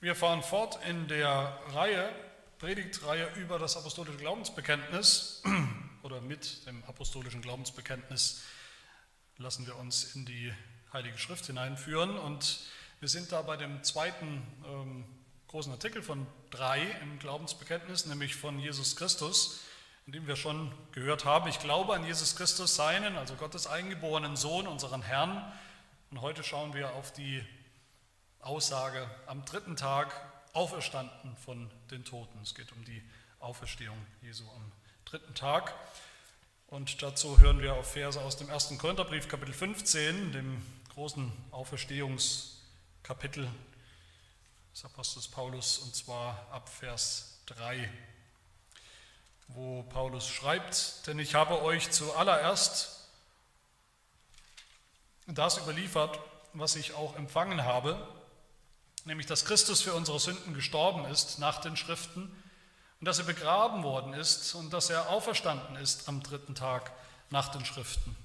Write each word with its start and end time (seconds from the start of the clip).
Wir 0.00 0.14
fahren 0.14 0.44
fort 0.44 0.78
in 0.86 1.08
der 1.08 1.58
Reihe, 1.72 2.08
Predigtreihe 2.60 3.34
über 3.34 3.58
das 3.58 3.76
apostolische 3.76 4.18
Glaubensbekenntnis 4.18 5.42
oder 6.04 6.20
mit 6.20 6.64
dem 6.68 6.84
apostolischen 6.84 7.42
Glaubensbekenntnis 7.42 8.44
lassen 9.38 9.66
wir 9.66 9.74
uns 9.74 10.14
in 10.14 10.24
die 10.24 10.54
Heilige 10.92 11.18
Schrift 11.18 11.46
hineinführen 11.46 12.16
und 12.16 12.60
wir 13.00 13.08
sind 13.08 13.32
da 13.32 13.42
bei 13.42 13.56
dem 13.56 13.82
zweiten 13.82 14.46
ähm, 14.64 15.04
großen 15.48 15.72
Artikel 15.72 16.00
von 16.00 16.28
drei 16.50 16.80
im 17.02 17.18
Glaubensbekenntnis, 17.18 18.06
nämlich 18.06 18.36
von 18.36 18.60
Jesus 18.60 18.94
Christus, 18.94 19.62
in 20.06 20.12
dem 20.12 20.28
wir 20.28 20.36
schon 20.36 20.72
gehört 20.92 21.24
haben, 21.24 21.48
ich 21.48 21.58
glaube 21.58 21.94
an 21.94 22.04
Jesus 22.04 22.36
Christus, 22.36 22.76
seinen, 22.76 23.16
also 23.16 23.34
Gottes 23.34 23.66
eingeborenen 23.66 24.36
Sohn, 24.36 24.68
unseren 24.68 25.02
Herrn. 25.02 25.52
Und 26.12 26.20
heute 26.20 26.44
schauen 26.44 26.72
wir 26.72 26.92
auf 26.92 27.12
die 27.12 27.44
Aussage 28.40 29.08
am 29.26 29.44
dritten 29.44 29.76
Tag 29.76 30.14
auferstanden 30.52 31.36
von 31.36 31.70
den 31.90 32.04
Toten. 32.04 32.38
Es 32.42 32.54
geht 32.54 32.72
um 32.72 32.84
die 32.84 33.02
Auferstehung 33.40 33.98
Jesu 34.22 34.44
am 34.50 34.72
dritten 35.04 35.34
Tag. 35.34 35.74
Und 36.68 37.02
dazu 37.02 37.38
hören 37.38 37.60
wir 37.60 37.74
auf 37.74 37.92
Verse 37.92 38.20
aus 38.20 38.36
dem 38.36 38.50
1. 38.50 38.78
Korintherbrief, 38.78 39.28
Kapitel 39.28 39.54
15, 39.54 40.32
dem 40.32 40.62
großen 40.94 41.32
Auferstehungskapitel 41.50 43.48
des 44.74 44.84
Apostels 44.84 45.28
Paulus, 45.28 45.78
und 45.78 45.94
zwar 45.94 46.46
ab 46.50 46.68
Vers 46.68 47.40
3, 47.46 47.90
wo 49.48 49.82
Paulus 49.84 50.28
schreibt, 50.28 51.06
denn 51.06 51.18
ich 51.18 51.34
habe 51.34 51.62
euch 51.62 51.90
zuallererst 51.90 53.08
das 55.26 55.58
überliefert, 55.58 56.18
was 56.52 56.76
ich 56.76 56.94
auch 56.94 57.16
empfangen 57.16 57.64
habe, 57.64 58.17
nämlich 59.06 59.26
dass 59.26 59.44
Christus 59.44 59.82
für 59.82 59.94
unsere 59.94 60.18
Sünden 60.18 60.54
gestorben 60.54 61.04
ist 61.06 61.38
nach 61.38 61.60
den 61.60 61.76
Schriften 61.76 62.30
und 63.00 63.04
dass 63.04 63.18
er 63.18 63.24
begraben 63.24 63.82
worden 63.82 64.12
ist 64.12 64.54
und 64.54 64.72
dass 64.72 64.90
er 64.90 65.08
auferstanden 65.08 65.76
ist 65.76 66.08
am 66.08 66.22
dritten 66.22 66.54
Tag 66.54 66.92
nach 67.30 67.48
den 67.48 67.64
Schriften. 67.64 68.16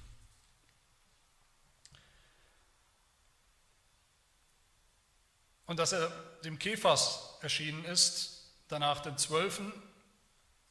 Und 5.66 5.78
dass 5.78 5.92
er 5.92 6.10
dem 6.44 6.58
Kephas 6.58 7.38
erschienen 7.40 7.84
ist, 7.84 8.50
danach 8.68 9.00
den 9.00 9.16
Zwölfen, 9.16 9.72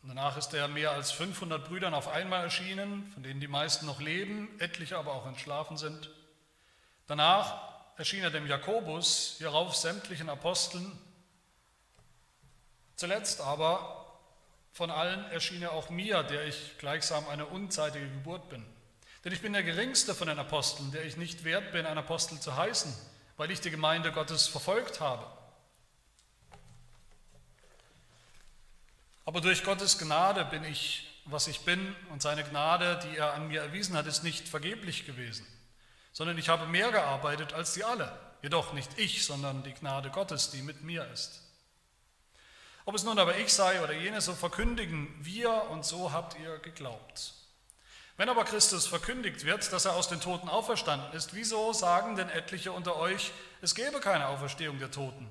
danach 0.03 0.38
ist 0.38 0.53
er 0.53 0.67
mehr 0.67 0.91
als 0.91 1.11
500 1.11 1.67
Brüdern 1.67 1.93
auf 1.93 2.07
einmal 2.07 2.43
erschienen, 2.43 3.09
von 3.13 3.23
denen 3.23 3.39
die 3.39 3.47
meisten 3.47 3.85
noch 3.85 3.99
leben, 3.99 4.49
etliche 4.59 4.97
aber 4.97 5.13
auch 5.13 5.25
entschlafen 5.25 5.77
sind. 5.77 6.11
Danach 7.07 7.72
erschien 7.97 8.23
er 8.23 8.31
dem 8.31 8.47
Jakobus, 8.47 9.36
hierauf 9.38 9.75
sämtlichen 9.75 10.30
Aposteln. 10.30 10.99
Zuletzt 12.95 13.41
aber 13.41 14.19
von 14.72 14.89
allen 14.89 15.25
erschien 15.31 15.61
er 15.61 15.73
auch 15.73 15.89
mir, 15.89 16.23
der 16.23 16.47
ich 16.47 16.77
gleichsam 16.77 17.27
eine 17.27 17.45
unzeitige 17.45 18.09
Geburt 18.09 18.50
bin. 18.50 18.66
Denn 19.23 19.31
ich 19.31 19.41
bin 19.41 19.53
der 19.53 19.63
geringste 19.63 20.16
von 20.16 20.27
den 20.27 20.39
Aposteln, 20.39 20.91
der 20.91 21.05
ich 21.05 21.17
nicht 21.17 21.44
wert 21.44 21.72
bin, 21.72 21.85
ein 21.85 21.97
Apostel 21.97 22.39
zu 22.39 22.55
heißen, 22.55 22.94
weil 23.38 23.52
ich 23.52 23.61
die 23.61 23.72
Gemeinde 23.72 24.11
Gottes 24.11 24.47
verfolgt 24.47 25.00
habe. 25.00 25.25
Aber 29.25 29.39
durch 29.39 29.63
Gottes 29.63 29.97
Gnade 29.97 30.44
bin 30.45 30.66
ich, 30.66 31.22
was 31.25 31.47
ich 31.47 31.61
bin, 31.61 31.95
und 32.09 32.22
seine 32.22 32.44
Gnade, 32.44 33.00
die 33.03 33.17
er 33.17 33.33
an 33.33 33.47
mir 33.47 33.61
erwiesen 33.61 33.95
hat, 33.95 34.07
ist 34.07 34.23
nicht 34.23 34.50
vergeblich 34.50 35.05
gewesen 35.05 35.47
sondern 36.14 36.38
ich 36.38 36.47
habe 36.47 36.67
mehr 36.67 36.92
gearbeitet 36.92 37.53
als 37.53 37.73
sie 37.73 37.83
alle. 37.83 38.17
Jedoch 38.42 38.73
nicht 38.73 38.97
ich, 38.97 39.25
sondern 39.25 39.64
die 39.64 39.73
Gnade 39.73 40.09
Gottes, 40.09 40.52
die 40.52 40.61
mit 40.61 40.83
mir 40.83 41.06
ist. 41.11 41.42
Ob 42.85 42.96
es 42.96 43.03
nun 43.03 43.18
aber 43.18 43.38
ich 43.38 43.53
sei 43.53 43.81
oder 43.81 43.94
jene, 43.94 44.22
so 44.22 44.34
verkündigen 44.34 45.13
wir 45.22 45.69
und 45.69 45.85
so 45.85 46.12
habt 46.12 46.38
ihr 46.40 46.59
geglaubt. 46.59 47.34
Wenn 48.18 48.29
aber 48.29 48.44
Christus 48.44 48.85
verkündigt 48.85 49.46
wird, 49.46 49.72
dass 49.73 49.85
er 49.85 49.94
aus 49.94 50.09
den 50.09 50.22
Toten 50.22 50.50
auferstanden 50.50 51.13
ist, 51.13 51.34
wieso 51.34 51.73
sagen 51.73 52.16
denn 52.16 52.29
etliche 52.29 52.72
unter 52.72 52.97
euch, 52.97 53.31
es 53.62 53.73
gebe 53.73 54.00
keine 54.00 54.28
Auferstehung 54.28 54.78
der 54.78 54.91
Toten? 54.91 55.28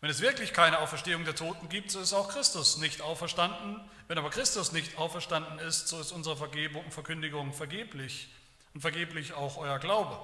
Wenn 0.00 0.10
es 0.10 0.20
wirklich 0.20 0.52
keine 0.52 0.80
Auferstehung 0.80 1.24
der 1.24 1.34
Toten 1.34 1.68
gibt, 1.68 1.90
so 1.90 2.00
ist 2.00 2.12
auch 2.12 2.28
Christus 2.28 2.76
nicht 2.76 3.00
auferstanden. 3.00 3.80
Wenn 4.08 4.18
aber 4.18 4.30
Christus 4.30 4.72
nicht 4.72 4.98
auferstanden 4.98 5.58
ist, 5.60 5.88
so 5.88 6.00
ist 6.00 6.12
unsere 6.12 6.36
Vergebung, 6.36 6.90
Verkündigung 6.90 7.52
vergeblich 7.52 8.28
und 8.78 8.82
vergeblich 8.82 9.32
auch 9.32 9.56
euer 9.56 9.80
Glaube. 9.80 10.16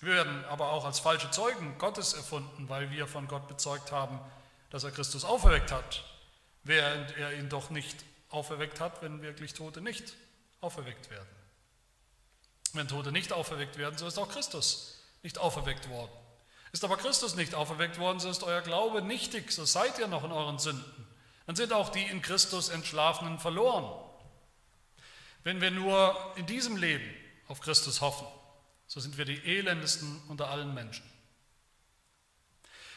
Wir 0.00 0.14
werden 0.14 0.44
aber 0.44 0.70
auch 0.70 0.84
als 0.84 1.00
falsche 1.00 1.28
Zeugen 1.32 1.76
Gottes 1.76 2.12
erfunden, 2.12 2.68
weil 2.68 2.92
wir 2.92 3.08
von 3.08 3.26
Gott 3.26 3.48
bezeugt 3.48 3.90
haben, 3.90 4.20
dass 4.70 4.84
er 4.84 4.92
Christus 4.92 5.24
auferweckt 5.24 5.72
hat, 5.72 6.04
während 6.62 7.16
er 7.16 7.32
ihn 7.32 7.48
doch 7.48 7.70
nicht 7.70 7.96
auferweckt 8.30 8.78
hat, 8.78 9.02
wenn 9.02 9.22
wirklich 9.22 9.54
Tote 9.54 9.80
nicht 9.80 10.14
auferweckt 10.60 11.10
werden. 11.10 11.26
Wenn 12.74 12.86
Tote 12.86 13.10
nicht 13.10 13.32
auferweckt 13.32 13.76
werden, 13.76 13.98
so 13.98 14.06
ist 14.06 14.18
auch 14.18 14.28
Christus 14.28 15.02
nicht 15.24 15.38
auferweckt 15.38 15.88
worden. 15.88 16.12
Ist 16.70 16.84
aber 16.84 16.96
Christus 16.96 17.34
nicht 17.34 17.56
auferweckt 17.56 17.98
worden, 17.98 18.20
so 18.20 18.30
ist 18.30 18.44
euer 18.44 18.60
Glaube 18.60 19.02
nichtig, 19.02 19.50
so 19.50 19.64
seid 19.64 19.98
ihr 19.98 20.06
noch 20.06 20.22
in 20.22 20.30
euren 20.30 20.60
Sünden. 20.60 21.08
Dann 21.48 21.56
sind 21.56 21.72
auch 21.72 21.88
die 21.88 22.04
in 22.04 22.22
Christus 22.22 22.68
Entschlafenen 22.68 23.40
verloren. 23.40 23.90
Wenn 25.42 25.60
wir 25.60 25.72
nur 25.72 26.16
in 26.36 26.46
diesem 26.46 26.76
Leben 26.76 27.23
auf 27.48 27.60
Christus 27.60 28.00
hoffen, 28.00 28.26
so 28.86 29.00
sind 29.00 29.18
wir 29.18 29.24
die 29.24 29.38
elendesten 29.44 30.22
unter 30.28 30.48
allen 30.48 30.74
Menschen. 30.74 31.04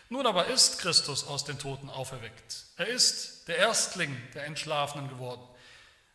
Nun 0.09 0.25
aber 0.25 0.45
ist 0.47 0.79
Christus 0.79 1.25
aus 1.27 1.43
den 1.43 1.59
Toten 1.59 1.89
auferweckt. 1.89 2.65
Er 2.77 2.87
ist 2.87 3.47
der 3.47 3.57
Erstling 3.57 4.15
der 4.33 4.45
Entschlafenen 4.45 5.09
geworden. 5.09 5.41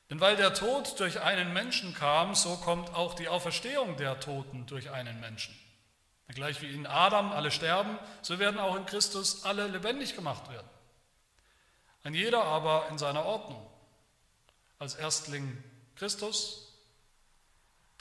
Denn 0.09 0.21
weil 0.21 0.37
der 0.37 0.55
Tod 0.55 0.99
durch 0.99 1.21
einen 1.21 1.53
Menschen 1.53 1.95
kam, 1.95 2.35
so 2.35 2.57
kommt 2.57 2.95
auch 2.95 3.15
die 3.15 3.29
Auferstehung 3.29 3.97
der 3.97 4.21
Toten 4.21 4.67
durch 4.67 4.91
einen 4.91 5.21
Menschen. 5.21 5.55
Gleich 6.29 6.63
wie 6.63 6.73
in 6.73 6.87
Adam 6.87 7.33
alle 7.33 7.51
sterben, 7.51 7.99
so 8.23 8.39
werden 8.39 8.59
auch 8.59 8.77
in 8.77 8.87
Christus 8.87 9.45
alle 9.45 9.67
lebendig 9.69 10.15
gemacht 10.15 10.51
werden. 10.51 10.69
Ein 12.05 12.15
jeder 12.15 12.45
aber 12.45 12.89
in 12.91 12.99
seiner 12.99 13.25
Ordnung. 13.25 13.67
Als 14.79 14.95
Erstling 14.95 15.63
Christus, 15.97 16.62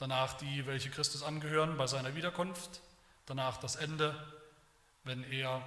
danach 0.02 0.32
die, 0.34 0.66
welche 0.66 0.90
Christus 0.90 1.22
angehören 1.22 1.76
bei 1.76 1.86
seiner 1.86 2.16
Wiederkunft, 2.16 2.80
danach 3.24 3.58
das 3.58 3.76
Ende, 3.76 4.12
wenn 5.04 5.22
er 5.30 5.64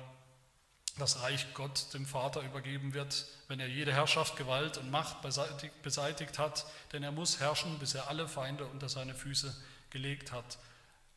das 0.97 1.21
Reich 1.21 1.53
Gott 1.53 1.93
dem 1.93 2.05
Vater 2.05 2.41
übergeben 2.41 2.93
wird, 2.93 3.27
wenn 3.47 3.61
er 3.61 3.67
jede 3.67 3.93
Herrschaft, 3.93 4.35
Gewalt 4.35 4.77
und 4.77 4.91
Macht 4.91 5.21
beseitigt, 5.21 6.37
hat, 6.37 6.65
denn 6.91 7.01
er 7.01 7.13
muss 7.13 7.39
herrschen, 7.39 7.79
bis 7.79 7.95
er 7.95 8.09
alle 8.09 8.27
Feinde 8.27 8.65
unter 8.65 8.89
seine 8.89 9.15
Füße 9.15 9.55
gelegt 9.89 10.33
hat. 10.33 10.57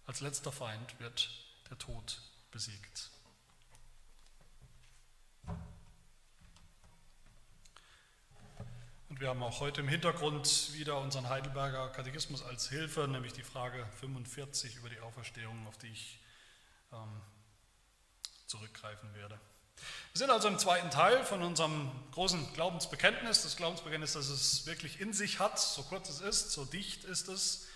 Als 0.07 0.21
letzter 0.21 0.53
Feind 0.53 1.01
wird 1.01 1.29
der 1.71 1.79
Tod 1.79 2.21
besiegt. 2.53 3.11
Und 9.19 9.23
wir 9.23 9.31
haben 9.31 9.43
auch 9.43 9.59
heute 9.59 9.81
im 9.81 9.89
Hintergrund 9.89 10.73
wieder 10.75 11.01
unseren 11.01 11.29
Heidelberger 11.29 11.89
Katechismus 11.89 12.41
als 12.41 12.69
Hilfe, 12.69 13.09
nämlich 13.09 13.33
die 13.33 13.43
Frage 13.43 13.85
45 13.99 14.77
über 14.77 14.89
die 14.89 15.01
Auferstehung, 15.01 15.67
auf 15.67 15.77
die 15.77 15.89
ich 15.89 16.21
ähm, 16.93 17.21
zurückgreifen 18.47 19.13
werde. 19.17 19.41
Wir 20.13 20.19
sind 20.21 20.31
also 20.31 20.47
im 20.47 20.57
zweiten 20.57 20.91
Teil 20.91 21.25
von 21.25 21.43
unserem 21.43 21.91
großen 22.13 22.53
Glaubensbekenntnis, 22.55 23.43
das 23.43 23.57
Glaubensbekenntnis, 23.57 24.13
das 24.13 24.29
es 24.29 24.67
wirklich 24.67 25.01
in 25.01 25.13
sich 25.13 25.41
hat, 25.41 25.59
so 25.59 25.83
kurz 25.83 26.09
es 26.11 26.21
ist, 26.21 26.53
so 26.53 26.65
dicht 26.65 27.03
ist 27.03 27.27
es. 27.27 27.67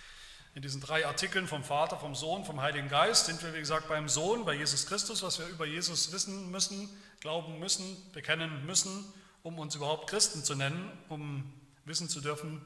In 0.55 0.63
diesen 0.63 0.81
drei 0.81 1.05
Artikeln 1.09 1.49
vom 1.49 1.65
Vater, 1.65 1.99
vom 1.99 2.15
Sohn, 2.15 2.45
vom 2.45 2.61
Heiligen 2.61 2.89
Geist 2.89 3.27
sind 3.27 3.43
wir, 3.43 3.53
wie 3.53 3.59
gesagt, 3.59 3.89
beim 3.89 4.09
Sohn, 4.09 4.45
bei 4.45 4.55
Jesus 4.55 4.87
Christus, 4.87 5.25
was 5.25 5.41
wir 5.41 5.49
über 5.49 5.67
Jesus 5.67 6.13
wissen 6.13 6.53
müssen, 6.53 6.89
glauben 7.19 7.59
müssen, 7.59 8.13
bekennen 8.13 8.65
müssen 8.65 9.13
um 9.43 9.59
uns 9.59 9.75
überhaupt 9.75 10.09
Christen 10.09 10.45
zu 10.45 10.55
nennen, 10.55 10.91
um 11.09 11.53
wissen 11.85 12.09
zu 12.09 12.21
dürfen, 12.21 12.61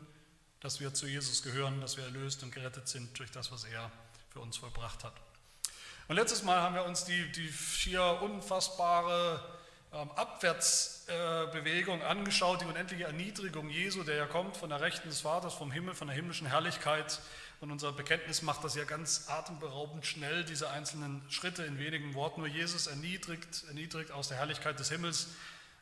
dass 0.60 0.80
wir 0.80 0.92
zu 0.94 1.06
Jesus 1.06 1.42
gehören, 1.42 1.80
dass 1.80 1.96
wir 1.96 2.04
erlöst 2.04 2.42
und 2.42 2.52
gerettet 2.52 2.88
sind 2.88 3.18
durch 3.18 3.30
das, 3.30 3.52
was 3.52 3.64
er 3.64 3.90
für 4.30 4.40
uns 4.40 4.56
vollbracht 4.56 5.04
hat. 5.04 5.14
Und 6.08 6.16
letztes 6.16 6.42
Mal 6.42 6.60
haben 6.60 6.74
wir 6.74 6.84
uns 6.84 7.04
die, 7.04 7.30
die 7.32 7.52
schier 7.52 8.20
unfassbare 8.22 9.40
ähm, 9.92 10.10
Abwärtsbewegung 10.12 12.00
äh, 12.00 12.04
angeschaut, 12.04 12.60
die 12.60 12.66
unendliche 12.66 13.04
Erniedrigung 13.04 13.70
Jesu, 13.70 14.02
der 14.02 14.16
ja 14.16 14.26
kommt 14.26 14.56
von 14.56 14.68
der 14.68 14.80
Rechten 14.80 15.08
des 15.08 15.22
Vaters, 15.22 15.54
vom 15.54 15.72
Himmel, 15.72 15.94
von 15.94 16.08
der 16.08 16.16
himmlischen 16.16 16.46
Herrlichkeit. 16.46 17.20
Und 17.60 17.70
unser 17.70 17.92
Bekenntnis 17.92 18.42
macht 18.42 18.62
das 18.62 18.74
ja 18.74 18.84
ganz 18.84 19.28
atemberaubend 19.28 20.04
schnell, 20.04 20.44
diese 20.44 20.70
einzelnen 20.70 21.22
Schritte 21.30 21.64
in 21.64 21.78
wenigen 21.78 22.14
Worten. 22.14 22.40
Nur 22.40 22.48
Jesus 22.48 22.86
erniedrigt, 22.86 23.64
erniedrigt 23.68 24.10
aus 24.10 24.28
der 24.28 24.36
Herrlichkeit 24.36 24.78
des 24.78 24.90
Himmels 24.90 25.28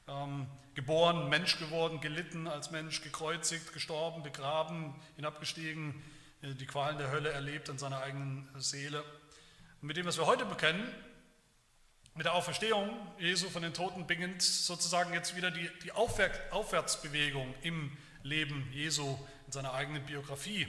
ähm, 0.09 0.47
geboren, 0.75 1.29
Mensch 1.29 1.59
geworden, 1.59 2.01
gelitten 2.01 2.47
als 2.47 2.71
Mensch, 2.71 3.03
gekreuzigt, 3.03 3.73
gestorben, 3.73 4.23
begraben, 4.23 4.95
hinabgestiegen, 5.17 6.03
äh, 6.43 6.55
die 6.55 6.67
Qualen 6.67 6.99
der 6.99 7.11
Hölle 7.11 7.31
erlebt 7.31 7.71
an 7.71 7.79
seiner 7.79 8.01
eigenen 8.01 8.49
Seele. 8.57 9.03
Und 9.81 9.89
mit 9.89 9.97
dem, 9.97 10.07
was 10.07 10.19
wir 10.19 10.27
heute 10.27 10.45
bekennen, 10.45 10.87
Mit 12.17 12.27
der 12.27 12.35
Auferstehung 12.35 12.89
Jesu 13.19 13.51
von 13.51 13.63
den 13.63 13.75
Toten 13.75 14.07
beginnt 14.07 14.41
sozusagen 14.41 15.13
jetzt 15.13 15.35
wieder 15.35 15.51
die, 15.51 15.69
die 15.83 15.91
Aufwärtsbewegung 15.91 17.53
im 17.63 17.91
Leben 18.23 18.71
Jesu 18.73 19.19
in 19.47 19.53
seiner 19.53 19.75
eigenen 19.75 20.07
Biografie. 20.07 20.69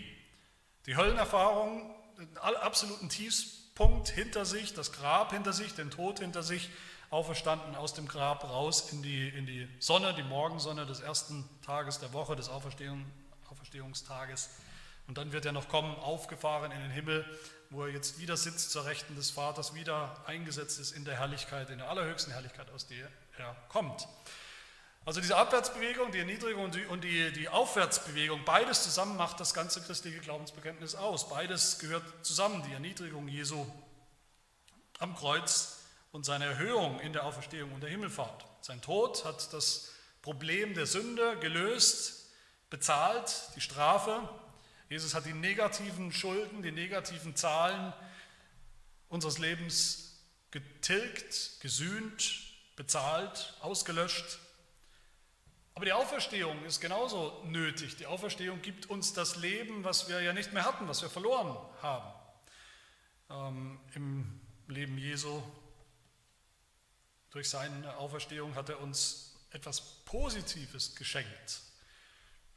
Die 0.88 0.98
Höllenerfahrung, 0.98 1.96
den 2.18 2.36
absoluten 2.38 3.10
Tiefspunkt 3.10 4.10
hinter 4.10 4.44
sich, 4.46 4.74
das 4.74 4.92
Grab 4.92 5.34
hinter 5.34 5.54
sich, 5.54 5.76
den 5.76 5.92
Tod 5.92 6.20
hinter 6.20 6.42
sich, 6.42 6.72
auferstanden 7.16 7.76
aus 7.76 7.94
dem 7.94 8.10
Grab 8.10 8.44
raus 8.44 8.92
in 8.92 9.02
die, 9.02 9.30
in 9.30 9.46
die 9.46 9.70
Sonne, 9.80 10.14
die 10.14 10.24
Morgensonne 10.24 10.86
des 10.86 11.00
ersten 11.00 11.48
Tages 11.66 12.00
der 12.00 12.12
Woche, 12.12 12.36
des 12.36 12.50
Auferstehung, 12.50 13.06
Auferstehungstages. 13.50 14.50
Und 15.08 15.18
dann 15.18 15.32
wird 15.32 15.46
er 15.46 15.54
noch 15.54 15.70
kommen, 15.70 15.96
aufgefahren 15.96 16.74
in 16.74 16.82
den 16.82 16.92
Himmel, 16.92 17.26
wo 17.70 17.86
er 17.86 17.94
jetzt 17.94 18.20
wieder 18.20 18.36
sitzt 18.36 18.72
zur 18.72 18.84
Rechten 18.84 19.16
des 19.16 19.32
Vaters, 19.32 19.74
wieder 19.74 20.22
eingesetzt 20.28 20.78
ist 20.78 20.92
in 20.92 21.06
der 21.06 21.18
Herrlichkeit, 21.18 21.70
in 21.70 21.78
der 21.78 21.90
allerhöchsten 21.90 22.34
Herrlichkeit, 22.34 22.70
aus 22.72 22.86
der 22.86 23.08
er 23.38 23.56
kommt. 23.70 24.10
Also 25.06 25.22
diese 25.22 25.38
Abwärtsbewegung, 25.38 26.12
die 26.12 26.20
Erniedrigung 26.20 26.66
und, 26.90 27.04
die, 27.04 27.32
die 27.32 27.48
Aufwärtsbewegung, 27.48 28.44
beides 28.44 28.84
zusammen 28.84 29.16
macht 29.16 29.40
das 29.40 29.54
ganze 29.54 29.82
christliche 29.82 30.20
Glaubensbekenntnis 30.20 30.96
aus. 30.96 31.30
Beides 31.30 31.80
gehört 31.80 32.04
zusammen, 32.26 32.62
die 32.68 32.74
Erniedrigung 32.74 33.30
Jesu 33.30 33.66
am 35.00 35.16
Kreuz 35.16 35.85
und 36.16 36.24
seine 36.24 36.46
Erhöhung 36.46 37.02
in 37.02 37.12
der 37.12 37.26
Auferstehung 37.26 37.74
und 37.74 37.84
der 37.84 37.90
Himmelfahrt. 37.90 38.46
Sein 38.62 38.82
Tod 38.82 39.26
hat 39.26 39.52
das 39.52 39.92
Problem 40.22 40.74
der 40.74 40.86
Sünde 40.86 41.38
gelöst, 41.40 42.32
bezahlt, 42.70 43.50
die 43.58 43.60
Strafe. 43.60 44.30
Jesus 44.88 45.14
hat 45.14 45.26
die 45.26 45.34
negativen 45.34 46.14
Schulden, 46.14 46.64
die 46.64 46.72
negativen 46.72 47.36
Zahlen 47.36 47.94
unseres 49.10 49.40
Lebens 49.40 50.24
getilgt, 50.52 51.60
gesühnt, 51.60 52.46
bezahlt, 52.78 53.54
ausgelöscht. 53.60 54.40
Aber 55.74 55.84
die 55.84 55.92
Auferstehung 55.92 56.64
ist 56.64 56.80
genauso 56.80 57.44
nötig. 57.44 57.98
Die 57.98 58.06
Auferstehung 58.06 58.62
gibt 58.62 58.90
uns 58.90 59.12
das 59.12 59.36
Leben, 59.36 59.84
was 59.84 60.08
wir 60.08 60.22
ja 60.22 60.32
nicht 60.32 60.54
mehr 60.54 60.64
hatten, 60.64 60.88
was 60.88 61.02
wir 61.02 61.10
verloren 61.10 61.58
haben. 61.82 62.14
Ähm, 63.30 63.80
Im 63.96 64.40
Leben 64.70 64.98
Jesu 64.98 65.44
durch 67.36 67.50
seine 67.50 67.98
Auferstehung 67.98 68.56
hat 68.56 68.70
er 68.70 68.80
uns 68.80 69.36
etwas 69.52 69.82
Positives 70.06 70.96
geschenkt. 70.96 71.60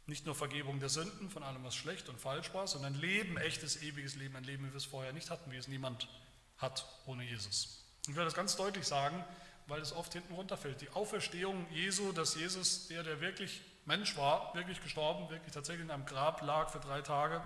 Nicht 0.07 0.25
nur 0.25 0.37
Vergebung 0.37 0.79
der 0.79 0.89
Sünden 0.89 1.31
von 1.31 1.43
allem, 1.43 1.65
was 1.65 1.75
schlecht 1.75 2.09
und 2.09 2.21
falsch 2.21 2.55
war, 2.55 2.69
sondern 2.69 2.95
Leben, 2.95 3.39
echtes, 3.39 3.83
ewiges 3.83 4.15
Leben, 4.15 4.37
ein 4.37 4.45
Leben, 4.45 4.65
wie 4.65 4.71
wir 4.71 4.77
es 4.77 4.85
vorher 4.85 5.13
nicht 5.13 5.31
hatten, 5.31 5.51
wie 5.51 5.57
es 5.57 5.67
niemand 5.67 6.07
hat 6.59 6.87
ohne 7.07 7.25
Jesus. 7.25 7.85
Ich 8.07 8.15
will 8.15 8.25
das 8.25 8.35
ganz 8.35 8.55
deutlich 8.55 8.87
sagen, 8.87 9.25
weil 9.67 9.81
es 9.81 9.93
oft 9.93 10.13
hinten 10.13 10.33
runterfällt. 10.35 10.81
Die 10.81 10.91
Auferstehung 10.91 11.67
Jesu, 11.73 12.13
dass 12.13 12.37
Jesus, 12.37 12.87
der, 12.87 13.03
der 13.03 13.21
wirklich 13.21 13.63
Mensch 13.85 14.17
war, 14.17 14.55
wirklich 14.55 14.81
gestorben, 14.81 15.29
wirklich 15.29 15.53
tatsächlich 15.53 15.87
in 15.87 15.91
einem 15.91 16.07
Grab 16.07 16.41
lag 16.43 16.71
für 16.71 16.79
drei 16.79 17.03
Tage, 17.03 17.43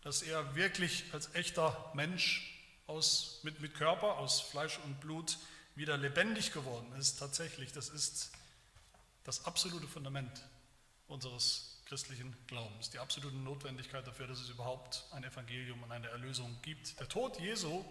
dass 0.00 0.22
er 0.22 0.56
wirklich 0.56 1.04
als 1.12 1.32
echter 1.36 1.92
Mensch 1.94 2.52
aus, 2.88 3.38
mit, 3.44 3.60
mit 3.60 3.74
Körper, 3.74 4.18
aus 4.18 4.40
Fleisch 4.40 4.80
und 4.84 5.00
Blut 5.00 5.38
wieder 5.74 5.96
lebendig 5.96 6.52
geworden 6.52 6.92
ist, 6.98 7.18
tatsächlich, 7.18 7.72
das 7.72 7.88
ist 7.88 8.32
das 9.24 9.44
absolute 9.44 9.86
Fundament 9.86 10.42
unseres 11.06 11.80
christlichen 11.86 12.34
Glaubens, 12.46 12.90
die 12.90 12.98
absolute 12.98 13.36
Notwendigkeit 13.36 14.06
dafür, 14.06 14.26
dass 14.26 14.40
es 14.40 14.48
überhaupt 14.48 15.04
ein 15.12 15.24
Evangelium 15.24 15.82
und 15.82 15.92
eine 15.92 16.08
Erlösung 16.08 16.58
gibt. 16.62 16.98
Der 17.00 17.08
Tod 17.08 17.38
Jesu 17.38 17.84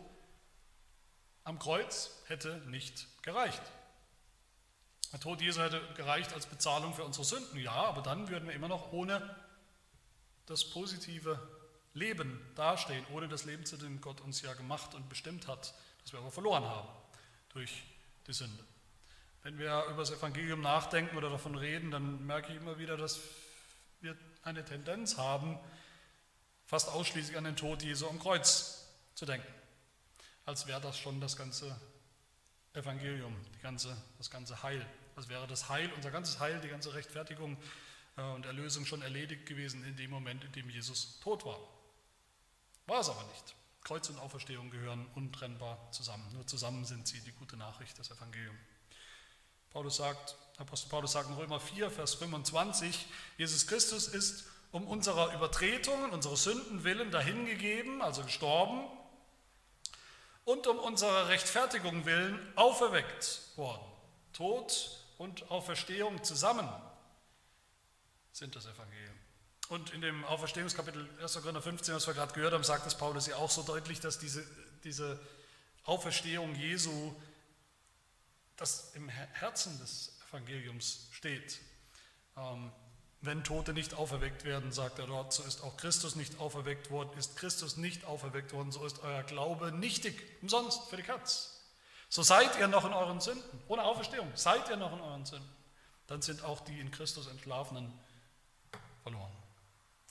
am 1.43 1.59
Kreuz 1.59 2.11
hätte 2.27 2.57
nicht 2.67 3.07
gereicht. 3.23 3.61
Der 5.11 5.19
Tod 5.19 5.41
Jesu 5.41 5.61
hätte 5.61 5.81
gereicht 5.95 6.33
als 6.33 6.45
Bezahlung 6.45 6.93
für 6.93 7.03
unsere 7.03 7.25
Sünden, 7.25 7.59
ja, 7.59 7.73
aber 7.73 8.01
dann 8.01 8.29
würden 8.29 8.47
wir 8.47 8.55
immer 8.55 8.69
noch 8.69 8.91
ohne 8.91 9.35
das 10.45 10.69
positive 10.69 11.39
Leben 11.93 12.39
dastehen, 12.55 13.05
ohne 13.11 13.27
das 13.27 13.43
Leben, 13.45 13.65
zu 13.65 13.77
dem 13.77 14.01
Gott 14.01 14.21
uns 14.21 14.41
ja 14.41 14.53
gemacht 14.53 14.95
und 14.95 15.09
bestimmt 15.09 15.47
hat, 15.47 15.73
das 16.03 16.13
wir 16.13 16.19
aber 16.19 16.31
verloren 16.31 16.63
haben 16.63 17.00
durch 17.53 17.83
die 18.27 18.33
Sünde. 18.33 18.63
Wenn 19.43 19.57
wir 19.57 19.85
über 19.85 19.97
das 19.97 20.11
Evangelium 20.11 20.61
nachdenken 20.61 21.17
oder 21.17 21.29
davon 21.29 21.55
reden, 21.55 21.91
dann 21.91 22.25
merke 22.25 22.51
ich 22.51 22.57
immer 22.57 22.77
wieder, 22.77 22.97
dass 22.97 23.19
wir 24.01 24.15
eine 24.43 24.63
Tendenz 24.63 25.17
haben, 25.17 25.57
fast 26.65 26.89
ausschließlich 26.89 27.37
an 27.37 27.43
den 27.43 27.55
Tod 27.55 27.83
Jesu 27.83 28.07
am 28.07 28.19
Kreuz 28.19 28.87
zu 29.15 29.25
denken, 29.25 29.47
als 30.45 30.67
wäre 30.67 30.81
das 30.81 30.97
schon 30.97 31.19
das 31.19 31.35
ganze 31.35 31.75
Evangelium, 32.73 33.35
ganze, 33.61 33.95
das 34.17 34.29
ganze 34.29 34.63
Heil. 34.63 34.85
Als 35.15 35.27
wäre 35.27 35.45
das 35.47 35.69
Heil, 35.69 35.91
unser 35.93 36.11
ganzes 36.11 36.39
Heil, 36.39 36.59
die 36.61 36.69
ganze 36.69 36.93
Rechtfertigung 36.93 37.57
äh, 38.17 38.21
und 38.21 38.45
Erlösung 38.45 38.85
schon 38.85 39.01
erledigt 39.01 39.45
gewesen 39.45 39.83
in 39.83 39.97
dem 39.97 40.09
Moment, 40.09 40.43
in 40.43 40.51
dem 40.53 40.69
Jesus 40.69 41.19
tot 41.19 41.45
war. 41.45 41.59
War 42.87 43.01
es 43.01 43.09
aber 43.09 43.23
nicht. 43.23 43.55
Kreuz 43.83 44.09
und 44.09 44.19
Auferstehung 44.19 44.69
gehören 44.69 45.07
untrennbar 45.15 45.91
zusammen. 45.91 46.27
Nur 46.33 46.45
zusammen 46.45 46.85
sind 46.85 47.07
sie 47.07 47.19
die 47.21 47.31
gute 47.33 47.57
Nachricht 47.57 47.97
des 47.97 48.11
Evangeliums. 48.11 48.59
Paulus 49.71 49.97
sagt, 49.97 50.35
Apostel 50.57 50.89
Paulus 50.89 51.13
sagt 51.13 51.29
in 51.29 51.35
Römer 51.35 51.59
4, 51.59 51.89
Vers 51.89 52.15
25, 52.15 53.07
Jesus 53.37 53.67
Christus 53.67 54.07
ist 54.07 54.45
um 54.71 54.87
unserer 54.87 55.33
Übertretungen, 55.33 56.11
unserer 56.11 56.37
Sünden 56.37 56.83
willen 56.83 57.11
dahingegeben, 57.11 58.01
also 58.01 58.23
gestorben, 58.23 58.85
und 60.45 60.67
um 60.67 60.79
unserer 60.79 61.29
Rechtfertigung 61.29 62.05
willen 62.05 62.39
auferweckt 62.57 63.41
worden. 63.55 63.85
Tod 64.33 64.97
und 65.17 65.49
Auferstehung 65.51 66.23
zusammen 66.23 66.67
sind 68.31 68.55
das 68.55 68.65
Evangelium. 68.65 69.20
Und 69.71 69.93
in 69.93 70.01
dem 70.01 70.25
Auferstehungskapitel 70.25 71.07
1. 71.21 71.33
Korinther 71.35 71.61
15, 71.61 71.95
was 71.95 72.05
wir 72.05 72.13
gerade 72.13 72.33
gehört 72.33 72.53
haben, 72.53 72.63
sagt 72.65 72.85
es 72.87 72.93
Paulus 72.93 73.27
ja 73.27 73.37
auch 73.37 73.49
so 73.49 73.63
deutlich, 73.63 74.01
dass 74.01 74.19
diese, 74.19 74.45
diese 74.83 75.17
Auferstehung 75.85 76.53
Jesu, 76.55 77.15
das 78.57 78.91
im 78.95 79.07
Herzen 79.07 79.79
des 79.79 80.19
Evangeliums 80.27 81.07
steht. 81.11 81.61
Ähm, 82.35 82.69
wenn 83.21 83.45
Tote 83.45 83.71
nicht 83.71 83.93
auferweckt 83.93 84.43
werden, 84.43 84.73
sagt 84.73 84.99
er 84.99 85.07
dort, 85.07 85.31
so 85.31 85.41
ist 85.43 85.63
auch 85.63 85.77
Christus 85.77 86.17
nicht 86.17 86.37
auferweckt 86.41 86.91
worden. 86.91 87.17
Ist 87.17 87.37
Christus 87.37 87.77
nicht 87.77 88.03
auferweckt 88.03 88.51
worden, 88.51 88.73
so 88.73 88.85
ist 88.85 88.99
euer 89.03 89.23
Glaube 89.23 89.71
nichtig, 89.71 90.21
umsonst 90.41 90.89
für 90.89 90.97
die 90.97 91.03
Katz. 91.03 91.61
So 92.09 92.23
seid 92.23 92.59
ihr 92.59 92.67
noch 92.67 92.83
in 92.83 92.91
euren 92.91 93.21
Sünden, 93.21 93.61
ohne 93.69 93.83
Auferstehung, 93.83 94.29
seid 94.35 94.67
ihr 94.67 94.75
noch 94.75 94.91
in 94.91 94.99
euren 94.99 95.25
Sünden. 95.25 95.49
Dann 96.07 96.21
sind 96.21 96.43
auch 96.43 96.59
die 96.59 96.77
in 96.77 96.91
Christus 96.91 97.27
Entschlafenen 97.27 97.97
verloren. 99.03 99.40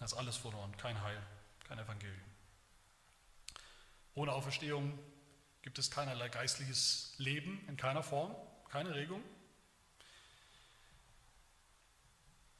Da 0.00 0.06
ist 0.06 0.14
alles 0.14 0.36
verloren, 0.36 0.74
kein 0.78 1.00
Heil, 1.02 1.22
kein 1.68 1.78
Evangelium. 1.78 2.18
Ohne 4.14 4.32
Auferstehung 4.32 4.98
gibt 5.62 5.78
es 5.78 5.90
keinerlei 5.90 6.28
geistliches 6.28 7.14
Leben 7.18 7.62
in 7.68 7.76
keiner 7.76 8.02
Form, 8.02 8.34
keine 8.70 8.94
Regung. 8.94 9.22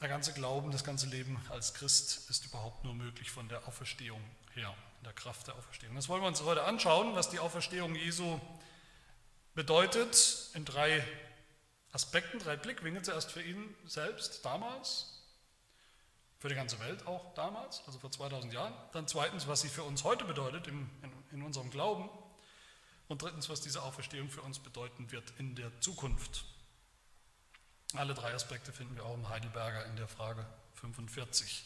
Der 0.02 0.08
ganze 0.08 0.32
Glauben, 0.34 0.70
das 0.70 0.84
ganze 0.84 1.06
Leben 1.06 1.40
als 1.48 1.74
Christ 1.74 2.28
ist 2.30 2.44
überhaupt 2.44 2.84
nur 2.84 2.94
möglich 2.94 3.30
von 3.30 3.48
der 3.48 3.66
Auferstehung 3.66 4.22
her, 4.54 4.74
in 4.98 5.04
der 5.04 5.12
Kraft 5.14 5.46
der 5.46 5.54
Auferstehung. 5.54 5.94
Das 5.94 6.08
wollen 6.08 6.22
wir 6.22 6.28
uns 6.28 6.42
heute 6.42 6.64
anschauen, 6.64 7.14
was 7.14 7.30
die 7.30 7.38
Auferstehung 7.38 7.94
Jesu 7.94 8.38
bedeutet, 9.54 10.50
in 10.54 10.66
drei 10.66 11.02
Aspekten, 11.92 12.38
drei 12.38 12.56
Blickwinkeln. 12.56 13.04
Zuerst 13.04 13.32
für 13.32 13.42
ihn 13.42 13.74
selbst 13.86 14.44
damals, 14.44 15.19
für 16.40 16.48
die 16.48 16.54
ganze 16.54 16.80
Welt 16.80 17.06
auch 17.06 17.34
damals, 17.34 17.82
also 17.86 17.98
vor 17.98 18.10
2000 18.10 18.52
Jahren. 18.52 18.72
Dann 18.92 19.06
zweitens, 19.06 19.46
was 19.46 19.60
sie 19.60 19.68
für 19.68 19.84
uns 19.84 20.04
heute 20.04 20.24
bedeutet 20.24 20.66
in, 20.66 20.90
in, 21.02 21.12
in 21.32 21.42
unserem 21.42 21.70
Glauben. 21.70 22.08
Und 23.08 23.22
drittens, 23.22 23.48
was 23.50 23.60
diese 23.60 23.82
Auferstehung 23.82 24.30
für 24.30 24.40
uns 24.40 24.58
bedeuten 24.58 25.12
wird 25.12 25.32
in 25.38 25.54
der 25.54 25.80
Zukunft. 25.80 26.44
Alle 27.94 28.14
drei 28.14 28.32
Aspekte 28.32 28.72
finden 28.72 28.96
wir 28.96 29.04
auch 29.04 29.14
im 29.14 29.28
Heidelberger 29.28 29.84
in 29.86 29.96
der 29.96 30.08
Frage 30.08 30.46
45. 30.76 31.64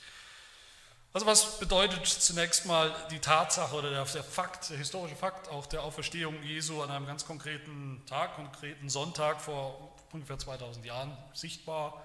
Also 1.12 1.26
was 1.26 1.61
bedeutet 1.61 2.07
zunächst 2.07 2.66
mal 2.66 2.93
die 3.12 3.21
Tatsache 3.21 3.76
oder 3.76 3.90
der, 3.90 4.04
der, 4.04 4.25
Fakt, 4.25 4.71
der 4.71 4.78
historische 4.78 5.14
Fakt 5.14 5.49
auch 5.49 5.66
der 5.66 5.85
Auferstehung 5.85 6.43
Jesu 6.43 6.83
an 6.83 6.90
einem 6.90 7.07
ganz 7.07 7.25
konkreten 7.25 8.02
Tag, 8.07 8.35
konkreten 8.35 8.88
Sonntag 8.88 9.40
vor 9.40 9.95
ungefähr 10.11 10.38
2000 10.38 10.85
Jahren 10.85 11.16
sichtbar, 11.33 12.02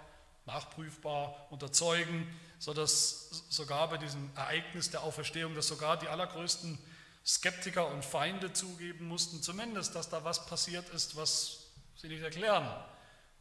nachprüfbar 0.49 1.47
unter 1.49 1.71
Zeugen, 1.71 2.27
sodass 2.57 3.45
sogar 3.49 3.89
bei 3.89 3.97
diesem 3.97 4.29
Ereignis 4.35 4.89
der 4.89 5.03
Auferstehung, 5.03 5.55
dass 5.55 5.67
sogar 5.67 5.97
die 5.97 6.07
allergrößten 6.07 6.77
Skeptiker 7.25 7.87
und 7.87 8.03
Feinde 8.03 8.53
zugeben 8.53 9.07
mussten, 9.07 9.41
zumindest, 9.41 9.95
dass 9.95 10.09
da 10.09 10.23
was 10.23 10.45
passiert 10.45 10.89
ist, 10.89 11.15
was 11.15 11.67
sie 11.95 12.07
nicht 12.07 12.23
erklären 12.23 12.67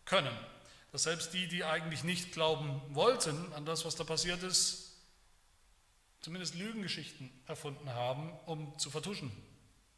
können. 0.04 0.36
Dass 0.92 1.04
selbst 1.04 1.32
die, 1.32 1.48
die 1.48 1.64
eigentlich 1.64 2.04
nicht 2.04 2.32
glauben 2.32 2.80
wollten 2.94 3.52
an 3.54 3.64
das, 3.64 3.84
was 3.84 3.96
da 3.96 4.04
passiert 4.04 4.42
ist, 4.42 4.92
zumindest 6.20 6.54
Lügengeschichten 6.54 7.30
erfunden 7.46 7.90
haben, 7.90 8.32
um 8.46 8.78
zu 8.78 8.90
vertuschen, 8.90 9.30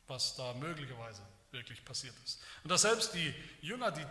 was 0.06 0.36
da 0.36 0.52
möglicherweise 0.54 1.22
wirklich 1.50 1.84
passiert 1.84 2.14
ist. 2.24 2.40
Und 2.62 2.70
dass 2.70 2.82
selbst 2.82 3.14
die 3.14 3.34
Jünger, 3.60 3.90
die, 3.90 4.06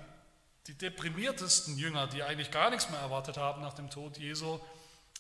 die 0.70 0.78
deprimiertesten 0.78 1.80
Jünger, 1.80 2.06
die 2.06 2.22
eigentlich 2.22 2.52
gar 2.52 2.70
nichts 2.70 2.92
mehr 2.92 3.00
erwartet 3.00 3.38
haben 3.38 3.64
nach 3.64 3.74
dem 3.74 3.90
Tod 3.90 4.20
Jesu, 4.20 4.60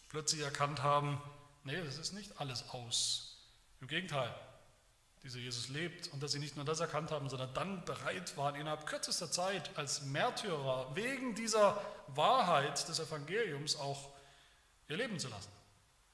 plötzlich 0.09 0.41
erkannt 0.41 0.83
haben, 0.83 1.19
nee, 1.63 1.81
das 1.83 1.97
ist 1.97 2.13
nicht 2.13 2.39
alles 2.39 2.69
aus. 2.69 3.35
Im 3.81 3.87
Gegenteil, 3.87 4.31
dieser 5.23 5.39
Jesus 5.39 5.69
lebt 5.69 6.07
und 6.13 6.21
dass 6.21 6.33
sie 6.33 6.39
nicht 6.39 6.55
nur 6.55 6.65
das 6.65 6.81
erkannt 6.81 7.09
haben, 7.09 7.29
sondern 7.29 7.51
dann 7.55 7.83
bereit 7.83 8.37
waren, 8.37 8.53
innerhalb 8.53 8.85
kürzester 8.85 9.31
Zeit 9.31 9.75
als 9.75 10.03
Märtyrer 10.03 10.95
wegen 10.95 11.33
dieser 11.33 11.81
Wahrheit 12.09 12.87
des 12.87 12.99
Evangeliums 12.99 13.75
auch 13.75 14.11
ihr 14.87 14.97
Leben 14.97 15.17
zu 15.17 15.29
lassen. 15.29 15.51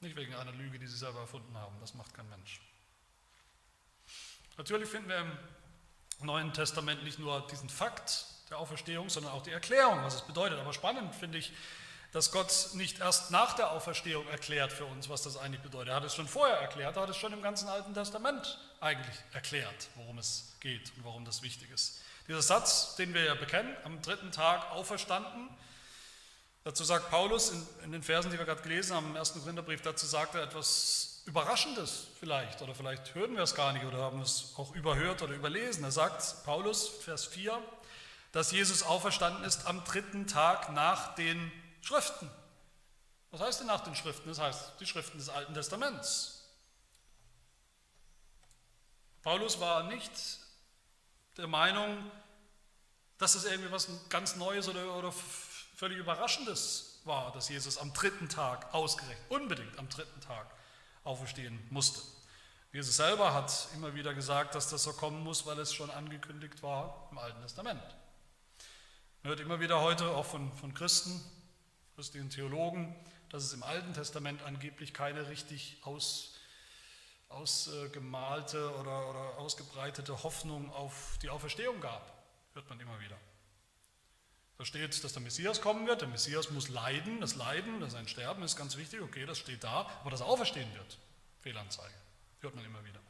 Nicht 0.00 0.16
wegen 0.16 0.34
einer 0.34 0.52
Lüge, 0.52 0.78
die 0.78 0.86
sie 0.86 0.96
selber 0.96 1.20
erfunden 1.20 1.54
haben. 1.58 1.76
Das 1.80 1.92
macht 1.92 2.14
kein 2.14 2.28
Mensch. 2.30 2.62
Natürlich 4.56 4.88
finden 4.88 5.10
wir 5.10 5.18
im 5.18 6.26
Neuen 6.26 6.54
Testament 6.54 7.04
nicht 7.04 7.18
nur 7.18 7.46
diesen 7.48 7.68
Fakt 7.68 8.35
der 8.50 8.58
Auferstehung, 8.58 9.08
sondern 9.08 9.32
auch 9.32 9.42
die 9.42 9.52
Erklärung, 9.52 10.02
was 10.04 10.16
es 10.16 10.22
bedeutet. 10.22 10.58
Aber 10.58 10.72
spannend 10.72 11.14
finde 11.14 11.38
ich, 11.38 11.52
dass 12.12 12.30
Gott 12.30 12.70
nicht 12.74 13.00
erst 13.00 13.30
nach 13.30 13.54
der 13.54 13.72
Auferstehung 13.72 14.26
erklärt 14.28 14.72
für 14.72 14.86
uns, 14.86 15.08
was 15.08 15.22
das 15.22 15.36
eigentlich 15.36 15.60
bedeutet. 15.60 15.88
Er 15.88 15.96
hat 15.96 16.04
es 16.04 16.14
schon 16.14 16.28
vorher 16.28 16.56
erklärt, 16.56 16.96
er 16.96 17.02
hat 17.02 17.10
es 17.10 17.16
schon 17.16 17.32
im 17.32 17.42
ganzen 17.42 17.68
Alten 17.68 17.92
Testament 17.92 18.58
eigentlich 18.80 19.16
erklärt, 19.32 19.88
worum 19.96 20.18
es 20.18 20.54
geht 20.60 20.92
und 20.96 21.04
warum 21.04 21.24
das 21.24 21.42
wichtig 21.42 21.70
ist. 21.70 22.00
Dieser 22.28 22.42
Satz, 22.42 22.96
den 22.96 23.14
wir 23.14 23.24
ja 23.24 23.34
bekennen, 23.34 23.76
am 23.84 24.00
dritten 24.02 24.32
Tag 24.32 24.70
auferstanden, 24.72 25.48
dazu 26.64 26.84
sagt 26.84 27.10
Paulus 27.10 27.50
in, 27.50 27.66
in 27.84 27.92
den 27.92 28.02
Versen, 28.02 28.30
die 28.30 28.38
wir 28.38 28.46
gerade 28.46 28.62
gelesen 28.62 28.96
haben, 28.96 29.10
im 29.10 29.16
ersten 29.16 29.40
Korintherbrief, 29.40 29.82
dazu 29.82 30.06
sagt 30.06 30.34
er 30.34 30.42
etwas 30.42 31.22
Überraschendes 31.26 32.06
vielleicht, 32.18 32.62
oder 32.62 32.74
vielleicht 32.74 33.14
hören 33.14 33.34
wir 33.34 33.42
es 33.42 33.54
gar 33.54 33.72
nicht 33.72 33.84
oder 33.84 33.98
haben 33.98 34.20
es 34.22 34.54
auch 34.56 34.74
überhört 34.74 35.22
oder 35.22 35.34
überlesen. 35.34 35.84
Er 35.84 35.90
sagt, 35.90 36.44
Paulus, 36.44 36.88
Vers 36.88 37.26
4, 37.26 37.60
dass 38.36 38.50
Jesus 38.50 38.82
auferstanden 38.82 39.44
ist 39.44 39.64
am 39.64 39.82
dritten 39.84 40.26
Tag 40.26 40.70
nach 40.74 41.14
den 41.14 41.50
Schriften. 41.80 42.30
Was 43.30 43.40
heißt 43.40 43.60
denn 43.60 43.66
nach 43.66 43.80
den 43.80 43.94
Schriften? 43.94 44.28
Das 44.28 44.38
heißt 44.38 44.72
die 44.78 44.84
Schriften 44.84 45.16
des 45.16 45.30
Alten 45.30 45.54
Testaments. 45.54 46.44
Paulus 49.22 49.58
war 49.58 49.84
nicht 49.84 50.10
der 51.38 51.46
Meinung, 51.46 51.96
dass 53.16 53.36
es 53.36 53.46
irgendwie 53.46 53.72
was 53.72 53.88
ganz 54.10 54.36
Neues 54.36 54.68
oder, 54.68 54.94
oder 54.96 55.12
völlig 55.74 55.96
Überraschendes 55.96 57.00
war, 57.04 57.32
dass 57.32 57.48
Jesus 57.48 57.78
am 57.78 57.94
dritten 57.94 58.28
Tag 58.28 58.74
ausgerechnet, 58.74 59.30
unbedingt 59.30 59.78
am 59.78 59.88
dritten 59.88 60.20
Tag 60.20 60.46
auferstehen 61.04 61.66
musste. 61.70 62.02
Jesus 62.70 62.96
selber 62.98 63.32
hat 63.32 63.68
immer 63.74 63.94
wieder 63.94 64.12
gesagt, 64.12 64.54
dass 64.54 64.68
das 64.68 64.82
so 64.82 64.92
kommen 64.92 65.24
muss, 65.24 65.46
weil 65.46 65.58
es 65.58 65.72
schon 65.72 65.90
angekündigt 65.90 66.62
war 66.62 67.08
im 67.10 67.16
Alten 67.16 67.40
Testament. 67.40 67.96
Man 69.26 69.30
hört 69.30 69.40
immer 69.40 69.58
wieder 69.58 69.80
heute 69.80 70.06
auch 70.10 70.24
von, 70.24 70.52
von 70.52 70.72
Christen, 70.72 71.20
christlichen 71.96 72.30
Theologen, 72.30 72.94
dass 73.28 73.42
es 73.42 73.54
im 73.54 73.64
Alten 73.64 73.92
Testament 73.92 74.40
angeblich 74.44 74.94
keine 74.94 75.28
richtig 75.28 75.78
aus, 75.82 76.36
ausgemalte 77.28 78.72
oder, 78.76 79.10
oder 79.10 79.38
ausgebreitete 79.38 80.22
Hoffnung 80.22 80.72
auf 80.72 81.18
die 81.22 81.28
Auferstehung 81.28 81.80
gab. 81.80 82.24
Hört 82.54 82.68
man 82.68 82.78
immer 82.78 83.00
wieder. 83.00 83.16
Da 84.58 84.64
steht, 84.64 85.02
dass 85.02 85.12
der 85.12 85.22
Messias 85.22 85.60
kommen 85.60 85.88
wird. 85.88 86.02
Der 86.02 86.08
Messias 86.08 86.52
muss 86.52 86.68
leiden. 86.68 87.20
Das 87.20 87.34
Leiden, 87.34 87.80
das 87.80 87.94
sein 87.94 88.06
Sterben 88.06 88.44
ist 88.44 88.54
ganz 88.54 88.76
wichtig. 88.76 89.00
Okay, 89.00 89.26
das 89.26 89.38
steht 89.38 89.64
da. 89.64 89.90
Aber 90.02 90.10
dass 90.10 90.20
er 90.20 90.26
auferstehen 90.26 90.72
wird, 90.74 90.98
Fehlanzeige. 91.40 91.96
Hört 92.42 92.54
man 92.54 92.64
immer 92.64 92.84
wieder. 92.84 93.00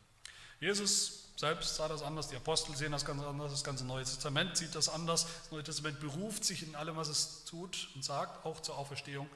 Jesus 0.61 1.26
selbst 1.37 1.77
sah 1.77 1.87
das 1.87 2.03
anders, 2.03 2.29
die 2.29 2.37
Apostel 2.37 2.75
sehen 2.75 2.93
das 2.93 3.05
ganz 3.05 3.23
anders, 3.23 3.53
das 3.53 3.63
ganze 3.63 3.85
Neue 3.85 4.05
Testament 4.05 4.57
sieht 4.57 4.75
das 4.75 4.89
anders. 4.89 5.27
Das 5.43 5.53
Neue 5.53 5.63
Testament 5.63 6.01
beruft 6.01 6.45
sich 6.45 6.63
in 6.63 6.75
allem, 6.75 6.97
was 6.97 7.09
es 7.09 7.45
tut 7.45 7.89
und 7.95 8.03
sagt, 8.03 8.47
auch 8.47 8.61
zur 8.61 8.79
Auferstehung, 8.79 9.29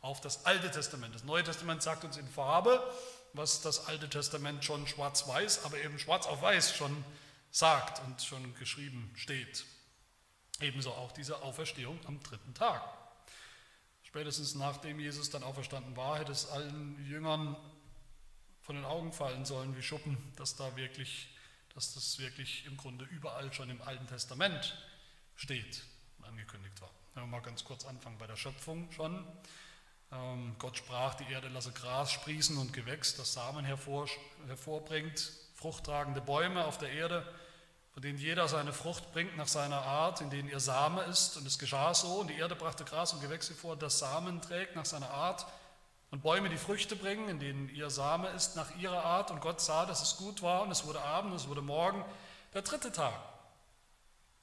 auf 0.00 0.20
das 0.20 0.44
Alte 0.44 0.70
Testament. 0.70 1.14
Das 1.14 1.24
Neue 1.24 1.44
Testament 1.44 1.82
sagt 1.82 2.04
uns 2.04 2.16
in 2.16 2.28
Farbe, 2.28 2.82
was 3.32 3.60
das 3.60 3.86
Alte 3.86 4.08
Testament 4.08 4.64
schon 4.64 4.86
schwarz-weiß, 4.86 5.64
aber 5.64 5.78
eben 5.78 5.98
schwarz 5.98 6.26
auf 6.26 6.42
weiß 6.42 6.74
schon 6.74 7.04
sagt 7.50 8.04
und 8.04 8.20
schon 8.20 8.54
geschrieben 8.56 9.12
steht. 9.14 9.64
Ebenso 10.60 10.90
auch 10.90 11.12
diese 11.12 11.42
Auferstehung 11.42 11.98
am 12.06 12.20
dritten 12.22 12.54
Tag. 12.54 12.82
Spätestens 14.02 14.54
nachdem 14.54 14.98
Jesus 14.98 15.30
dann 15.30 15.42
auferstanden 15.42 15.96
war, 15.96 16.18
hätte 16.18 16.32
es 16.32 16.48
allen 16.48 17.04
Jüngern 17.06 17.56
von 18.62 18.74
den 18.74 18.84
Augen 18.84 19.12
fallen 19.12 19.44
sollen 19.44 19.76
wie 19.76 19.82
Schuppen, 19.82 20.16
dass 20.36 20.56
da 20.56 20.74
wirklich 20.76 21.28
dass 21.76 21.92
das 21.92 22.18
wirklich 22.18 22.64
im 22.64 22.78
Grunde 22.78 23.04
überall 23.04 23.52
schon 23.52 23.68
im 23.68 23.82
Alten 23.82 24.06
Testament 24.06 24.78
steht 25.36 25.84
und 26.18 26.24
angekündigt 26.24 26.80
war. 26.80 26.88
Wenn 27.12 27.24
wir 27.24 27.26
mal 27.28 27.42
ganz 27.42 27.64
kurz 27.64 27.84
anfangen 27.84 28.16
bei 28.16 28.26
der 28.26 28.36
Schöpfung 28.36 28.90
schon. 28.92 29.22
Ähm, 30.10 30.56
Gott 30.58 30.78
sprach, 30.78 31.14
die 31.16 31.30
Erde 31.30 31.48
lasse 31.48 31.72
Gras 31.72 32.10
sprießen 32.12 32.56
und 32.56 32.72
Gewächs, 32.72 33.14
das 33.16 33.34
Samen 33.34 33.66
hervor, 33.66 34.08
hervorbringt, 34.46 35.30
fruchttragende 35.54 36.22
Bäume 36.22 36.64
auf 36.64 36.78
der 36.78 36.92
Erde, 36.92 37.30
von 37.92 38.02
denen 38.02 38.18
jeder 38.18 38.48
seine 38.48 38.72
Frucht 38.72 39.12
bringt 39.12 39.36
nach 39.36 39.48
seiner 39.48 39.82
Art, 39.82 40.22
in 40.22 40.30
denen 40.30 40.48
ihr 40.48 40.60
Same 40.60 41.02
ist. 41.02 41.36
Und 41.36 41.46
es 41.46 41.58
geschah 41.58 41.92
so, 41.92 42.20
und 42.20 42.28
die 42.28 42.36
Erde 42.36 42.56
brachte 42.56 42.86
Gras 42.86 43.12
und 43.12 43.20
Gewächse 43.20 43.54
vor, 43.54 43.76
das 43.76 43.98
Samen 43.98 44.40
trägt 44.40 44.76
nach 44.76 44.86
seiner 44.86 45.10
Art, 45.10 45.44
und 46.16 46.22
Bäume, 46.22 46.48
die 46.48 46.56
Früchte 46.56 46.96
bringen, 46.96 47.28
in 47.28 47.38
denen 47.38 47.68
ihr 47.68 47.90
Same 47.90 48.28
ist 48.30 48.56
nach 48.56 48.74
ihrer 48.76 49.04
Art. 49.04 49.30
Und 49.30 49.42
Gott 49.42 49.60
sah, 49.60 49.84
dass 49.84 50.00
es 50.00 50.16
gut 50.16 50.40
war 50.40 50.62
und 50.62 50.70
es 50.70 50.86
wurde 50.86 51.02
Abend 51.02 51.32
und 51.32 51.36
es 51.36 51.46
wurde 51.46 51.60
Morgen, 51.60 52.02
der 52.54 52.62
dritte 52.62 52.90
Tag. 52.90 53.12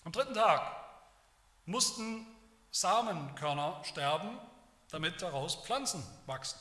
Am 0.03 0.11
dritten 0.11 0.35
Tag 0.35 0.71
mussten 1.65 2.27
Samenkörner 2.69 3.81
sterben, 3.85 4.37
damit 4.91 5.19
daraus 5.23 5.55
Pflanzen 5.55 6.05
wachsen. 6.27 6.59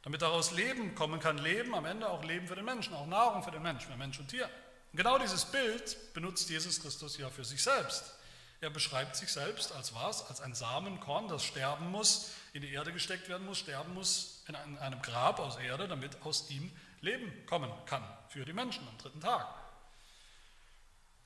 Damit 0.00 0.22
daraus 0.22 0.50
Leben 0.50 0.94
kommen 0.94 1.20
kann, 1.20 1.36
Leben, 1.36 1.74
am 1.74 1.84
Ende 1.84 2.08
auch 2.08 2.24
Leben 2.24 2.48
für 2.48 2.56
den 2.56 2.64
Menschen, 2.64 2.94
auch 2.94 3.06
Nahrung 3.06 3.42
für 3.42 3.50
den 3.50 3.60
Menschen, 3.60 3.90
für 3.92 3.98
Mensch 3.98 4.18
und 4.18 4.28
Tier. 4.28 4.48
Und 4.92 4.96
genau 4.96 5.18
dieses 5.18 5.44
Bild 5.44 6.14
benutzt 6.14 6.48
Jesus 6.48 6.80
Christus 6.80 7.18
ja 7.18 7.28
für 7.28 7.44
sich 7.44 7.62
selbst. 7.62 8.14
Er 8.62 8.70
beschreibt 8.70 9.16
sich 9.16 9.30
selbst 9.30 9.72
als 9.72 9.94
was? 9.94 10.26
Als 10.30 10.40
ein 10.40 10.54
Samenkorn, 10.54 11.28
das 11.28 11.44
sterben 11.44 11.90
muss, 11.90 12.30
in 12.56 12.62
die 12.62 12.72
Erde 12.72 12.92
gesteckt 12.92 13.28
werden 13.28 13.46
muss, 13.46 13.58
sterben 13.58 13.94
muss 13.94 14.44
in 14.48 14.56
einem 14.56 15.02
Grab 15.02 15.38
aus 15.40 15.56
Erde, 15.56 15.88
damit 15.88 16.22
aus 16.22 16.50
ihm 16.50 16.70
Leben 17.00 17.30
kommen 17.46 17.70
kann 17.86 18.02
für 18.28 18.44
die 18.44 18.52
Menschen 18.52 18.86
am 18.88 18.98
dritten 18.98 19.20
Tag. 19.20 19.46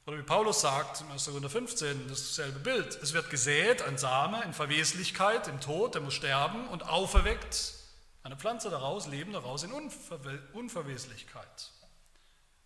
Oder 0.06 0.18
wie 0.18 0.22
Paulus 0.22 0.60
sagt 0.60 1.02
im 1.02 1.10
1. 1.12 1.26
Korinther 1.26 1.50
15, 1.50 2.08
dasselbe 2.08 2.58
Bild. 2.58 2.98
Es 3.00 3.12
wird 3.12 3.30
gesät, 3.30 3.82
ein 3.82 3.96
Same 3.96 4.42
in 4.42 4.52
Verweslichkeit, 4.52 5.46
im 5.46 5.60
Tod, 5.60 5.94
der 5.94 6.02
muss 6.02 6.14
sterben 6.14 6.66
und 6.68 6.82
auferweckt 6.82 7.74
eine 8.22 8.36
Pflanze 8.36 8.70
daraus, 8.70 9.06
Leben 9.06 9.32
daraus 9.32 9.62
in 9.62 9.72
Unverwe 9.72 10.42
Unverweslichkeit. 10.52 11.70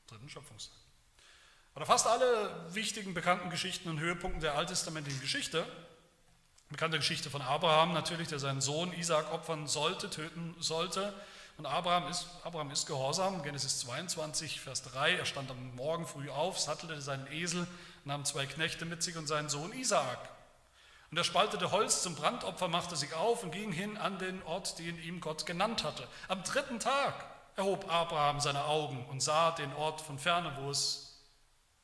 Dritten 0.07 0.29
Schöpfungstag. 0.29 0.79
Oder 1.75 1.87
fast 1.87 2.07
alle 2.07 2.75
wichtigen 2.75 3.15
bekannten 3.15 3.51
Geschichten 3.51 3.89
und 3.91 4.01
Höhepunkte 4.01 4.41
der 4.41 4.55
alttestamentlichen 4.55 5.21
Geschichte, 5.21 5.67
bekannte 6.75 6.99
Geschichte 6.99 7.31
von 7.31 7.41
Abraham 7.41 7.93
natürlich, 7.93 8.27
der 8.27 8.41
seinen 8.41 8.61
Sohn 8.61 8.93
Isaac 8.95 9.33
opfern 9.33 9.69
sollte, 9.69 10.11
töten 10.11 10.57
sollte. 10.59 11.15
Und 11.57 11.67
Abraham 11.67 12.09
ist, 12.09 12.27
Abraham 12.43 12.73
ist 12.73 12.87
gehorsam, 12.87 13.45
Genesis 13.45 13.79
22, 13.79 14.61
Vers 14.61 14.83
3, 14.83 15.13
er 15.13 15.25
stand 15.25 15.53
am 15.53 15.77
Morgen 15.77 16.05
früh 16.05 16.29
auf, 16.31 16.59
sattelte 16.59 17.01
seinen 17.01 17.29
Esel, 17.31 17.69
nahm 18.05 18.25
zwei 18.25 18.47
Knechte 18.47 18.87
mit 18.87 19.05
sich 19.05 19.17
und 19.17 19.29
seinen 19.29 19.49
Sohn 19.49 19.73
Isaak. 19.73 20.19
Und 21.13 21.17
er 21.17 21.23
spaltete 21.23 21.71
Holz 21.71 22.03
zum 22.03 22.17
Brandopfer, 22.17 22.67
machte 22.67 22.97
sich 22.97 23.15
auf 23.15 23.45
und 23.45 23.53
ging 23.53 23.71
hin 23.71 23.97
an 23.97 24.19
den 24.19 24.43
Ort, 24.43 24.81
den 24.81 25.01
ihm 25.01 25.21
Gott 25.21 25.47
genannt 25.47 25.85
hatte. 25.85 26.09
Am 26.27 26.43
dritten 26.43 26.81
Tag 26.81 27.25
erhob 27.55 27.89
Abraham 27.89 28.41
seine 28.41 28.65
Augen 28.65 29.07
und 29.11 29.23
sah 29.23 29.53
den 29.53 29.73
Ort 29.75 30.01
von 30.01 30.19
ferne, 30.19 30.53
wo 30.61 30.71
es 30.71 31.23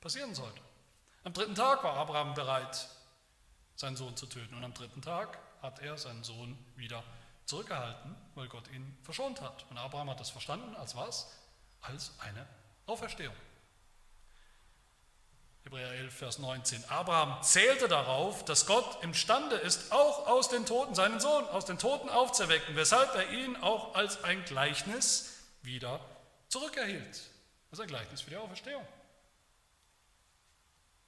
passieren 0.01 0.35
sollte. 0.35 0.61
Am 1.23 1.33
dritten 1.33 1.55
Tag 1.55 1.85
war 1.85 1.95
Abraham 1.97 2.35
bereit, 2.35 2.89
seinen 3.81 3.97
Sohn 3.97 4.17
zu 4.17 4.27
töten. 4.27 4.55
Und 4.55 4.63
am 4.63 4.75
dritten 4.75 5.03
Tag 5.03 5.39
hat 5.63 5.81
er 5.81 5.97
seinen 5.97 6.23
Sohn 6.23 6.57
wieder 6.77 7.03
zurückgehalten, 7.47 8.15
weil 8.35 8.49
Gott 8.49 8.69
ihn 8.69 8.97
verschont 9.03 9.41
hat. 9.41 9.67
Und 9.71 9.79
Abraham 9.79 10.11
hat 10.11 10.21
das 10.21 10.31
verstanden 10.31 10.77
als 10.77 10.95
was? 10.95 11.33
Als 11.81 12.13
eine 12.21 12.47
Auferstehung. 12.87 13.35
Hebräer 15.65 15.93
11, 15.93 16.15
Vers 16.15 16.39
19. 16.39 16.85
Abraham 16.91 17.43
zählte 17.43 17.89
darauf, 17.89 18.45
dass 18.45 18.67
Gott 18.67 19.03
imstande 19.03 19.57
ist, 19.57 19.93
auch 19.93 20.27
aus 20.27 20.49
den 20.49 20.67
Toten 20.67 20.95
seinen 20.95 21.21
Sohn 21.21 21.45
aus 21.49 21.65
den 21.65 21.79
Toten 21.79 22.09
aufzuwecken, 22.09 22.77
weshalb 22.77 23.15
er 23.15 23.31
ihn 23.31 23.57
auch 23.57 23.95
als 23.95 24.25
ein 24.25 24.45
Gleichnis 24.45 25.39
wieder 25.63 26.01
zurückerhielt. 26.49 27.31
Ist 27.73 27.81
ein 27.81 27.87
Gleichnis 27.87 28.23
für 28.23 28.31
die 28.31 28.37
Auferstehung. 28.37 28.87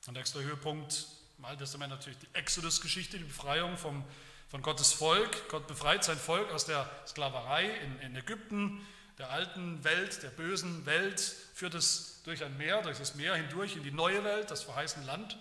Und 0.06 0.14
nächster 0.14 0.40
Höhepunkt 0.40 1.06
im 1.42 1.46
Alten 1.46 1.58
Testament 1.58 1.90
natürlich 1.90 2.20
die 2.20 2.32
Exodus-Geschichte, 2.34 3.18
die 3.18 3.24
Befreiung 3.24 3.76
vom, 3.76 4.04
von 4.48 4.62
Gottes 4.62 4.92
Volk. 4.92 5.48
Gott 5.48 5.66
befreit 5.66 6.04
sein 6.04 6.16
Volk 6.16 6.52
aus 6.52 6.66
der 6.66 6.88
Sklaverei 7.04 7.68
in, 7.68 7.98
in 7.98 8.14
Ägypten, 8.14 8.86
der 9.18 9.28
alten 9.30 9.82
Welt, 9.82 10.22
der 10.22 10.28
bösen 10.28 10.86
Welt, 10.86 11.18
führt 11.20 11.74
es 11.74 12.22
durch 12.22 12.44
ein 12.44 12.56
Meer, 12.58 12.80
durch 12.82 12.98
das 12.98 13.16
Meer 13.16 13.34
hindurch 13.34 13.74
in 13.74 13.82
die 13.82 13.90
neue 13.90 14.22
Welt, 14.22 14.52
das 14.52 14.62
verheißene 14.62 15.04
Land. 15.04 15.36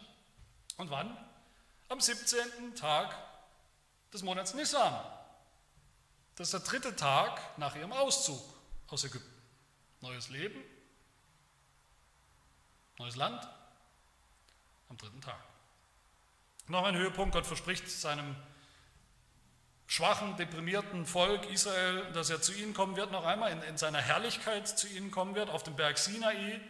Und 0.77 0.89
wann? 0.89 1.15
Am 1.87 2.01
17. 2.01 2.73
Tag 2.73 3.15
des 4.11 4.23
Monats 4.23 4.55
Nisan. 4.55 4.99
Das 6.35 6.47
ist 6.47 6.53
der 6.53 6.61
dritte 6.61 6.95
Tag 6.95 7.59
nach 7.59 7.75
ihrem 7.75 7.91
Auszug 7.91 8.41
aus 8.87 9.03
Ägypten. 9.03 9.29
Neues 9.99 10.29
Leben, 10.29 10.63
neues 12.97 13.15
Land 13.17 13.47
am 14.89 14.97
dritten 14.97 15.21
Tag. 15.21 15.50
Noch 16.71 16.85
ein 16.85 16.95
Höhepunkt, 16.95 17.33
Gott 17.33 17.45
verspricht 17.45 17.89
seinem 17.89 18.33
schwachen, 19.87 20.37
deprimierten 20.37 21.05
Volk 21.05 21.51
Israel, 21.51 22.09
dass 22.13 22.29
er 22.29 22.41
zu 22.41 22.53
ihnen 22.53 22.73
kommen 22.73 22.95
wird, 22.95 23.11
noch 23.11 23.25
einmal 23.25 23.51
in, 23.51 23.61
in 23.63 23.77
seiner 23.77 23.99
Herrlichkeit 23.99 24.69
zu 24.69 24.87
ihnen 24.87 25.11
kommen 25.11 25.35
wird. 25.35 25.49
Auf 25.49 25.63
dem 25.63 25.75
Berg 25.75 25.97
Sinai 25.97 26.61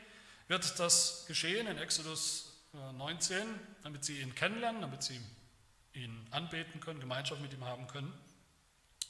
wird 0.48 0.80
das 0.80 1.26
geschehen 1.28 1.68
in 1.68 1.78
Exodus 1.78 2.52
19, 2.98 3.38
äh, 3.38 3.46
damit 3.84 4.04
sie 4.04 4.20
ihn 4.20 4.34
kennenlernen, 4.34 4.82
damit 4.82 5.04
sie 5.04 5.22
ihn 5.94 6.28
anbeten 6.32 6.80
können, 6.80 7.00
Gemeinschaft 7.00 7.40
mit 7.40 7.54
ihm 7.54 7.64
haben 7.64 7.86
können. 7.86 8.12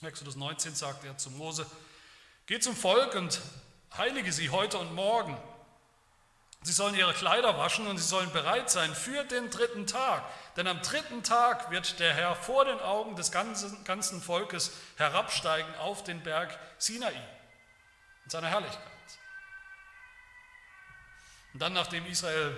In 0.01 0.09
Exodus 0.09 0.35
19 0.35 0.75
sagt 0.75 1.05
er 1.05 1.17
zu 1.17 1.31
Mose, 1.31 1.65
geh 2.47 2.59
zum 2.59 2.75
Volk 2.75 3.15
und 3.15 3.39
heilige 3.95 4.33
sie 4.33 4.49
heute 4.49 4.77
und 4.77 4.93
morgen. 4.93 5.37
Sie 6.63 6.73
sollen 6.73 6.93
ihre 6.93 7.13
Kleider 7.13 7.57
waschen 7.57 7.87
und 7.87 7.97
sie 7.97 8.07
sollen 8.07 8.31
bereit 8.31 8.69
sein 8.69 8.93
für 8.93 9.23
den 9.23 9.49
dritten 9.49 9.87
Tag. 9.87 10.23
Denn 10.55 10.67
am 10.67 10.81
dritten 10.81 11.23
Tag 11.23 11.71
wird 11.71 11.99
der 11.99 12.13
Herr 12.13 12.35
vor 12.35 12.65
den 12.65 12.79
Augen 12.79 13.15
des 13.15 13.31
ganzen, 13.31 13.83
ganzen 13.83 14.21
Volkes 14.21 14.71
herabsteigen 14.97 15.73
auf 15.75 16.03
den 16.03 16.21
Berg 16.21 16.57
Sinai 16.77 17.13
in 18.23 18.29
seiner 18.29 18.49
Herrlichkeit. 18.49 18.79
Und 21.53 21.61
dann, 21.61 21.73
nachdem 21.73 22.05
Israel 22.05 22.55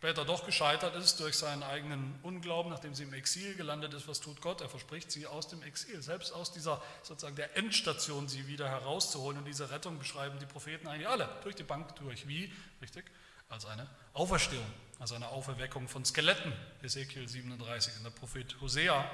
später 0.00 0.24
doch 0.24 0.46
gescheitert 0.46 0.96
ist 0.96 1.20
durch 1.20 1.36
seinen 1.36 1.62
eigenen 1.62 2.18
Unglauben, 2.22 2.72
nachdem 2.72 2.94
sie 2.94 3.02
im 3.02 3.12
Exil 3.12 3.54
gelandet 3.54 3.92
ist, 3.92 4.08
was 4.08 4.18
tut 4.18 4.40
Gott? 4.40 4.62
Er 4.62 4.70
verspricht 4.70 5.12
sie 5.12 5.26
aus 5.26 5.46
dem 5.48 5.62
Exil, 5.62 6.00
selbst 6.00 6.32
aus 6.32 6.50
dieser 6.52 6.80
sozusagen 7.02 7.36
der 7.36 7.54
Endstation 7.58 8.26
sie 8.26 8.46
wieder 8.46 8.66
herauszuholen. 8.66 9.36
Und 9.36 9.44
diese 9.44 9.70
Rettung 9.70 9.98
beschreiben 9.98 10.38
die 10.38 10.46
Propheten 10.46 10.88
eigentlich 10.88 11.06
alle 11.06 11.28
durch 11.42 11.54
die 11.54 11.64
Bank 11.64 11.94
durch. 11.96 12.26
Wie? 12.26 12.50
Richtig? 12.80 13.04
Als 13.50 13.66
eine 13.66 13.86
Auferstehung, 14.14 14.64
als 14.98 15.12
eine 15.12 15.28
Auferweckung 15.28 15.86
von 15.86 16.02
Skeletten. 16.06 16.54
Ezekiel 16.82 17.28
37. 17.28 17.98
Und 17.98 18.04
der 18.04 18.10
Prophet 18.10 18.58
Hosea 18.62 19.04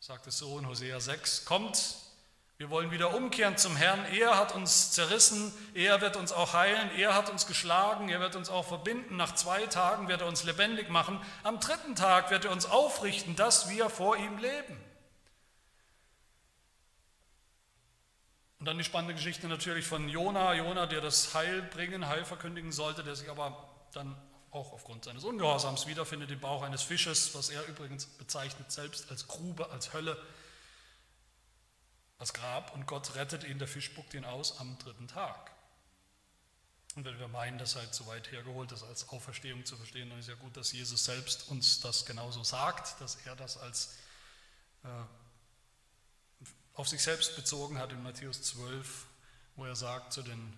sagt 0.00 0.26
es 0.26 0.38
so 0.38 0.58
in 0.58 0.66
Hosea 0.66 0.98
6, 0.98 1.44
kommt, 1.44 1.94
wir 2.58 2.70
wollen 2.70 2.90
wieder 2.90 3.14
umkehren 3.14 3.56
zum 3.56 3.76
Herrn. 3.76 4.04
Er 4.06 4.36
hat 4.36 4.52
uns 4.52 4.90
zerrissen, 4.90 5.52
er 5.74 6.00
wird 6.00 6.16
uns 6.16 6.32
auch 6.32 6.54
heilen, 6.54 6.90
er 6.96 7.14
hat 7.14 7.30
uns 7.30 7.46
geschlagen, 7.46 8.08
er 8.08 8.18
wird 8.18 8.34
uns 8.34 8.50
auch 8.50 8.66
verbinden. 8.66 9.16
Nach 9.16 9.32
zwei 9.36 9.66
Tagen 9.66 10.08
wird 10.08 10.22
er 10.22 10.26
uns 10.26 10.42
lebendig 10.42 10.90
machen. 10.90 11.20
Am 11.44 11.60
dritten 11.60 11.94
Tag 11.94 12.32
wird 12.32 12.44
er 12.44 12.50
uns 12.50 12.66
aufrichten, 12.66 13.36
dass 13.36 13.70
wir 13.70 13.88
vor 13.88 14.16
ihm 14.16 14.38
leben. 14.38 14.76
Und 18.58 18.66
dann 18.66 18.76
die 18.76 18.82
spannende 18.82 19.14
Geschichte 19.14 19.46
natürlich 19.46 19.86
von 19.86 20.08
Jona. 20.08 20.52
Jona, 20.54 20.86
der 20.86 21.00
das 21.00 21.32
Heil 21.34 21.62
bringen, 21.62 22.08
Heil 22.08 22.24
verkündigen 22.24 22.72
sollte, 22.72 23.04
der 23.04 23.14
sich 23.14 23.30
aber 23.30 23.68
dann 23.92 24.20
auch 24.50 24.72
aufgrund 24.72 25.04
seines 25.04 25.22
Ungehorsams 25.22 25.86
wiederfindet 25.86 26.32
im 26.32 26.40
Bauch 26.40 26.62
eines 26.62 26.82
Fisches, 26.82 27.36
was 27.36 27.50
er 27.50 27.64
übrigens 27.68 28.06
bezeichnet 28.06 28.72
selbst 28.72 29.08
als 29.12 29.28
Grube, 29.28 29.70
als 29.70 29.92
Hölle 29.92 30.16
das 32.18 32.32
Grab 32.32 32.74
und 32.74 32.86
Gott 32.86 33.14
rettet 33.14 33.44
ihn, 33.44 33.58
der 33.58 33.68
Fisch 33.68 33.86
spuckt 33.86 34.14
ihn 34.14 34.24
aus 34.24 34.58
am 34.58 34.76
dritten 34.78 35.08
Tag. 35.08 35.52
Und 36.96 37.04
wenn 37.04 37.18
wir 37.18 37.28
meinen, 37.28 37.58
das 37.58 37.72
sei 37.72 37.86
zu 37.86 38.06
weit 38.08 38.32
hergeholt, 38.32 38.72
das 38.72 38.82
als 38.82 39.08
Auferstehung 39.10 39.64
zu 39.64 39.76
verstehen, 39.76 40.10
dann 40.10 40.18
ist 40.18 40.28
ja 40.28 40.34
gut, 40.34 40.56
dass 40.56 40.72
Jesus 40.72 41.04
selbst 41.04 41.48
uns 41.48 41.80
das 41.80 42.06
genauso 42.06 42.42
sagt, 42.42 43.00
dass 43.00 43.16
er 43.24 43.36
das 43.36 43.56
als 43.56 43.94
äh, 44.82 44.88
auf 46.74 46.88
sich 46.88 47.02
selbst 47.02 47.36
bezogen 47.36 47.78
hat 47.78 47.92
in 47.92 48.02
Matthäus 48.02 48.42
12, 48.42 49.06
wo 49.56 49.64
er 49.64 49.76
sagt 49.76 50.12
zu, 50.12 50.22
den, 50.22 50.52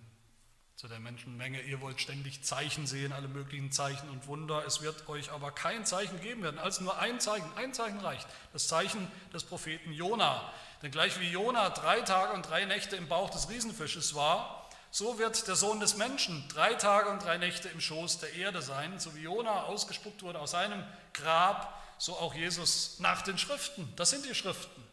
zu 0.75 0.87
der 0.87 0.99
Menschenmenge, 0.99 1.61
ihr 1.61 1.81
wollt 1.81 1.99
ständig 1.99 2.43
Zeichen 2.43 2.87
sehen, 2.87 3.11
alle 3.11 3.27
möglichen 3.27 3.71
Zeichen 3.71 4.09
und 4.09 4.27
Wunder, 4.27 4.65
es 4.65 4.81
wird 4.81 5.09
euch 5.09 5.31
aber 5.31 5.51
kein 5.51 5.85
Zeichen 5.85 6.21
geben 6.21 6.43
werden, 6.43 6.59
als 6.59 6.79
nur 6.79 6.97
ein 6.99 7.19
Zeichen, 7.19 7.51
ein 7.55 7.73
Zeichen 7.73 7.99
reicht, 7.99 8.27
das 8.53 8.67
Zeichen 8.67 9.11
des 9.33 9.43
Propheten 9.43 9.93
Jona, 9.93 10.51
denn 10.81 10.91
gleich 10.91 11.19
wie 11.19 11.29
Jona 11.29 11.69
drei 11.69 12.01
Tage 12.01 12.33
und 12.33 12.49
drei 12.49 12.65
Nächte 12.65 12.95
im 12.95 13.07
Bauch 13.07 13.29
des 13.29 13.49
Riesenfisches 13.49 14.15
war, 14.15 14.69
so 14.91 15.17
wird 15.17 15.47
der 15.47 15.55
Sohn 15.55 15.79
des 15.79 15.95
Menschen 15.95 16.43
drei 16.49 16.73
Tage 16.73 17.09
und 17.09 17.23
drei 17.23 17.37
Nächte 17.37 17.69
im 17.69 17.79
Schoß 17.79 18.19
der 18.19 18.33
Erde 18.33 18.61
sein. 18.61 18.99
So 18.99 19.15
wie 19.15 19.21
Jona 19.21 19.63
ausgespuckt 19.63 20.21
wurde 20.21 20.39
aus 20.39 20.51
seinem 20.51 20.83
Grab, 21.13 21.81
so 21.97 22.17
auch 22.17 22.33
Jesus 22.33 22.99
nach 22.99 23.21
den 23.21 23.37
Schriften. 23.37 23.91
Das 23.95 24.09
sind 24.09 24.25
die 24.25 24.35
Schriften. 24.35 24.83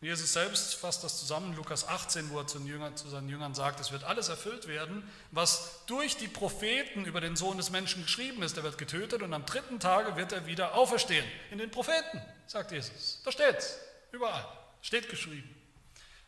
Jesus 0.00 0.32
selbst 0.32 0.76
fasst 0.76 1.02
das 1.02 1.18
zusammen, 1.18 1.56
Lukas 1.56 1.86
18, 1.86 2.30
wo 2.30 2.38
er 2.38 2.46
zu, 2.46 2.60
Jüngern, 2.60 2.96
zu 2.96 3.08
seinen 3.08 3.28
Jüngern 3.28 3.54
sagt, 3.54 3.80
es 3.80 3.90
wird 3.90 4.04
alles 4.04 4.28
erfüllt 4.28 4.68
werden, 4.68 5.08
was 5.32 5.80
durch 5.86 6.16
die 6.16 6.28
Propheten 6.28 7.04
über 7.04 7.20
den 7.20 7.34
Sohn 7.34 7.56
des 7.56 7.70
Menschen 7.70 8.04
geschrieben 8.04 8.42
ist. 8.42 8.56
Er 8.56 8.62
wird 8.62 8.78
getötet 8.78 9.22
und 9.22 9.34
am 9.34 9.44
dritten 9.44 9.80
Tage 9.80 10.14
wird 10.14 10.32
er 10.32 10.46
wieder 10.46 10.74
auferstehen. 10.74 11.26
In 11.50 11.58
den 11.58 11.72
Propheten, 11.72 12.22
sagt 12.46 12.70
Jesus. 12.70 13.20
Da 13.24 13.32
steht's. 13.32 13.76
Überall. 14.12 14.46
Steht 14.82 15.08
geschrieben. 15.08 15.54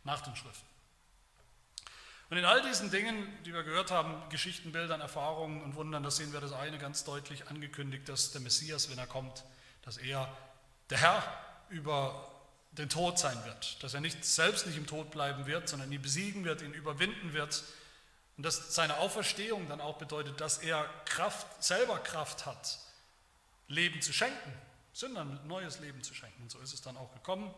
Nach 0.04 0.20
den 0.20 0.34
Schriften. 0.36 0.66
Und 2.30 2.36
in 2.36 2.44
all 2.44 2.62
diesen 2.62 2.90
Dingen, 2.92 3.26
die 3.44 3.52
wir 3.52 3.64
gehört 3.64 3.90
haben, 3.90 4.28
Geschichten, 4.30 4.70
Bildern, 4.70 5.00
Erfahrungen 5.00 5.62
und 5.62 5.74
Wundern, 5.74 6.04
da 6.04 6.12
sehen 6.12 6.32
wir 6.32 6.40
das 6.40 6.52
eine 6.52 6.78
ganz 6.78 7.02
deutlich 7.02 7.48
angekündigt, 7.48 8.08
dass 8.08 8.30
der 8.30 8.40
Messias, 8.40 8.88
wenn 8.88 8.98
er 8.98 9.08
kommt, 9.08 9.44
dass 9.82 9.96
er 9.96 10.32
der 10.90 10.98
Herr 10.98 11.22
über 11.70 12.30
den 12.72 12.88
Tod 12.88 13.18
sein 13.18 13.36
wird, 13.44 13.82
dass 13.82 13.94
er 13.94 14.00
nicht 14.00 14.24
selbst 14.24 14.64
nicht 14.66 14.78
im 14.78 14.86
Tod 14.86 15.10
bleiben 15.10 15.46
wird, 15.46 15.68
sondern 15.68 15.90
ihn 15.90 16.00
besiegen 16.00 16.44
wird, 16.44 16.62
ihn 16.62 16.72
überwinden 16.72 17.32
wird 17.32 17.64
und 18.36 18.44
dass 18.44 18.76
seine 18.76 18.98
Auferstehung 18.98 19.68
dann 19.68 19.80
auch 19.80 19.98
bedeutet, 19.98 20.40
dass 20.40 20.58
er 20.58 20.88
Kraft, 21.06 21.62
selber 21.62 21.98
Kraft 21.98 22.46
hat, 22.46 22.78
Leben 23.66 24.00
zu 24.02 24.12
schenken, 24.12 24.52
Sündern 24.92 25.40
neues 25.48 25.80
Leben 25.80 26.02
zu 26.04 26.14
schenken. 26.14 26.42
Und 26.42 26.50
so 26.50 26.60
ist 26.60 26.72
es 26.72 26.80
dann 26.80 26.96
auch 26.96 27.12
gekommen 27.12 27.52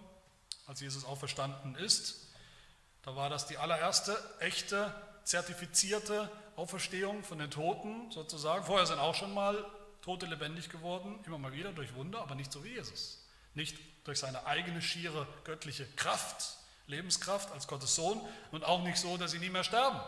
als 0.72 0.80
Jesus 0.80 1.04
auferstanden 1.04 1.74
ist. 1.74 2.28
Da 3.02 3.14
war 3.14 3.28
das 3.28 3.46
die 3.46 3.58
allererste 3.58 4.18
echte, 4.40 4.94
zertifizierte 5.22 6.30
Auferstehung 6.56 7.22
von 7.24 7.38
den 7.38 7.50
Toten 7.50 8.10
sozusagen. 8.10 8.64
Vorher 8.64 8.86
sind 8.86 8.98
auch 8.98 9.14
schon 9.14 9.34
mal 9.34 9.66
Tote 10.00 10.24
lebendig 10.24 10.70
geworden, 10.70 11.22
immer 11.26 11.36
mal 11.36 11.52
wieder 11.52 11.72
durch 11.72 11.94
Wunder, 11.94 12.22
aber 12.22 12.34
nicht 12.36 12.50
so 12.50 12.64
wie 12.64 12.70
Jesus. 12.70 13.22
Nicht 13.52 13.76
durch 14.04 14.18
seine 14.18 14.46
eigene 14.46 14.80
schiere 14.80 15.26
göttliche 15.44 15.86
Kraft, 15.96 16.56
Lebenskraft 16.86 17.52
als 17.52 17.66
Gottes 17.66 17.94
Sohn 17.94 18.18
und 18.50 18.64
auch 18.64 18.82
nicht 18.82 18.96
so, 18.96 19.18
dass 19.18 19.32
sie 19.32 19.40
nie 19.40 19.50
mehr 19.50 19.64
sterben. 19.64 20.00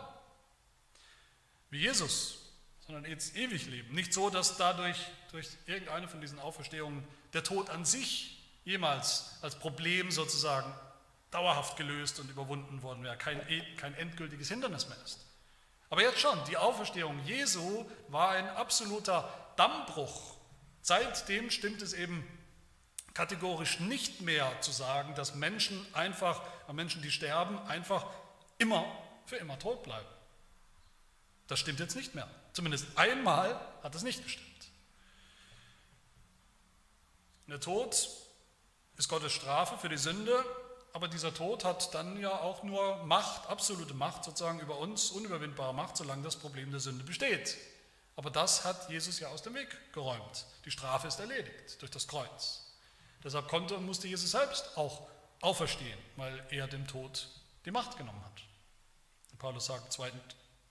Wie 1.69 1.81
Jesus, 1.81 2.39
sondern 2.87 3.05
jetzt 3.05 3.35
ewig 3.35 3.67
leben. 3.67 3.93
Nicht 3.93 4.13
so, 4.15 4.31
dass 4.31 4.57
dadurch 4.57 4.97
durch 5.29 5.47
irgendeine 5.67 6.07
von 6.07 6.21
diesen 6.21 6.39
Auferstehungen 6.39 7.07
der 7.33 7.43
Tod 7.43 7.69
an 7.69 7.85
sich 7.85 8.35
jemals 8.65 9.37
als 9.41 9.55
Problem 9.55 10.11
sozusagen 10.11 10.73
dauerhaft 11.31 11.77
gelöst 11.77 12.19
und 12.19 12.29
überwunden 12.29 12.81
worden 12.81 13.03
wäre, 13.03 13.17
kein, 13.17 13.41
kein 13.77 13.93
endgültiges 13.95 14.49
Hindernis 14.49 14.89
mehr 14.89 14.97
ist. 15.03 15.25
Aber 15.89 16.01
jetzt 16.01 16.19
schon, 16.19 16.37
die 16.45 16.57
Auferstehung 16.57 17.23
Jesu 17.25 17.85
war 18.09 18.31
ein 18.31 18.49
absoluter 18.49 19.29
Dammbruch. 19.55 20.35
Seitdem 20.81 21.51
stimmt 21.51 21.81
es 21.81 21.93
eben 21.93 22.27
kategorisch 23.13 23.79
nicht 23.79 24.21
mehr 24.21 24.51
zu 24.61 24.71
sagen, 24.71 25.15
dass 25.15 25.35
Menschen 25.35 25.85
einfach, 25.93 26.41
Menschen, 26.73 27.01
die 27.01 27.11
sterben, 27.11 27.57
einfach 27.67 28.05
immer 28.57 28.85
für 29.25 29.37
immer 29.37 29.57
tot 29.59 29.83
bleiben. 29.83 30.07
Das 31.47 31.59
stimmt 31.59 31.79
jetzt 31.79 31.95
nicht 31.95 32.15
mehr. 32.15 32.29
Zumindest 32.53 32.87
einmal 32.95 33.59
hat 33.83 33.93
es 33.95 34.03
nicht 34.03 34.23
gestimmt. 34.23 34.45
Der 37.47 37.59
Tod 37.59 38.09
ist 38.97 39.09
Gottes 39.09 39.33
Strafe 39.33 39.77
für 39.77 39.89
die 39.89 39.97
Sünde, 39.97 40.43
aber 40.93 41.07
dieser 41.07 41.33
Tod 41.33 41.65
hat 41.65 41.93
dann 41.93 42.19
ja 42.19 42.31
auch 42.39 42.63
nur 42.63 43.03
Macht, 43.03 43.49
absolute 43.49 43.93
Macht 43.93 44.23
sozusagen 44.23 44.59
über 44.59 44.77
uns, 44.77 45.11
unüberwindbare 45.11 45.73
Macht, 45.73 45.97
solange 45.97 46.23
das 46.23 46.37
Problem 46.37 46.71
der 46.71 46.79
Sünde 46.79 47.03
besteht. 47.03 47.57
Aber 48.15 48.29
das 48.29 48.63
hat 48.63 48.89
Jesus 48.89 49.19
ja 49.19 49.27
aus 49.27 49.41
dem 49.41 49.55
Weg 49.55 49.67
geräumt. 49.91 50.45
Die 50.63 50.71
Strafe 50.71 51.07
ist 51.07 51.19
erledigt 51.19 51.81
durch 51.81 51.91
das 51.91 52.07
Kreuz. 52.07 52.61
Deshalb 53.23 53.49
konnte 53.49 53.75
und 53.75 53.85
musste 53.85 54.07
Jesus 54.07 54.31
selbst 54.31 54.77
auch 54.77 55.07
auferstehen, 55.41 55.99
weil 56.15 56.45
er 56.49 56.67
dem 56.67 56.87
Tod 56.87 57.27
die 57.65 57.71
Macht 57.71 57.97
genommen 57.97 58.23
hat. 58.23 58.41
Paulus 59.37 59.65
sagt 59.65 59.85
im 59.85 59.91
zweiten 59.91 60.19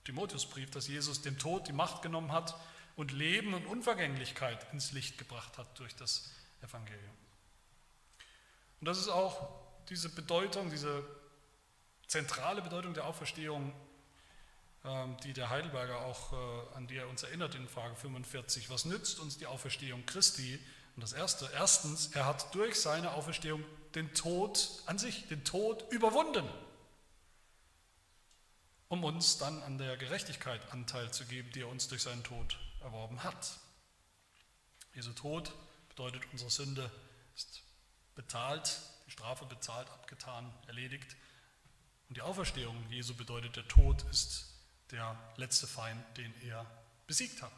Timotheusbrief, 0.05 0.71
dass 0.71 0.89
Jesus 0.89 1.21
dem 1.21 1.39
Tod 1.39 1.69
die 1.69 1.73
Macht 1.73 2.03
genommen 2.03 2.33
hat 2.33 2.55
und 2.97 3.13
Leben 3.13 3.55
und 3.55 3.67
Unvergänglichkeit 3.67 4.73
ins 4.73 4.93
Licht 4.93 5.19
gebracht 5.19 5.59
hat 5.59 5.79
durch 5.79 5.95
das 5.97 6.31
Evangelium. 6.63 7.24
Und 8.85 8.89
das 8.89 8.99
ist 8.99 9.09
auch 9.09 9.49
diese 9.89 10.11
Bedeutung, 10.11 10.69
diese 10.69 11.03
zentrale 12.07 12.61
Bedeutung 12.61 12.93
der 12.93 13.07
Auferstehung, 13.07 13.73
ähm, 14.85 15.17
die 15.25 15.33
der 15.33 15.49
Heidelberger 15.49 16.03
auch, 16.05 16.35
äh, 16.35 16.77
an 16.77 16.87
die 16.87 16.99
er 16.99 17.09
uns 17.09 17.23
erinnert 17.23 17.55
in 17.55 17.67
Frage 17.67 17.97
45. 17.97 18.69
Was 18.69 18.85
nützt 18.85 19.21
uns 19.21 19.39
die 19.39 19.47
Auferstehung 19.47 20.05
Christi? 20.05 20.61
Und 20.97 21.01
das 21.01 21.15
Erste, 21.15 21.49
erstens, 21.55 22.09
er 22.09 22.27
hat 22.27 22.55
durch 22.55 22.79
seine 22.79 23.13
Auferstehung 23.13 23.65
den 23.95 24.13
Tod 24.13 24.69
an 24.85 24.99
sich, 24.99 25.29
den 25.29 25.45
Tod 25.45 25.91
überwunden, 25.91 26.47
um 28.89 29.03
uns 29.03 29.39
dann 29.39 29.63
an 29.63 29.79
der 29.79 29.97
Gerechtigkeit 29.97 30.61
Anteil 30.73 31.11
zu 31.11 31.25
geben, 31.25 31.51
die 31.53 31.63
er 31.63 31.69
uns 31.69 31.89
durch 31.89 32.03
seinen 32.03 32.23
Tod 32.23 32.59
erworben 32.83 33.25
hat. 33.25 33.57
Jesu 34.93 35.15
Tod 35.15 35.55
bedeutet, 35.89 36.21
unsere 36.33 36.51
Sünde 36.51 36.91
ist 37.35 37.64
bezahlt, 38.15 38.81
die 39.07 39.11
Strafe 39.11 39.45
bezahlt, 39.47 39.89
abgetan, 39.91 40.53
erledigt. 40.67 41.17
Und 42.09 42.17
die 42.17 42.23
Auferstehung 42.23 42.77
Jesu 42.91 43.15
bedeutet, 43.15 43.57
der 43.57 43.67
Tod 43.69 44.03
ist 44.11 44.47
der 44.91 45.19
letzte 45.37 45.67
Feind, 45.67 46.03
den 46.17 46.33
er 46.43 46.67
besiegt 47.07 47.43
hat. 47.43 47.53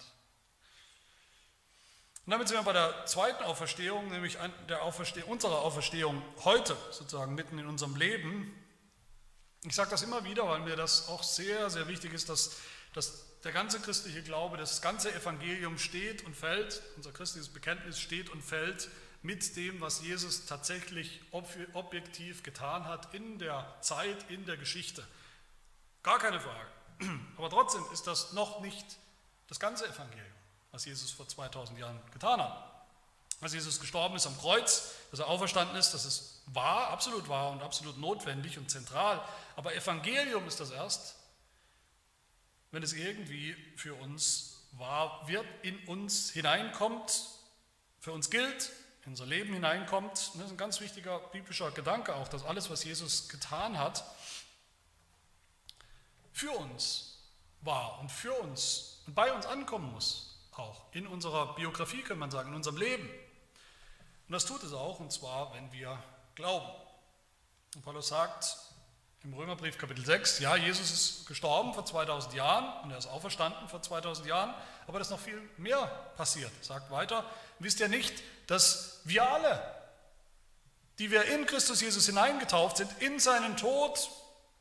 Und 2.24 2.32
damit 2.32 2.48
sind 2.48 2.56
wir 2.56 2.64
bei 2.64 2.72
der 2.72 3.06
zweiten 3.06 3.44
Auferstehung, 3.44 4.08
nämlich 4.08 4.36
der 4.68 4.82
Auferstehung, 4.82 5.30
unserer 5.30 5.60
Auferstehung 5.60 6.22
heute, 6.44 6.76
sozusagen 6.90 7.36
mitten 7.36 7.58
in 7.58 7.66
unserem 7.66 7.94
Leben. 7.94 8.52
Ich 9.62 9.74
sage 9.74 9.90
das 9.90 10.02
immer 10.02 10.24
wieder, 10.24 10.48
weil 10.48 10.60
mir 10.60 10.74
das 10.74 11.08
auch 11.08 11.22
sehr, 11.22 11.70
sehr 11.70 11.86
wichtig 11.86 12.12
ist, 12.12 12.28
dass, 12.28 12.58
dass 12.94 13.40
der 13.42 13.52
ganze 13.52 13.78
christliche 13.78 14.24
Glaube, 14.24 14.56
das 14.56 14.82
ganze 14.82 15.14
Evangelium 15.14 15.78
steht 15.78 16.24
und 16.24 16.34
fällt, 16.34 16.82
unser 16.96 17.12
christliches 17.12 17.48
Bekenntnis 17.48 18.00
steht 18.00 18.28
und 18.30 18.42
fällt 18.42 18.88
mit 19.26 19.56
dem, 19.56 19.80
was 19.80 20.02
Jesus 20.02 20.46
tatsächlich 20.46 21.20
objektiv 21.32 22.44
getan 22.44 22.84
hat 22.84 23.12
in 23.12 23.40
der 23.40 23.66
Zeit, 23.80 24.30
in 24.30 24.46
der 24.46 24.56
Geschichte. 24.56 25.04
Gar 26.04 26.20
keine 26.20 26.38
Frage. 26.38 26.70
Aber 27.36 27.50
trotzdem 27.50 27.84
ist 27.92 28.06
das 28.06 28.32
noch 28.34 28.60
nicht 28.60 28.86
das 29.48 29.58
ganze 29.58 29.84
Evangelium, 29.88 30.32
was 30.70 30.84
Jesus 30.84 31.10
vor 31.10 31.26
2000 31.26 31.76
Jahren 31.76 32.00
getan 32.12 32.40
hat. 32.40 32.72
Als 33.40 33.52
Jesus 33.52 33.80
gestorben 33.80 34.14
ist 34.14 34.28
am 34.28 34.38
Kreuz, 34.38 34.92
dass 35.10 35.18
er 35.18 35.26
auferstanden 35.26 35.76
ist, 35.76 35.90
das 35.90 36.04
ist 36.04 36.42
wahr, 36.46 36.88
absolut 36.88 37.28
wahr 37.28 37.50
und 37.50 37.62
absolut 37.62 37.98
notwendig 37.98 38.58
und 38.58 38.70
zentral. 38.70 39.20
Aber 39.56 39.74
Evangelium 39.74 40.46
ist 40.46 40.60
das 40.60 40.70
erst, 40.70 41.16
wenn 42.70 42.84
es 42.84 42.92
irgendwie 42.92 43.56
für 43.76 43.94
uns 43.94 44.68
wahr 44.72 45.26
wird, 45.26 45.46
in 45.62 45.76
uns 45.86 46.30
hineinkommt, 46.30 47.24
für 47.98 48.12
uns 48.12 48.30
gilt 48.30 48.70
in 49.06 49.12
unser 49.12 49.26
Leben 49.26 49.54
hineinkommt. 49.54 50.12
Das 50.12 50.34
ist 50.34 50.50
ein 50.50 50.56
ganz 50.56 50.80
wichtiger 50.80 51.20
biblischer 51.30 51.70
Gedanke 51.70 52.14
auch, 52.14 52.26
dass 52.28 52.44
alles, 52.44 52.68
was 52.70 52.82
Jesus 52.82 53.28
getan 53.28 53.78
hat, 53.78 54.04
für 56.32 56.50
uns 56.50 57.18
war 57.60 58.00
und 58.00 58.10
für 58.10 58.32
uns 58.34 59.02
und 59.06 59.14
bei 59.14 59.32
uns 59.32 59.46
ankommen 59.46 59.92
muss, 59.92 60.36
auch 60.56 60.92
in 60.92 61.06
unserer 61.06 61.54
Biografie, 61.54 62.02
kann 62.02 62.18
man 62.18 62.30
sagen, 62.30 62.48
in 62.50 62.56
unserem 62.56 62.78
Leben. 62.78 63.08
Und 64.28 64.32
das 64.32 64.44
tut 64.44 64.62
es 64.64 64.72
auch, 64.72 64.98
und 64.98 65.12
zwar, 65.12 65.54
wenn 65.54 65.70
wir 65.70 66.02
glauben. 66.34 66.68
Und 67.76 67.84
Paulus 67.84 68.08
sagt 68.08 68.58
im 69.26 69.34
Römerbrief 69.34 69.76
Kapitel 69.76 70.04
6, 70.04 70.38
ja, 70.38 70.54
Jesus 70.54 70.92
ist 70.92 71.26
gestorben 71.26 71.74
vor 71.74 71.84
2000 71.84 72.34
Jahren 72.34 72.84
und 72.84 72.92
er 72.92 72.98
ist 72.98 73.08
auferstanden 73.08 73.68
vor 73.68 73.82
2000 73.82 74.28
Jahren, 74.28 74.54
aber 74.86 74.98
das 75.00 75.08
ist 75.08 75.10
noch 75.10 75.20
viel 75.20 75.42
mehr 75.56 75.78
passiert. 76.16 76.52
Er 76.60 76.64
sagt 76.64 76.92
weiter, 76.92 77.28
wisst 77.58 77.80
ihr 77.80 77.88
nicht, 77.88 78.22
dass 78.46 79.00
wir 79.02 79.28
alle, 79.28 79.60
die 81.00 81.10
wir 81.10 81.24
in 81.24 81.44
Christus 81.44 81.80
Jesus 81.80 82.06
hineingetauft 82.06 82.76
sind, 82.76 82.90
in 83.00 83.18
seinen 83.18 83.56
Tod 83.56 84.08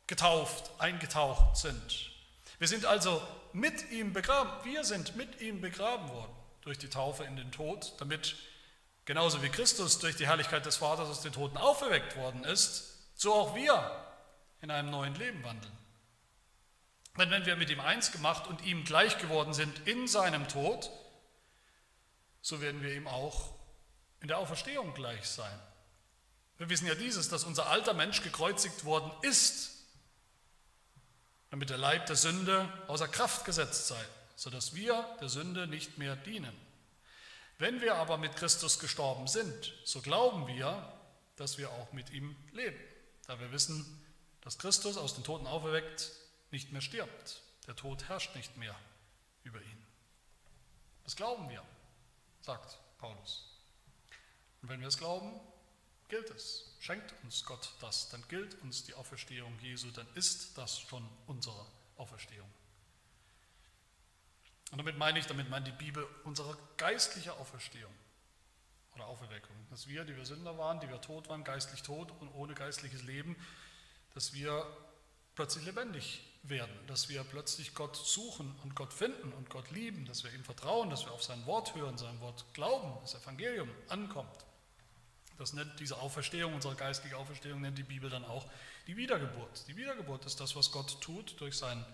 getauft, 0.08 0.71
eingetaucht 0.80 1.58
sind. 1.58 2.12
Wir 2.58 2.67
sind 2.67 2.86
also 2.86 3.21
mit 3.54 3.91
ihm 3.91 4.13
begraben. 4.13 4.49
Wir 4.63 4.84
sind 4.84 5.15
mit 5.15 5.41
ihm 5.41 5.62
begraben 5.62 6.10
worden 6.10 6.36
durch 6.62 6.80
die 6.80 6.89
Taufe 6.89 7.23
in 7.23 7.36
den 7.36 7.51
Tod, 7.51 7.93
damit 7.99 8.36
genauso 9.06 9.43
wie 9.43 9.49
Christus 9.49 9.99
durch 9.99 10.15
die 10.15 10.25
Herrlichkeit 10.25 10.65
des 10.65 10.78
Vaters 10.78 11.08
aus 11.08 11.21
den 11.21 11.34
Toten 11.34 11.58
auferweckt 11.58 12.17
worden 12.17 12.43
ist, 12.43 12.95
so 13.13 13.32
auch 13.32 13.56
wir 13.56 14.06
in 14.65 14.71
einem 14.71 14.89
neuen 14.89 15.13
Leben 15.13 15.43
wandeln. 15.43 15.78
Denn 17.17 17.30
wenn 17.30 17.45
wir 17.45 17.56
mit 17.56 17.69
ihm 17.69 17.80
eins 17.80 18.12
gemacht 18.12 18.47
und 18.47 18.65
ihm 18.65 18.84
gleich 18.84 19.19
geworden 19.19 19.54
sind 19.54 19.88
in 19.88 20.08
seinem 20.08 20.47
Tod, 20.47 20.89
so 22.41 22.62
werden 22.62 22.82
wir 22.82 22.93
ihm 22.95 23.08
auch 23.08 23.54
in 24.21 24.28
der 24.28 24.39
Auferstehung 24.39 24.95
gleich 24.95 25.28
sein. 25.28 25.60
Wir 26.58 26.67
wissen 26.67 26.88
ja 26.88 26.95
dieses, 26.95 27.30
dass 27.30 27.43
unser 27.43 27.67
alter 27.67 27.93
Mensch 27.93 28.23
gekreuzigt 28.23 28.86
worden 28.86 29.12
ist, 29.21 29.71
damit 31.51 31.69
der 31.69 31.78
Leib 31.78 32.08
der 32.08 32.15
Sünde 32.15 32.67
außer 32.88 33.08
Kraft 33.08 33.45
gesetzt 33.45 33.88
sei, 33.88 34.04
sodass 34.36 34.73
wir 34.73 35.06
der 35.21 35.30
Sünde 35.30 35.67
nicht 35.67 35.99
mehr 35.99 36.15
dienen. 36.15 36.56
Wenn 37.60 37.82
wir 37.82 37.95
aber 37.95 38.17
mit 38.17 38.36
Christus 38.36 38.80
gestorben 38.80 39.28
sind, 39.28 39.73
so 39.84 40.01
glauben 40.01 40.47
wir, 40.47 40.91
dass 41.36 41.60
wir 41.60 41.69
auch 41.69 41.93
mit 41.93 42.10
ihm 42.10 42.36
leben, 42.51 42.80
da 43.28 43.39
wir 43.39 43.51
wissen, 43.51 44.04
dass 44.45 44.60
Christus 44.60 44.95
aus 44.95 45.15
den 45.15 45.23
Toten 45.23 45.47
auferweckt 45.47 46.12
nicht 46.51 46.71
mehr 46.71 46.81
stirbt. 46.81 47.41
Der 47.67 47.75
Tod 47.75 48.08
herrscht 48.08 48.36
nicht 48.36 48.55
mehr 48.58 48.75
über 49.43 49.60
ihn. 49.60 49.86
Das 51.03 51.15
glauben 51.15 51.49
wir, 51.49 51.63
sagt 52.41 52.77
Paulus. 52.99 53.43
Und 54.62 54.69
wenn 54.69 54.79
wir 54.79 54.88
es 54.88 54.97
glauben, 54.97 55.31
gilt 56.10 56.29
es. 56.29 56.75
Schenkt 56.79 57.13
uns 57.23 57.43
Gott 57.43 57.73
das, 57.81 58.10
dann 58.10 58.23
gilt 58.27 58.62
uns 58.62 58.84
die 58.84 58.93
Auferstehung 58.93 59.58
Jesu, 59.62 59.89
dann 59.89 60.08
ist 60.13 60.55
das 60.58 60.79
schon 60.79 61.08
unsere 61.25 61.65
Auferstehung. 61.97 62.49
Und 64.71 64.77
damit 64.77 64.97
meine 64.97 65.17
ich, 65.17 65.25
damit 65.25 65.49
meint 65.49 65.65
die 65.65 65.71
Bibel 65.71 66.08
unsere 66.23 66.55
geistliche 66.77 67.34
Auferstehung 67.34 67.93
oder 68.93 69.08
Auferweckung. 69.08 69.55
Dass 69.71 69.88
wir, 69.88 70.05
die 70.05 70.15
wir 70.15 70.25
Sünder 70.25 70.58
waren, 70.60 70.79
die 70.79 70.89
wir 70.89 71.01
tot 71.01 71.29
waren, 71.29 71.43
geistlich 71.43 71.81
tot 71.81 72.12
und 72.19 72.29
ohne 72.29 72.53
geistliches 72.53 73.01
Leben, 73.01 73.36
dass 74.15 74.34
wir 74.34 74.65
plötzlich 75.36 75.65
lebendig 75.65 76.21
werden, 76.43 76.73
dass 76.88 77.10
wir 77.10 77.23
plötzlich 77.23 77.73
Gott 77.75 77.95
suchen 77.95 78.56
und 78.63 78.75
Gott 78.75 78.93
finden 78.93 79.34
und 79.34 79.49
Gott 79.49 79.69
lieben, 79.71 80.06
dass 80.06 80.23
wir 80.23 80.34
ihm 80.34 80.43
vertrauen, 80.43 80.89
dass 80.89 81.06
wir 81.06 81.12
auf 81.12 81.23
sein 81.23 81.45
Wort 81.45 81.75
hören, 81.75 81.97
sein 81.97 82.19
Wort 82.21 82.45
glauben, 82.54 82.97
das 83.01 83.15
Evangelium 83.15 83.69
ankommt. 83.89 84.45
Das 85.38 85.54
nennt 85.54 85.80
diese 85.80 85.97
Auferstehung, 85.97 86.54
unsere 86.54 86.75
geistige 86.75 87.17
Auferstehung, 87.17 87.62
nennt 87.62 87.78
die 87.78 87.84
Bibel 87.84 88.10
dann 88.10 88.23
auch 88.23 88.49
die 88.88 88.95
Wiedergeburt. 88.95 89.67
Die 89.67 89.75
Wiedergeburt 89.75 90.25
ist 90.25 90.39
das, 90.39 90.56
was 90.56 90.71
Gott 90.71 91.01
tut 91.01 91.39
durch 91.41 91.58
seinen, 91.58 91.86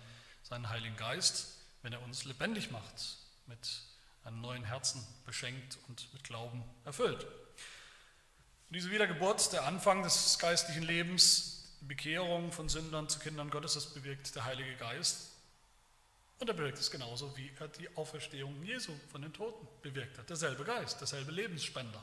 seinen 0.44 0.70
Heiligen 0.70 0.96
Geist, 0.96 1.58
wenn 1.82 1.94
er 1.94 2.04
uns 2.04 2.26
lebendig 2.26 2.70
macht, 2.70 3.18
mit 3.48 3.82
einem 4.24 4.42
neuen 4.42 4.64
Herzen 4.64 5.06
beschenkt 5.26 5.80
und 5.88 6.14
mit 6.14 6.24
Glauben 6.24 6.64
erfüllt. 6.86 7.24
Und 7.24 8.76
diese 8.76 8.92
Wiedergeburt, 8.92 9.52
der 9.54 9.66
Anfang 9.66 10.04
des 10.04 10.38
geistlichen 10.38 10.84
Lebens, 10.84 11.61
die 11.82 11.86
Bekehrung 11.86 12.52
von 12.52 12.70
Sündern 12.70 13.10
zu 13.10 13.20
Kindern 13.20 13.50
Gottes, 13.50 13.74
das 13.74 13.88
bewirkt 13.88 14.34
der 14.36 14.46
Heilige 14.46 14.76
Geist. 14.76 15.32
Und 16.40 16.48
er 16.48 16.54
bewirkt 16.54 16.80
es 16.80 16.90
genauso, 16.90 17.36
wie 17.38 17.52
er 17.60 17.68
die 17.68 17.96
Auferstehung 17.98 18.64
Jesu 18.64 18.94
von 19.12 19.22
den 19.22 19.34
Toten 19.34 19.68
bewirkt 19.82 20.18
hat. 20.18 20.30
Derselbe 20.30 20.64
Geist, 20.64 21.00
derselbe 21.00 21.32
Lebensspender 21.32 22.02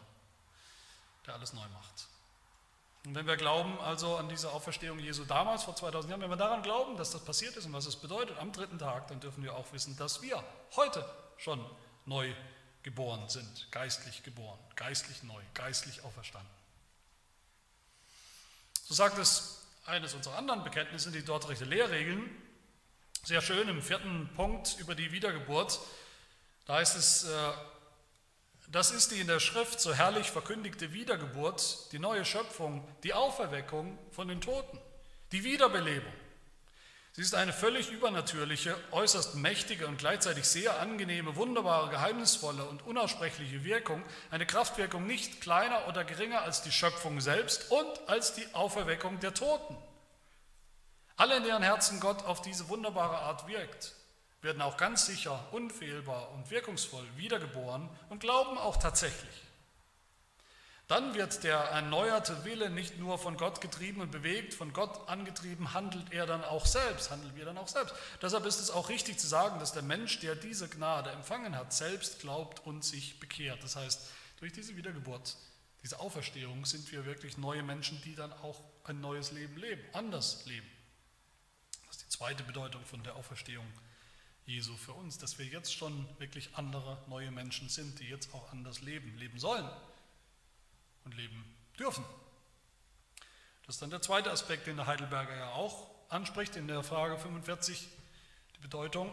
der 1.29 1.35
alles 1.35 1.53
neu 1.53 1.69
macht. 1.69 2.09
Und 3.05 3.15
wenn 3.15 3.27
wir 3.27 3.37
glauben 3.37 3.79
also 3.81 4.17
an 4.17 4.29
diese 4.29 4.51
Auferstehung 4.51 4.99
Jesu 4.99 5.25
damals, 5.25 5.63
vor 5.63 5.77
2000 5.77 6.11
Jahren, 6.11 6.23
wenn 6.23 6.31
wir 6.31 6.37
daran 6.37 6.63
glauben, 6.63 6.97
dass 6.97 7.11
das 7.11 7.25
passiert 7.25 7.57
ist 7.57 7.67
und 7.67 7.73
was 7.73 7.87
es 7.87 7.97
bedeutet 7.97 8.39
am 8.39 8.51
dritten 8.51 8.79
Tag, 8.79 9.09
dann 9.09 9.21
dürfen 9.21 9.45
wir 9.45 9.55
auch 9.55 9.73
wissen, 9.73 9.97
dass 9.97 10.21
wir 10.23 10.43
heute 10.75 11.09
schon 11.37 11.65
neu 12.07 12.35
geboren 12.83 13.29
sind, 13.29 13.71
geistlich 13.71 14.23
geboren, 14.23 14.59
geistlich 14.75 15.23
neu, 15.23 15.41
geistlich 15.55 16.03
auferstanden. 16.03 16.51
So 18.85 18.95
sagt 18.95 19.19
es 19.19 19.58
eines 19.89 20.15
unserer 20.15 20.37
anderen 20.37 20.63
Bekenntnisse, 20.63 21.11
die 21.11 21.25
Dortrechte 21.25 21.65
Lehrregeln, 21.65 22.31
sehr 23.25 23.41
schön 23.41 23.69
im 23.69 23.83
vierten 23.83 24.29
Punkt 24.37 24.77
über 24.79 24.95
die 24.95 25.13
Wiedergeburt. 25.13 25.81
Da 26.67 26.75
heißt 26.75 26.97
es, 26.97 27.25
äh, 27.25 27.53
das 28.71 28.91
ist 28.91 29.13
die 29.13 29.21
in 29.21 29.27
der 29.27 29.41
Schrift 29.41 29.81
so 29.81 29.95
herrlich 29.95 30.31
verkündigte 30.31 30.93
Wiedergeburt, 30.93 31.91
die 31.93 31.99
neue 31.99 32.27
Schöpfung, 32.27 32.87
die 33.03 33.15
Auferweckung 33.15 33.99
von 34.11 34.29
den 34.29 34.43
Toten, 34.43 34.79
die 35.33 35.43
Wiederbelebung. 35.43 36.13
Sie 37.19 37.25
ist 37.25 37.35
eine 37.35 37.53
völlig 37.53 37.91
übernatürliche, 37.91 38.77
äußerst 38.93 39.35
mächtige 39.35 39.89
und 39.89 39.99
gleichzeitig 39.99 40.45
sehr 40.45 40.79
angenehme, 40.79 41.35
wunderbare, 41.35 41.91
geheimnisvolle 41.91 42.65
und 42.65 42.87
unaussprechliche 42.87 43.65
Wirkung, 43.65 44.05
eine 44.31 44.47
Kraftwirkung 44.47 45.05
nicht 45.05 45.41
kleiner 45.41 45.89
oder 45.89 46.05
geringer 46.05 46.43
als 46.43 46.63
die 46.63 46.71
Schöpfung 46.71 47.21
selbst 47.21 47.73
und 47.73 48.09
als 48.09 48.35
die 48.35 48.47
Auferweckung 48.55 49.19
der 49.19 49.35
Toten. 49.35 49.77
Alle, 51.17 51.39
in 51.39 51.43
deren 51.43 51.65
Herzen 51.65 51.99
Gott 51.99 52.25
auf 52.25 52.41
diese 52.41 52.69
wunderbare 52.69 53.19
Art 53.19 53.49
wirkt, 53.49 53.97
werden 54.41 54.63
auch 54.63 54.77
ganz 54.77 55.07
sicher, 55.07 55.45
unfehlbar 55.51 56.31
und 56.35 56.53
wirkungsvoll 56.53 57.05
wiedergeboren 57.17 57.89
und 58.11 58.21
glauben 58.21 58.57
auch 58.59 58.77
tatsächlich. 58.77 59.48
Dann 60.89 61.15
wird 61.15 61.45
der 61.45 61.59
erneuerte 61.59 62.47
Wille 62.47 62.71
nicht 62.71 62.99
nur 62.99 63.19
von 63.19 63.37
Gott 63.37 63.61
getrieben 63.61 64.01
und 64.01 64.11
bewegt, 64.11 64.55
von 64.55 64.73
Gott 64.73 65.07
angetrieben, 65.07 65.75
handelt 65.75 66.11
er 66.15 66.25
dann 66.25 66.43
auch 66.43 66.65
selbst, 66.65 67.11
handeln 67.11 67.37
wir 67.37 67.45
dann 67.45 67.59
auch 67.59 67.69
selbst. 67.69 67.95
Deshalb 68.23 68.47
ist 68.47 68.59
es 68.59 68.71
auch 68.71 68.89
richtig 68.89 69.19
zu 69.19 69.27
sagen, 69.27 69.61
dass 69.61 69.75
der 69.75 69.83
Mensch, 69.83 70.19
der 70.21 70.35
diese 70.35 70.67
Gnade 70.67 71.11
empfangen 71.11 71.55
hat, 71.57 71.75
selbst 71.75 72.21
glaubt 72.21 72.65
und 72.65 72.87
sich 72.87 73.21
bekehrt. 73.21 73.63
Das 73.63 73.77
heißt, 73.77 74.09
durch 74.39 74.55
diese 74.55 74.79
Wiedergeburt, 74.79 75.37
diese 75.83 76.01
Auferstehung 76.01 76.65
sind 76.65 76.91
wir 76.91 77.05
wirklich 77.05 77.37
neue 77.37 77.63
Menschen, 77.63 78.01
die 78.07 78.15
dann 78.15 78.33
auch 78.33 78.65
ein 78.85 79.03
neues 79.03 79.31
Leben 79.31 79.59
leben, 79.59 79.83
anders 79.93 80.47
leben. 80.47 80.67
Das 81.87 81.99
ist 81.99 82.07
die 82.07 82.17
zweite 82.17 82.45
Bedeutung 82.45 82.83
von 82.87 83.03
der 83.03 83.15
Auferstehung 83.17 83.67
Jesu 84.47 84.75
für 84.75 84.95
uns, 84.95 85.19
dass 85.19 85.39
wir 85.39 85.45
jetzt 85.45 85.75
schon 85.75 86.09
wirklich 86.19 86.49
andere 86.55 86.97
neue 87.09 87.31
Menschen 87.31 87.69
sind, 87.69 88.01
die 88.01 88.09
jetzt 88.09 88.33
auch 88.33 88.51
anders 88.53 88.81
leben, 88.81 89.19
leben 89.19 89.39
sollen 89.39 89.69
und 91.09 91.17
leben 91.17 91.57
dürfen. 91.79 92.05
Das 93.67 93.77
ist 93.77 93.83
dann 93.83 93.91
der 93.91 94.03
zweite 94.03 94.31
Aspekt, 94.31 94.67
den 94.67 94.77
der 94.77 94.87
Heidelberger 94.87 95.35
ja 95.35 95.53
auch 95.53 95.89
anspricht 96.11 96.57
in 96.57 96.69
der 96.69 96.83
Frage 96.83 97.19
45, 97.19 97.89
die 98.57 98.61
Bedeutung 98.61 99.11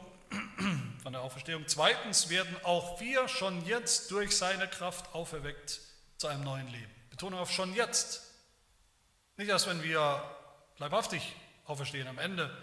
von 1.03 1.13
der 1.13 1.21
Auferstehung. 1.21 1.63
Zweitens 1.67 2.29
werden 2.29 2.55
auch 2.63 2.99
wir 2.99 3.27
schon 3.27 3.65
jetzt 3.65 4.11
durch 4.11 4.35
seine 4.35 4.67
Kraft 4.67 5.13
auferweckt 5.13 5.79
zu 6.17 6.27
einem 6.27 6.43
neuen 6.43 6.67
Leben. 6.67 6.91
Betonung 7.09 7.39
auf 7.39 7.51
schon 7.51 7.73
jetzt. 7.75 8.21
Nicht 9.37 9.49
erst, 9.49 9.67
wenn 9.67 9.83
wir 9.83 10.23
leibhaftig 10.77 11.35
auferstehen 11.65 12.07
am 12.07 12.17
Ende 12.17 12.55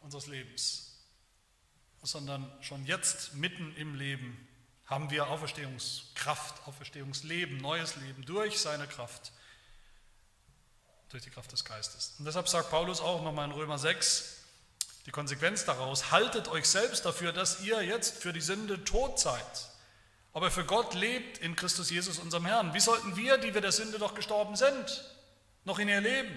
unseres 0.00 0.26
Lebens, 0.26 0.98
sondern 2.02 2.50
schon 2.60 2.84
jetzt 2.86 3.34
mitten 3.34 3.74
im 3.76 3.94
Leben 3.94 4.48
haben 4.90 5.08
wir 5.08 5.28
Auferstehungskraft, 5.28 6.66
Auferstehungsleben, 6.66 7.58
neues 7.58 7.94
Leben 7.94 8.26
durch 8.26 8.58
seine 8.58 8.88
Kraft, 8.88 9.30
durch 11.10 11.22
die 11.22 11.30
Kraft 11.30 11.52
des 11.52 11.64
Geistes. 11.64 12.16
Und 12.18 12.24
deshalb 12.24 12.48
sagt 12.48 12.70
Paulus 12.70 13.00
auch 13.00 13.22
nochmal 13.22 13.46
in 13.46 13.52
Römer 13.52 13.78
6, 13.78 14.38
die 15.06 15.12
Konsequenz 15.12 15.64
daraus, 15.64 16.10
haltet 16.10 16.48
euch 16.48 16.68
selbst 16.68 17.06
dafür, 17.06 17.32
dass 17.32 17.60
ihr 17.60 17.80
jetzt 17.82 18.18
für 18.20 18.32
die 18.32 18.40
Sünde 18.40 18.84
tot 18.84 19.20
seid, 19.20 19.70
aber 20.32 20.50
für 20.50 20.64
Gott 20.64 20.94
lebt 20.94 21.38
in 21.38 21.54
Christus 21.54 21.90
Jesus, 21.90 22.18
unserem 22.18 22.46
Herrn. 22.46 22.74
Wie 22.74 22.80
sollten 22.80 23.16
wir, 23.16 23.38
die 23.38 23.54
wir 23.54 23.60
der 23.60 23.72
Sünde 23.72 23.98
doch 23.98 24.14
gestorben 24.14 24.56
sind, 24.56 25.04
noch 25.64 25.78
in 25.78 25.88
ihr 25.88 26.00
leben? 26.00 26.36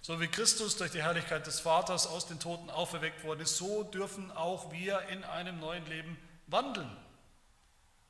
So 0.00 0.20
wie 0.20 0.28
Christus 0.28 0.76
durch 0.76 0.90
die 0.90 1.02
Herrlichkeit 1.02 1.46
des 1.46 1.60
Vaters 1.60 2.06
aus 2.06 2.26
den 2.26 2.40
Toten 2.40 2.70
auferweckt 2.70 3.24
worden 3.24 3.40
ist, 3.40 3.56
so 3.58 3.82
dürfen 3.82 4.30
auch 4.30 4.72
wir 4.72 5.02
in 5.08 5.22
einem 5.24 5.60
neuen 5.60 5.84
Leben 5.86 6.18
wandeln. 6.46 6.90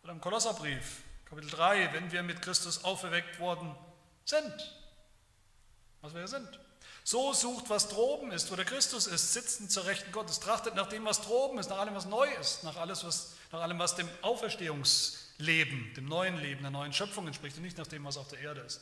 Oder 0.03 0.13
im 0.13 0.21
Kolosserbrief, 0.21 1.03
Kapitel 1.25 1.51
3, 1.51 1.93
wenn 1.93 2.11
wir 2.11 2.23
mit 2.23 2.41
Christus 2.41 2.85
auferweckt 2.85 3.39
worden 3.41 3.75
sind, 4.25 4.75
was 6.01 6.15
wir 6.15 6.27
sind. 6.29 6.61
So 7.05 7.33
sucht, 7.33 7.71
was 7.71 7.89
droben 7.89 8.33
ist, 8.33 8.51
wo 8.51 8.57
der 8.57 8.67
Christus 8.67 9.07
ist, 9.07 9.33
sitzend 9.33 9.73
zur 9.73 9.87
Rechten 9.87 10.13
Gottes, 10.13 10.41
trachtet 10.41 10.75
nach 10.75 10.89
dem, 10.89 11.07
was 11.07 11.23
droben 11.23 11.59
ist, 11.59 11.71
nach 11.71 11.79
allem, 11.79 11.95
was 11.95 12.05
neu 12.05 12.29
ist, 12.35 12.65
nach, 12.65 12.77
alles, 12.77 13.03
was, 13.05 13.35
nach 13.51 13.61
allem, 13.61 13.79
was 13.79 13.97
dem 13.97 14.09
Auferstehungsleben, 14.21 15.95
dem 15.95 16.05
neuen 16.05 16.37
Leben, 16.37 16.61
der 16.61 16.71
neuen 16.71 16.93
Schöpfung 16.93 17.27
entspricht 17.27 17.57
und 17.57 17.63
nicht 17.63 17.79
nach 17.79 17.87
dem, 17.87 18.05
was 18.05 18.19
auf 18.19 18.29
der 18.29 18.41
Erde 18.41 18.61
ist, 18.61 18.81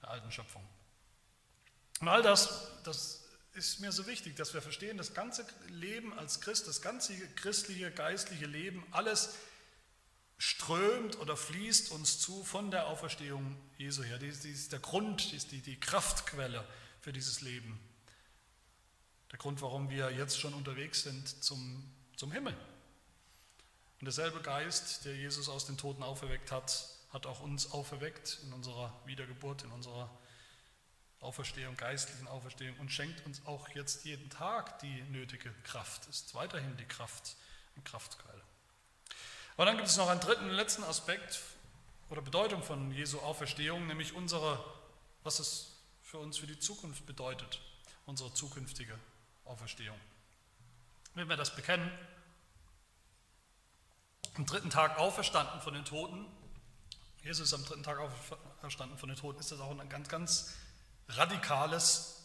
der 0.00 0.08
alten 0.10 0.32
Schöpfung. 0.32 0.66
Und 2.00 2.08
all 2.08 2.22
das, 2.22 2.70
das 2.84 3.27
ist 3.58 3.80
mir 3.80 3.90
so 3.90 4.06
wichtig, 4.06 4.36
dass 4.36 4.54
wir 4.54 4.62
verstehen, 4.62 4.96
das 4.96 5.14
ganze 5.14 5.44
Leben 5.68 6.16
als 6.16 6.40
Christ, 6.40 6.68
das 6.68 6.80
ganze 6.80 7.14
christliche, 7.34 7.90
geistliche 7.90 8.46
Leben, 8.46 8.86
alles 8.92 9.34
strömt 10.38 11.18
oder 11.18 11.36
fließt 11.36 11.90
uns 11.90 12.20
zu 12.20 12.44
von 12.44 12.70
der 12.70 12.86
Auferstehung 12.86 13.56
Jesu 13.76 14.04
her. 14.04 14.18
Dies 14.18 14.44
ist 14.44 14.72
der 14.72 14.78
Grund, 14.78 15.32
ist 15.32 15.50
die, 15.50 15.60
die 15.60 15.78
Kraftquelle 15.78 16.64
für 17.00 17.12
dieses 17.12 17.40
Leben. 17.40 17.80
Der 19.32 19.38
Grund, 19.38 19.60
warum 19.60 19.90
wir 19.90 20.12
jetzt 20.12 20.38
schon 20.38 20.54
unterwegs 20.54 21.02
sind 21.02 21.42
zum, 21.42 21.84
zum 22.16 22.30
Himmel. 22.30 22.54
Und 23.98 24.04
derselbe 24.04 24.40
Geist, 24.40 25.04
der 25.04 25.16
Jesus 25.16 25.48
aus 25.48 25.66
den 25.66 25.76
Toten 25.76 26.04
auferweckt 26.04 26.52
hat, 26.52 26.88
hat 27.10 27.26
auch 27.26 27.40
uns 27.40 27.72
auferweckt 27.72 28.38
in 28.44 28.52
unserer 28.52 28.94
Wiedergeburt, 29.04 29.64
in 29.64 29.72
unserer 29.72 30.08
Auferstehung, 31.20 31.76
geistlichen 31.76 32.28
Auferstehung 32.28 32.78
und 32.78 32.92
schenkt 32.92 33.24
uns 33.26 33.44
auch 33.46 33.68
jetzt 33.70 34.04
jeden 34.04 34.30
Tag 34.30 34.78
die 34.80 35.02
nötige 35.10 35.52
Kraft, 35.64 36.06
ist 36.06 36.34
weiterhin 36.34 36.76
die 36.76 36.84
Kraft 36.84 37.36
und 37.76 37.84
Kraftquelle. 37.84 38.42
Aber 39.56 39.66
dann 39.66 39.76
gibt 39.76 39.88
es 39.88 39.96
noch 39.96 40.08
einen 40.08 40.20
dritten, 40.20 40.48
letzten 40.50 40.84
Aspekt 40.84 41.40
oder 42.10 42.22
Bedeutung 42.22 42.62
von 42.62 42.92
Jesu 42.92 43.18
Auferstehung, 43.18 43.86
nämlich 43.88 44.14
unsere, 44.14 44.64
was 45.24 45.40
es 45.40 45.76
für 46.02 46.18
uns 46.18 46.38
für 46.38 46.46
die 46.46 46.58
Zukunft 46.58 47.04
bedeutet, 47.06 47.60
unsere 48.06 48.32
zukünftige 48.32 48.96
Auferstehung. 49.44 49.98
Wenn 51.14 51.28
wir 51.28 51.36
das 51.36 51.56
bekennen, 51.56 51.90
am 54.34 54.46
dritten 54.46 54.70
Tag 54.70 54.98
auferstanden 54.98 55.60
von 55.60 55.74
den 55.74 55.84
Toten, 55.84 56.24
Jesus 57.24 57.48
ist 57.48 57.54
am 57.54 57.64
dritten 57.64 57.82
Tag 57.82 57.98
auferstanden 57.98 58.96
von 58.96 59.08
den 59.08 59.18
Toten, 59.18 59.40
ist 59.40 59.50
das 59.50 59.58
auch 59.58 59.76
ein 59.76 59.88
ganz, 59.88 60.08
ganz 60.08 60.54
radikales 61.08 62.24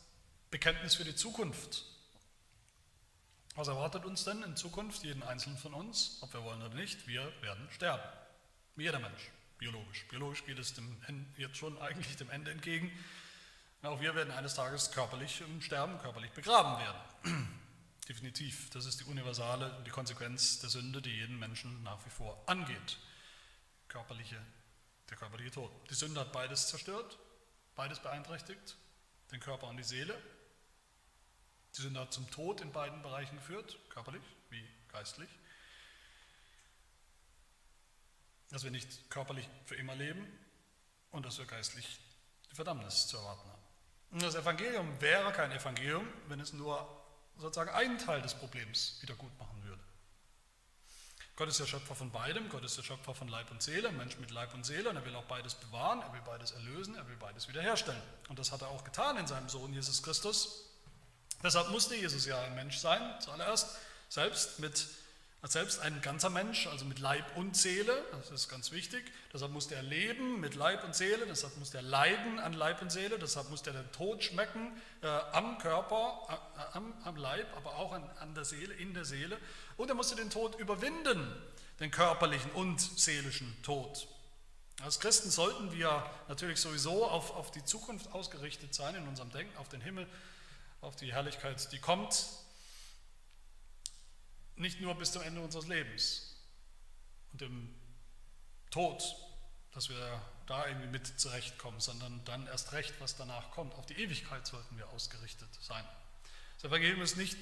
Bekenntnis 0.51 0.95
für 0.95 1.03
die 1.03 1.15
Zukunft. 1.15 1.85
Was 3.55 3.67
erwartet 3.67 4.05
uns 4.05 4.23
denn 4.23 4.41
in 4.43 4.55
Zukunft, 4.55 5.03
jeden 5.03 5.23
Einzelnen 5.23 5.57
von 5.57 5.73
uns, 5.73 6.17
ob 6.21 6.33
wir 6.33 6.43
wollen 6.43 6.61
oder 6.61 6.75
nicht? 6.75 7.07
Wir 7.07 7.31
werden 7.41 7.67
sterben. 7.71 8.03
Wie 8.75 8.83
jeder 8.83 8.99
Mensch, 8.99 9.29
biologisch. 9.59 10.07
Biologisch 10.07 10.43
geht 10.45 10.57
es 10.57 10.73
dem, 10.73 10.97
jetzt 11.37 11.57
schon 11.57 11.79
eigentlich 11.79 12.15
dem 12.17 12.31
Ende 12.31 12.51
entgegen. 12.51 12.91
Auch 13.83 14.01
wir 14.01 14.15
werden 14.15 14.31
eines 14.31 14.55
Tages 14.55 14.91
körperlich 14.91 15.43
sterben, 15.59 15.99
körperlich 15.99 16.31
begraben 16.31 16.79
werden. 16.81 17.59
Definitiv. 18.09 18.69
Das 18.71 18.85
ist 18.85 19.01
die 19.01 19.05
universale, 19.05 19.83
die 19.85 19.91
Konsequenz 19.91 20.59
der 20.59 20.69
Sünde, 20.69 21.01
die 21.01 21.11
jeden 21.11 21.37
Menschen 21.37 21.83
nach 21.83 22.03
wie 22.05 22.09
vor 22.09 22.41
angeht. 22.47 22.97
Körperliche, 23.87 24.41
der 25.09 25.17
körperliche 25.17 25.51
Tod. 25.51 25.71
Die 25.89 25.93
Sünde 25.93 26.21
hat 26.21 26.31
beides 26.31 26.69
zerstört, 26.69 27.19
Beides 27.75 27.99
beeinträchtigt, 27.99 28.75
den 29.31 29.39
Körper 29.39 29.67
und 29.67 29.77
die 29.77 29.83
Seele. 29.83 30.19
Die 31.75 31.81
sind 31.81 31.95
da 31.95 32.09
zum 32.09 32.29
Tod 32.29 32.61
in 32.61 32.71
beiden 32.71 33.01
Bereichen 33.01 33.35
geführt, 33.35 33.79
körperlich 33.89 34.23
wie 34.49 34.63
geistlich. 34.91 35.29
Dass 38.49 38.63
wir 38.63 38.71
nicht 38.71 39.09
körperlich 39.09 39.49
für 39.65 39.75
immer 39.75 39.95
leben 39.95 40.27
und 41.11 41.25
dass 41.25 41.39
wir 41.39 41.45
geistlich 41.45 41.99
die 42.51 42.55
Verdammnis 42.55 43.07
zu 43.07 43.17
erwarten 43.17 43.49
haben. 43.49 43.63
Und 44.11 44.21
das 44.21 44.35
Evangelium 44.35 45.01
wäre 45.01 45.31
kein 45.31 45.51
Evangelium, 45.51 46.07
wenn 46.27 46.39
es 46.39 46.53
nur 46.53 46.87
sozusagen 47.37 47.71
einen 47.71 47.97
Teil 47.97 48.21
des 48.21 48.35
Problems 48.35 49.01
wieder 49.01 49.15
gut 49.15 49.35
machen 49.39 49.52
Gott 51.35 51.47
ist 51.47 51.59
der 51.59 51.65
Schöpfer 51.65 51.95
von 51.95 52.11
beidem, 52.11 52.47
Gott 52.49 52.63
ist 52.63 52.77
der 52.77 52.83
Schöpfer 52.83 53.15
von 53.15 53.27
Leib 53.27 53.49
und 53.49 53.61
Seele, 53.61 53.91
Mensch 53.91 54.17
mit 54.19 54.29
Leib 54.29 54.53
und 54.53 54.65
Seele 54.65 54.89
und 54.89 54.95
er 54.95 55.05
will 55.05 55.15
auch 55.15 55.23
beides 55.23 55.55
bewahren, 55.55 56.01
er 56.01 56.13
will 56.13 56.21
beides 56.25 56.51
erlösen, 56.51 56.95
er 56.95 57.07
will 57.07 57.15
beides 57.15 57.47
wiederherstellen. 57.47 58.01
Und 58.29 58.37
das 58.37 58.51
hat 58.51 58.61
er 58.61 58.67
auch 58.67 58.83
getan 58.83 59.17
in 59.17 59.25
seinem 59.25 59.49
Sohn 59.49 59.73
Jesus 59.73 60.03
Christus. 60.03 60.65
Deshalb 61.43 61.71
musste 61.71 61.95
Jesus 61.95 62.25
ja 62.25 62.39
ein 62.43 62.53
Mensch 62.53 62.77
sein, 62.77 63.01
zuallererst, 63.19 63.77
selbst 64.09 64.59
mit 64.59 64.87
als 65.43 65.51
selbst 65.51 65.81
ein 65.81 66.01
ganzer 66.01 66.29
Mensch, 66.29 66.67
also 66.67 66.85
mit 66.85 66.99
Leib 66.99 67.25
und 67.35 67.57
Seele, 67.57 68.05
das 68.13 68.31
ist 68.31 68.47
ganz 68.47 68.71
wichtig. 68.71 69.03
Deshalb 69.33 69.51
musste 69.51 69.75
er 69.75 69.83
leben 69.83 70.39
mit 70.39 70.55
Leib 70.55 70.85
und 70.85 70.95
Seele, 70.95 71.25
deshalb 71.27 71.57
musste 71.57 71.79
er 71.79 71.83
leiden 71.83 72.39
an 72.39 72.53
Leib 72.53 72.81
und 72.81 72.89
Seele, 72.89 73.19
deshalb 73.19 73.49
musste 73.49 73.71
er 73.71 73.83
den 73.83 73.91
Tod 73.91 74.23
schmecken 74.23 74.71
äh, 75.01 75.07
am 75.07 75.57
Körper, 75.57 76.29
äh, 76.29 76.77
am, 76.77 76.93
am, 77.03 77.17
Leib, 77.17 77.45
aber 77.57 77.75
auch 77.75 77.91
an, 77.91 78.09
an 78.21 78.33
der 78.33 78.45
Seele, 78.45 78.73
in 78.75 78.93
der 78.93 79.03
Seele. 79.03 79.37
Und 79.75 79.89
er 79.89 79.95
musste 79.95 80.15
den 80.15 80.29
Tod 80.29 80.57
überwinden, 80.59 81.29
den 81.81 81.91
körperlichen 81.91 82.49
und 82.51 82.79
seelischen 82.79 83.53
Tod. 83.63 84.07
Als 84.81 85.01
Christen 85.01 85.29
sollten 85.29 85.73
wir 85.73 86.09
natürlich 86.29 86.61
sowieso 86.61 87.05
auf, 87.05 87.35
auf 87.35 87.51
die 87.51 87.65
Zukunft 87.65 88.13
ausgerichtet 88.13 88.73
sein 88.73 88.95
in 88.95 89.05
unserem 89.09 89.29
Denken, 89.31 89.57
auf 89.57 89.67
den 89.67 89.81
Himmel, 89.81 90.07
auf 90.79 90.95
die 90.95 91.11
Herrlichkeit, 91.11 91.69
die 91.73 91.79
kommt, 91.79 92.27
nicht 94.55 94.81
nur 94.81 94.95
bis 94.95 95.11
zum 95.11 95.21
Ende 95.21 95.41
unseres 95.41 95.67
Lebens 95.67 96.35
und 97.31 97.41
dem 97.41 97.73
Tod, 98.69 99.03
dass 99.71 99.89
wir 99.89 100.21
da 100.45 100.67
irgendwie 100.67 100.87
mit 100.87 101.19
zurechtkommen, 101.19 101.79
sondern 101.79 102.23
dann 102.25 102.47
erst 102.47 102.73
recht, 102.73 102.93
was 102.99 103.15
danach 103.15 103.51
kommt. 103.51 103.73
Auf 103.75 103.85
die 103.85 103.95
Ewigkeit 103.95 104.45
sollten 104.45 104.77
wir 104.77 104.89
ausgerichtet 104.89 105.49
sein. 105.61 105.83
Das 106.57 106.65
Evangelium 106.65 107.01
ist 107.01 107.17
nicht 107.17 107.37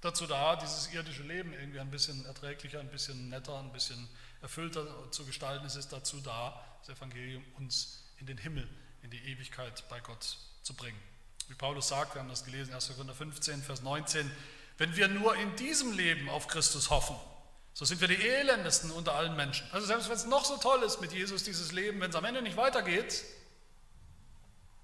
dazu 0.00 0.26
da, 0.26 0.56
dieses 0.56 0.92
irdische 0.92 1.22
Leben 1.22 1.52
irgendwie 1.52 1.80
ein 1.80 1.90
bisschen 1.90 2.24
erträglicher, 2.26 2.80
ein 2.80 2.90
bisschen 2.90 3.30
netter, 3.30 3.58
ein 3.58 3.72
bisschen 3.72 4.08
erfüllter 4.42 5.10
zu 5.10 5.24
gestalten. 5.24 5.64
Es 5.64 5.76
ist 5.76 5.92
dazu 5.92 6.20
da, 6.20 6.62
das 6.80 6.96
Evangelium 6.96 7.44
uns 7.56 8.04
in 8.18 8.26
den 8.26 8.38
Himmel, 8.38 8.68
in 9.02 9.10
die 9.10 9.24
Ewigkeit 9.24 9.88
bei 9.88 10.00
Gott 10.00 10.36
zu 10.62 10.74
bringen. 10.74 11.00
Wie 11.48 11.54
Paulus 11.54 11.88
sagt, 11.88 12.14
wir 12.14 12.20
haben 12.20 12.28
das 12.28 12.44
gelesen, 12.44 12.74
1. 12.74 12.88
Korinther 12.88 13.14
15, 13.14 13.62
Vers 13.62 13.82
19, 13.82 14.30
wenn 14.82 14.96
wir 14.96 15.06
nur 15.06 15.36
in 15.36 15.54
diesem 15.54 15.92
Leben 15.92 16.28
auf 16.28 16.48
Christus 16.48 16.90
hoffen, 16.90 17.14
So 17.72 17.84
sind 17.84 18.00
wir 18.00 18.08
die 18.08 18.20
elendesten 18.20 18.90
unter 18.90 19.14
allen 19.14 19.36
Menschen. 19.36 19.64
Also 19.70 19.86
selbst 19.86 20.08
wenn 20.08 20.16
es 20.16 20.26
noch 20.26 20.44
so 20.44 20.56
toll 20.56 20.82
ist 20.82 21.00
mit 21.00 21.12
Jesus, 21.12 21.44
dieses 21.44 21.70
Leben, 21.70 22.00
wenn 22.00 22.10
es 22.10 22.16
am 22.16 22.24
Ende 22.24 22.42
nicht 22.42 22.56
weitergeht, 22.56 23.22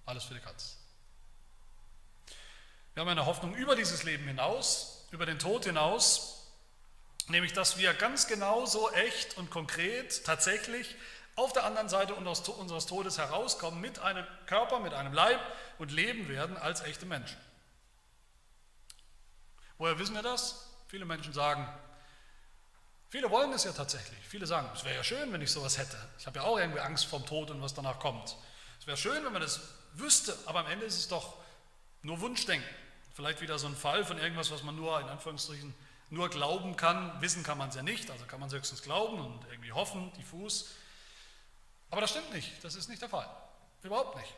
alles 0.07 0.23
für 0.23 0.35
die 0.35 0.41
Katz. 0.41 0.77
Wir 2.95 3.01
haben 3.01 3.09
eine 3.09 3.27
Hoffnung 3.27 3.57
über 3.57 3.75
dieses 3.75 4.05
Leben 4.05 4.25
hinaus, 4.29 5.05
über 5.11 5.27
den 5.27 5.41
Tod 5.41 5.65
hinaus, 5.65 6.47
nämlich 7.27 7.53
dass 7.53 7.77
wir 7.77 7.93
ganz 7.93 8.29
genau 8.29 8.67
so 8.67 8.93
echt 8.93 9.37
und 9.37 9.51
konkret 9.51 10.25
tatsächlich 10.25 10.95
auf 11.35 11.53
der 11.53 11.65
anderen 11.65 11.89
Seite 11.89 12.15
unseres 12.15 12.87
Todes 12.87 13.19
herauskommen 13.19 13.81
mit 13.81 13.99
einem 13.99 14.27
Körper, 14.47 14.79
mit 14.79 14.95
einem 14.95 15.13
Leib 15.13 15.41
und 15.79 15.91
leben 15.91 16.29
werden 16.29 16.57
als 16.57 16.83
echte 16.83 17.05
Menschen. 17.05 17.37
Woher 19.79 19.99
wissen 19.99 20.15
wir 20.15 20.23
das? 20.23 20.67
Viele 20.89 21.05
Menschen 21.05 21.33
sagen, 21.33 21.67
viele 23.09 23.31
wollen 23.31 23.53
es 23.53 23.65
ja 23.65 23.73
tatsächlich. 23.73 24.19
Viele 24.27 24.47
sagen, 24.47 24.69
es 24.75 24.85
wäre 24.85 24.97
ja 24.97 25.05
schön, 25.05 25.33
wenn 25.33 25.41
ich 25.41 25.53
sowas 25.53 25.79
hätte. 25.79 25.97
Ich 26.19 26.27
habe 26.27 26.41
ja 26.41 26.45
auch 26.45 26.59
irgendwie 26.59 26.81
Angst 26.81 27.07
vom 27.07 27.25
Tod 27.25 27.51
und 27.51 27.63
was 27.63 27.75
danach 27.75 28.01
kommt. 28.01 28.37
Es 28.81 28.87
wäre 28.87 28.97
schön, 28.97 29.25
wenn 29.25 29.33
man 29.33 29.43
das 29.43 29.61
wüsste, 29.95 30.37
aber 30.47 30.61
am 30.61 30.67
Ende 30.67 30.85
ist 30.85 30.99
es 30.99 31.09
doch 31.09 31.37
nur 32.03 32.21
Wunschdenken. 32.21 32.69
Vielleicht 33.15 33.41
wieder 33.41 33.59
so 33.59 33.67
ein 33.67 33.77
Fall 33.77 34.05
von 34.05 34.19
irgendwas, 34.19 34.51
was 34.51 34.63
man 34.63 34.77
nur 34.77 35.01
in 35.01 35.09
Anführungsstrichen 35.09 35.75
nur 36.11 36.29
glauben 36.29 36.77
kann. 36.77 37.21
Wissen 37.21 37.43
kann 37.43 37.59
man 37.59 37.69
es 37.69 37.75
ja 37.75 37.83
nicht, 37.83 38.11
also 38.11 38.25
kann 38.27 38.41
man 38.41 38.49
es 38.49 38.55
höchstens 38.55 38.83
glauben 38.83 39.21
und 39.21 39.45
irgendwie 39.51 39.73
hoffen, 39.73 40.13
diffus. 40.15 40.71
Aber 41.91 42.01
das 42.01 42.11
stimmt 42.11 42.33
nicht, 42.33 42.65
das 42.65 42.75
ist 42.75 42.89
nicht 42.89 43.03
der 43.03 43.09
Fall. 43.09 43.29
Überhaupt 43.83 44.17
nicht. 44.17 44.35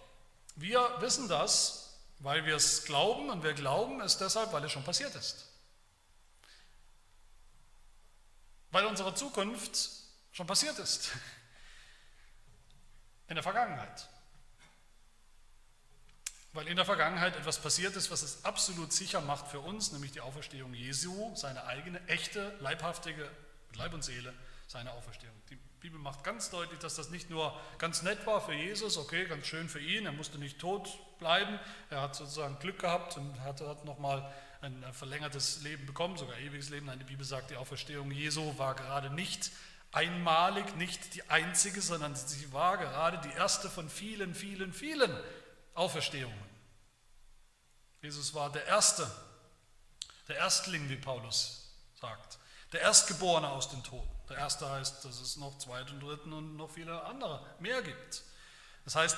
Wir 0.56 0.96
wissen 1.00 1.28
das, 1.28 1.89
weil 2.20 2.44
wir 2.44 2.56
es 2.56 2.84
glauben 2.84 3.30
und 3.30 3.42
wir 3.42 3.54
glauben 3.54 4.00
es 4.00 4.18
deshalb, 4.18 4.52
weil 4.52 4.64
es 4.64 4.72
schon 4.72 4.84
passiert 4.84 5.14
ist. 5.14 5.48
Weil 8.70 8.86
unsere 8.86 9.14
Zukunft 9.14 9.78
schon 10.32 10.46
passiert 10.46 10.78
ist. 10.78 11.10
In 13.28 13.34
der 13.34 13.42
Vergangenheit. 13.42 14.08
Weil 16.52 16.68
in 16.68 16.76
der 16.76 16.84
Vergangenheit 16.84 17.36
etwas 17.36 17.60
passiert 17.60 17.96
ist, 17.96 18.10
was 18.10 18.22
es 18.22 18.44
absolut 18.44 18.92
sicher 18.92 19.20
macht 19.20 19.48
für 19.48 19.60
uns, 19.60 19.92
nämlich 19.92 20.12
die 20.12 20.20
Auferstehung 20.20 20.74
Jesu, 20.74 21.34
seine 21.36 21.64
eigene, 21.64 22.06
echte, 22.08 22.56
leibhaftige, 22.60 23.30
Leib 23.74 23.94
und 23.94 24.02
Seele, 24.02 24.34
seine 24.66 24.92
Auferstehung. 24.92 25.34
Die 25.48 25.58
Bibel 25.80 25.98
macht 25.98 26.24
ganz 26.24 26.50
deutlich, 26.50 26.78
dass 26.78 26.94
das 26.94 27.08
nicht 27.08 27.30
nur 27.30 27.58
ganz 27.78 28.02
nett 28.02 28.26
war 28.26 28.40
für 28.40 28.52
Jesus, 28.52 28.98
okay, 28.98 29.24
ganz 29.24 29.46
schön 29.46 29.68
für 29.68 29.80
ihn, 29.80 30.04
er 30.04 30.12
musste 30.12 30.38
nicht 30.38 30.58
tot 30.58 30.90
bleiben, 31.18 31.58
er 31.88 32.02
hat 32.02 32.14
sozusagen 32.14 32.58
Glück 32.58 32.80
gehabt 32.80 33.16
und 33.16 33.40
hat, 33.40 33.60
hat 33.62 33.84
nochmal 33.86 34.30
ein 34.60 34.84
verlängertes 34.92 35.62
Leben 35.62 35.86
bekommen, 35.86 36.18
sogar 36.18 36.38
ewiges 36.38 36.68
Leben. 36.68 36.86
Nein, 36.86 36.98
die 36.98 37.06
Bibel 37.06 37.24
sagt, 37.24 37.50
die 37.50 37.56
Auferstehung 37.56 38.10
Jesu 38.10 38.58
war 38.58 38.74
gerade 38.74 39.08
nicht 39.08 39.50
einmalig, 39.90 40.76
nicht 40.76 41.14
die 41.14 41.28
einzige, 41.30 41.80
sondern 41.80 42.14
sie 42.14 42.52
war 42.52 42.76
gerade 42.76 43.18
die 43.26 43.34
erste 43.34 43.70
von 43.70 43.88
vielen, 43.88 44.34
vielen, 44.34 44.72
vielen 44.72 45.16
Auferstehungen. 45.74 46.50
Jesus 48.02 48.34
war 48.34 48.52
der 48.52 48.66
Erste, 48.66 49.10
der 50.28 50.36
Erstling, 50.36 50.88
wie 50.90 50.96
Paulus 50.96 51.74
sagt, 52.00 52.38
der 52.72 52.82
Erstgeborene 52.82 53.48
aus 53.48 53.70
den 53.70 53.82
Toten. 53.82 54.19
Der 54.30 54.38
erste 54.38 54.70
heißt, 54.70 55.04
dass 55.04 55.20
es 55.20 55.36
noch 55.36 55.58
zweiten, 55.58 55.98
dritten 55.98 56.32
und 56.32 56.56
noch 56.56 56.70
viele 56.70 57.02
andere 57.04 57.44
mehr 57.58 57.82
gibt. 57.82 58.22
Das 58.84 58.94
heißt, 58.94 59.16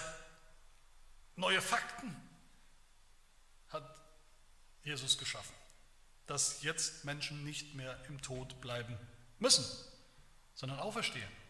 neue 1.37 1.61
Fakten 1.61 2.17
hat 3.69 3.85
Jesus 4.83 5.19
geschaffen, 5.19 5.55
dass 6.27 6.63
jetzt 6.63 7.05
Menschen 7.05 7.45
nicht 7.45 7.75
mehr 7.75 8.03
im 8.07 8.23
Tod 8.23 8.59
bleiben 8.63 8.99
müssen, 9.39 9.65
sondern 10.55 10.81
auferstehen. 10.81 11.42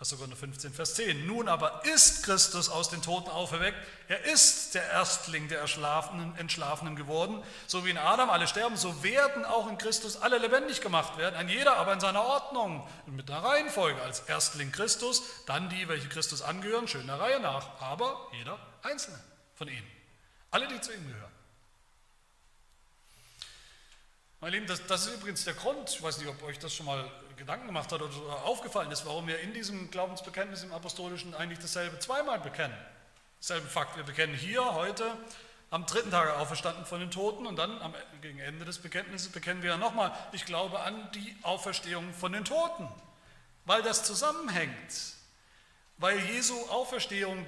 1. 0.00 0.16
Korinther 0.16 0.36
15, 0.36 0.72
Vers 0.72 0.94
10. 0.94 1.26
Nun 1.26 1.48
aber 1.48 1.84
ist 1.84 2.22
Christus 2.22 2.68
aus 2.68 2.88
den 2.88 3.02
Toten 3.02 3.30
auferweckt. 3.30 3.76
Er 4.06 4.24
ist 4.26 4.76
der 4.76 4.88
Erstling 4.90 5.48
der 5.48 5.58
Erschlafenen, 5.58 6.36
Entschlafenen 6.36 6.94
geworden. 6.94 7.42
So 7.66 7.84
wie 7.84 7.90
in 7.90 7.98
Adam 7.98 8.30
alle 8.30 8.46
sterben, 8.46 8.76
so 8.76 9.02
werden 9.02 9.44
auch 9.44 9.68
in 9.68 9.76
Christus 9.76 10.16
alle 10.16 10.38
lebendig 10.38 10.80
gemacht 10.82 11.18
werden. 11.18 11.34
Ein 11.34 11.48
jeder 11.48 11.78
aber 11.78 11.92
in 11.94 11.98
seiner 11.98 12.22
Ordnung 12.22 12.86
und 13.06 13.16
mit 13.16 13.28
einer 13.28 13.42
Reihenfolge. 13.42 14.00
Als 14.00 14.20
Erstling 14.20 14.70
Christus, 14.70 15.20
dann 15.46 15.68
die, 15.68 15.88
welche 15.88 16.08
Christus 16.08 16.42
angehören, 16.42 16.86
schön 16.86 17.08
der 17.08 17.18
Reihe 17.18 17.40
nach. 17.40 17.80
Aber 17.80 18.28
jeder 18.38 18.56
einzelne 18.84 19.18
von 19.56 19.66
ihnen. 19.66 19.86
Alle, 20.52 20.68
die 20.68 20.80
zu 20.80 20.92
ihm 20.92 21.08
gehören. 21.08 21.37
Meine 24.40 24.54
Lieben, 24.54 24.68
das, 24.68 24.86
das, 24.86 25.08
ist 25.08 25.14
übrigens 25.14 25.42
der 25.44 25.54
Grund, 25.54 25.90
ich 25.90 26.00
weiß 26.00 26.18
nicht, 26.18 26.28
ob 26.28 26.40
euch 26.44 26.60
das 26.60 26.72
schon 26.72 26.86
mal 26.86 27.10
Gedanken 27.36 27.66
gemacht 27.66 27.90
hat 27.90 28.00
oder 28.00 28.14
aufgefallen 28.44 28.88
ist, 28.92 29.04
warum 29.04 29.26
wir 29.26 29.40
in 29.40 29.52
diesem 29.52 29.90
Glaubensbekenntnis 29.90 30.62
im 30.62 30.72
Apostolischen 30.72 31.34
eigentlich 31.34 31.58
dasselbe 31.58 31.98
zweimal 31.98 32.38
bekennen. 32.38 32.76
Selben 33.40 33.66
Fakt, 33.66 33.96
wir 33.96 34.04
bekennen 34.04 34.36
hier 34.36 34.74
heute 34.74 35.04
am 35.70 35.86
dritten 35.86 36.12
Tage 36.12 36.36
auferstanden 36.36 36.86
von 36.86 37.00
den 37.00 37.10
Toten 37.10 37.48
und 37.48 37.56
dann 37.56 37.82
am, 37.82 37.92
gegen 38.22 38.38
Ende 38.38 38.64
des 38.64 38.78
Bekenntnisses 38.78 39.30
bekennen 39.30 39.64
wir 39.64 39.76
nochmal, 39.76 40.12
ich 40.30 40.44
glaube 40.44 40.78
an 40.78 41.10
die 41.16 41.36
Auferstehung 41.42 42.14
von 42.14 42.32
den 42.32 42.44
Toten, 42.44 42.88
weil 43.64 43.82
das 43.82 44.04
zusammenhängt, 44.04 45.16
weil 45.96 46.16
Jesu 46.16 46.54
Auferstehung 46.68 47.44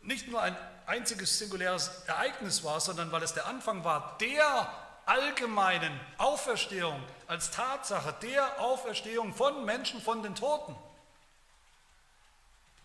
nicht 0.00 0.28
nur 0.28 0.40
ein 0.40 0.56
einziges 0.86 1.38
singuläres 1.38 2.04
Ereignis 2.06 2.64
war, 2.64 2.80
sondern 2.80 3.12
weil 3.12 3.22
es 3.22 3.34
der 3.34 3.44
Anfang 3.46 3.84
war 3.84 4.16
der 4.18 4.85
allgemeinen 5.06 5.98
Auferstehung 6.18 7.02
als 7.26 7.50
Tatsache 7.50 8.14
der 8.20 8.60
Auferstehung 8.60 9.34
von 9.34 9.64
Menschen 9.64 10.02
von 10.02 10.22
den 10.22 10.34
Toten. 10.34 10.76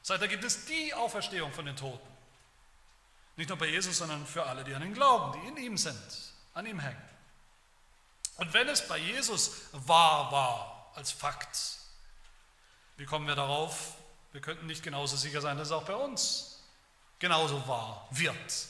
Seit 0.03 0.21
da 0.21 0.27
gibt 0.27 0.43
es 0.43 0.65
die 0.65 0.93
Auferstehung 0.93 1.51
von 1.51 1.65
den 1.65 1.75
Toten. 1.75 2.07
Nicht 3.35 3.49
nur 3.49 3.57
bei 3.57 3.67
Jesus, 3.67 3.97
sondern 3.97 4.25
für 4.25 4.45
alle, 4.45 4.63
die 4.63 4.73
an 4.73 4.83
ihn 4.83 4.93
glauben, 4.93 5.39
die 5.39 5.47
in 5.47 5.57
ihm 5.57 5.77
sind, 5.77 6.33
an 6.53 6.65
ihm 6.65 6.79
hängen. 6.79 7.01
Und 8.37 8.53
wenn 8.53 8.67
es 8.69 8.87
bei 8.87 8.97
Jesus 8.97 9.67
wahr 9.71 10.31
war, 10.31 10.91
als 10.95 11.11
Fakt, 11.11 11.77
wie 12.97 13.05
kommen 13.05 13.27
wir 13.27 13.35
darauf? 13.35 13.95
Wir 14.31 14.41
könnten 14.41 14.65
nicht 14.65 14.83
genauso 14.83 15.15
sicher 15.15 15.41
sein, 15.41 15.57
dass 15.57 15.67
es 15.67 15.73
auch 15.73 15.85
bei 15.85 15.95
uns 15.95 16.63
genauso 17.19 17.67
wahr 17.67 18.07
wird. 18.11 18.67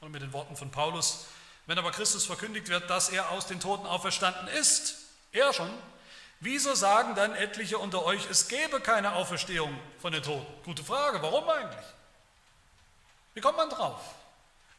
Und 0.00 0.10
mit 0.10 0.22
den 0.22 0.32
Worten 0.32 0.56
von 0.56 0.70
Paulus, 0.70 1.26
wenn 1.66 1.78
aber 1.78 1.92
Christus 1.92 2.26
verkündigt 2.26 2.68
wird, 2.68 2.90
dass 2.90 3.08
er 3.08 3.30
aus 3.30 3.46
den 3.46 3.60
Toten 3.60 3.86
auferstanden 3.86 4.48
ist, 4.48 4.96
er 5.32 5.52
schon, 5.52 5.70
wieso 6.40 6.74
sagen 6.74 7.14
dann 7.14 7.34
etliche 7.34 7.78
unter 7.78 8.04
euch, 8.04 8.28
es 8.30 8.48
gebe 8.48 8.80
keine 8.80 9.12
Auferstehung 9.12 9.78
von 9.98 10.12
den 10.12 10.22
Toten? 10.22 10.46
Gute 10.64 10.84
Frage, 10.84 11.22
warum 11.22 11.48
eigentlich? 11.48 11.86
Wie 13.34 13.40
kommt 13.40 13.56
man 13.56 13.70
drauf? 13.70 14.00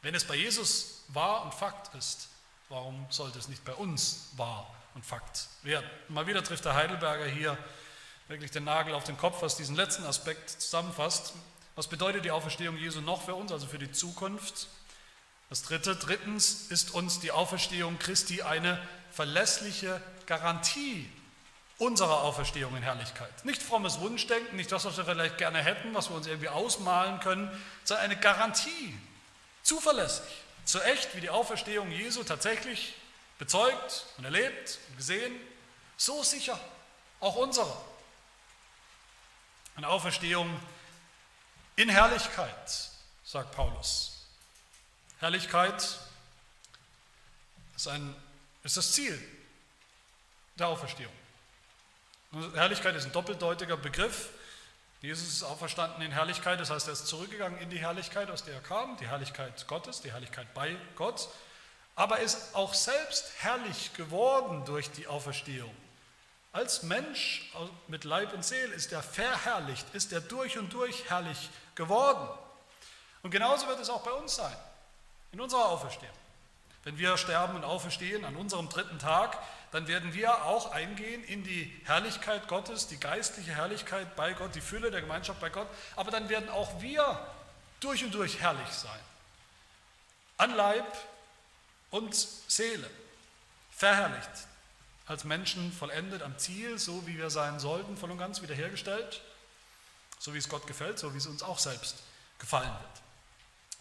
Wenn 0.01 0.13
es 0.13 0.25
bei 0.25 0.35
Jesus 0.35 1.03
wahr 1.07 1.43
und 1.43 1.53
Fakt 1.53 1.95
ist, 1.95 2.27
warum 2.69 3.05
sollte 3.09 3.39
es 3.39 3.47
nicht 3.47 3.63
bei 3.63 3.73
uns 3.73 4.29
wahr 4.35 4.69
und 4.93 5.05
Fakt 5.05 5.47
werden? 5.63 5.89
Mal 6.09 6.27
wieder 6.27 6.43
trifft 6.43 6.65
der 6.65 6.75
Heidelberger 6.75 7.25
hier 7.25 7.57
wirklich 8.27 8.51
den 8.51 8.65
Nagel 8.65 8.93
auf 8.93 9.03
den 9.05 9.17
Kopf, 9.17 9.41
was 9.41 9.55
diesen 9.55 9.75
letzten 9.75 10.05
Aspekt 10.05 10.49
zusammenfasst. 10.49 11.33
Was 11.75 11.87
bedeutet 11.87 12.25
die 12.25 12.31
Auferstehung 12.31 12.77
Jesu 12.77 13.01
noch 13.01 13.23
für 13.23 13.33
uns, 13.33 13.51
also 13.51 13.65
für 13.65 13.79
die 13.79 13.91
Zukunft? 13.91 14.67
Das 15.53 15.61
dritte, 15.61 15.95
drittens 15.95 16.71
ist 16.71 16.95
uns 16.95 17.19
die 17.19 17.31
Auferstehung 17.31 17.99
Christi 17.99 18.41
eine 18.41 18.81
verlässliche 19.11 20.01
Garantie 20.25 21.07
unserer 21.77 22.23
Auferstehung 22.23 22.75
in 22.75 22.81
Herrlichkeit. 22.81 23.45
Nicht 23.45 23.61
frommes 23.61 23.99
Wunschdenken, 23.99 24.55
nicht 24.55 24.71
das, 24.71 24.83
was 24.85 24.97
wir 24.97 25.05
vielleicht 25.05 25.37
gerne 25.37 25.59
hätten, 25.59 25.93
was 25.93 26.09
wir 26.09 26.15
uns 26.15 26.25
irgendwie 26.25 26.49
ausmalen 26.49 27.19
können, 27.19 27.51
sondern 27.83 28.05
eine 28.05 28.19
Garantie, 28.19 28.97
zuverlässig, 29.61 30.25
so 30.65 30.79
echt 30.79 31.15
wie 31.15 31.21
die 31.21 31.29
Auferstehung 31.29 31.91
Jesu 31.91 32.23
tatsächlich 32.23 32.95
bezeugt 33.37 34.07
und 34.17 34.25
erlebt 34.25 34.79
und 34.89 34.97
gesehen, 34.97 35.35
so 35.97 36.23
sicher 36.23 36.59
auch 37.19 37.35
unsere. 37.35 37.77
Eine 39.75 39.87
Auferstehung 39.87 40.49
in 41.75 41.89
Herrlichkeit, 41.89 42.89
sagt 43.23 43.51
Paulus. 43.51 44.12
Herrlichkeit 45.23 45.99
ist, 47.77 47.87
ein, 47.87 48.13
ist 48.61 48.75
das 48.75 48.91
Ziel 48.91 49.17
der 50.59 50.67
Auferstehung. 50.67 51.13
Herrlichkeit 52.53 52.93
ist 52.97 53.05
ein 53.05 53.13
doppeldeutiger 53.13 53.77
Begriff. 53.77 54.31
Jesus 55.01 55.29
ist 55.29 55.43
auferstanden 55.43 56.01
in 56.01 56.11
Herrlichkeit, 56.11 56.59
das 56.59 56.71
heißt, 56.71 56.87
er 56.87 56.93
ist 56.93 57.07
zurückgegangen 57.07 57.57
in 57.59 57.69
die 57.69 57.79
Herrlichkeit, 57.79 58.29
aus 58.29 58.43
der 58.43 58.55
er 58.55 58.59
kam, 58.59 58.97
die 58.97 59.07
Herrlichkeit 59.07 59.65
Gottes, 59.65 60.01
die 60.01 60.11
Herrlichkeit 60.11 60.53
bei 60.53 60.75
Gott. 60.97 61.29
Aber 61.95 62.17
er 62.17 62.25
ist 62.25 62.53
auch 62.53 62.73
selbst 62.73 63.31
herrlich 63.39 63.93
geworden 63.93 64.65
durch 64.65 64.91
die 64.91 65.07
Auferstehung. 65.07 65.73
Als 66.51 66.83
Mensch 66.83 67.49
mit 67.87 68.03
Leib 68.03 68.33
und 68.33 68.43
Seele 68.43 68.73
ist 68.73 68.91
er 68.91 69.01
verherrlicht, 69.01 69.85
ist 69.93 70.11
er 70.11 70.19
durch 70.19 70.57
und 70.57 70.73
durch 70.73 71.09
herrlich 71.09 71.49
geworden. 71.75 72.27
Und 73.21 73.31
genauso 73.31 73.67
wird 73.67 73.79
es 73.79 73.89
auch 73.89 74.03
bei 74.03 74.11
uns 74.11 74.35
sein 74.35 74.57
in 75.33 75.41
unserer 75.41 75.65
Auferstehung. 75.65 76.13
Wenn 76.83 76.97
wir 76.97 77.17
sterben 77.17 77.55
und 77.55 77.63
auferstehen 77.63 78.23
an 78.23 78.35
unserem 78.35 78.69
dritten 78.69 78.99
Tag, 78.99 79.37
dann 79.71 79.87
werden 79.87 80.13
wir 80.13 80.45
auch 80.45 80.71
eingehen 80.71 81.23
in 81.23 81.43
die 81.43 81.73
Herrlichkeit 81.85 82.47
Gottes, 82.47 82.87
die 82.87 82.99
geistliche 82.99 83.55
Herrlichkeit 83.55 84.15
bei 84.15 84.33
Gott, 84.33 84.53
die 84.53 84.61
Fülle 84.61 84.91
der 84.91 85.01
Gemeinschaft 85.01 85.39
bei 85.39 85.49
Gott. 85.49 85.67
Aber 85.95 86.11
dann 86.11 86.29
werden 86.29 86.49
auch 86.49 86.81
wir 86.81 87.25
durch 87.79 88.03
und 88.03 88.13
durch 88.13 88.39
herrlich 88.39 88.69
sein. 88.69 88.99
An 90.37 90.55
Leib 90.55 90.85
und 91.89 92.13
Seele. 92.13 92.89
Verherrlicht. 93.71 94.29
Als 95.07 95.23
Menschen 95.23 95.71
vollendet 95.73 96.21
am 96.21 96.37
Ziel, 96.37 96.77
so 96.77 97.07
wie 97.07 97.17
wir 97.17 97.29
sein 97.29 97.59
sollten, 97.59 97.97
voll 97.97 98.11
und 98.11 98.19
ganz 98.19 98.41
wiederhergestellt. 98.41 99.21
So 100.19 100.33
wie 100.33 100.37
es 100.37 100.47
Gott 100.47 100.67
gefällt, 100.67 100.99
so 100.99 101.13
wie 101.13 101.17
es 101.17 101.27
uns 101.27 101.43
auch 101.43 101.59
selbst 101.59 102.03
gefallen 102.39 102.69
wird. 102.69 103.01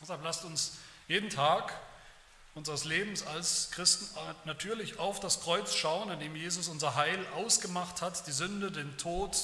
Deshalb 0.01 0.25
lasst 0.25 0.45
uns 0.45 0.79
jeden 1.13 1.29
Tag 1.29 1.79
unseres 2.55 2.85
Lebens 2.85 3.27
als 3.27 3.71
Christen 3.73 4.09
natürlich 4.47 4.99
auf 4.99 5.21
das 5.21 5.43
Kreuz 5.43 5.75
schauen, 5.75 6.11
an 6.11 6.21
dem 6.21 6.35
Jesus 6.35 6.69
unser 6.69 6.95
Heil 6.95 7.27
ausgemacht 7.35 8.01
hat, 8.01 8.27
die 8.27 8.33
Sünde, 8.33 8.73
den 8.73 8.97
Tod 8.97 9.37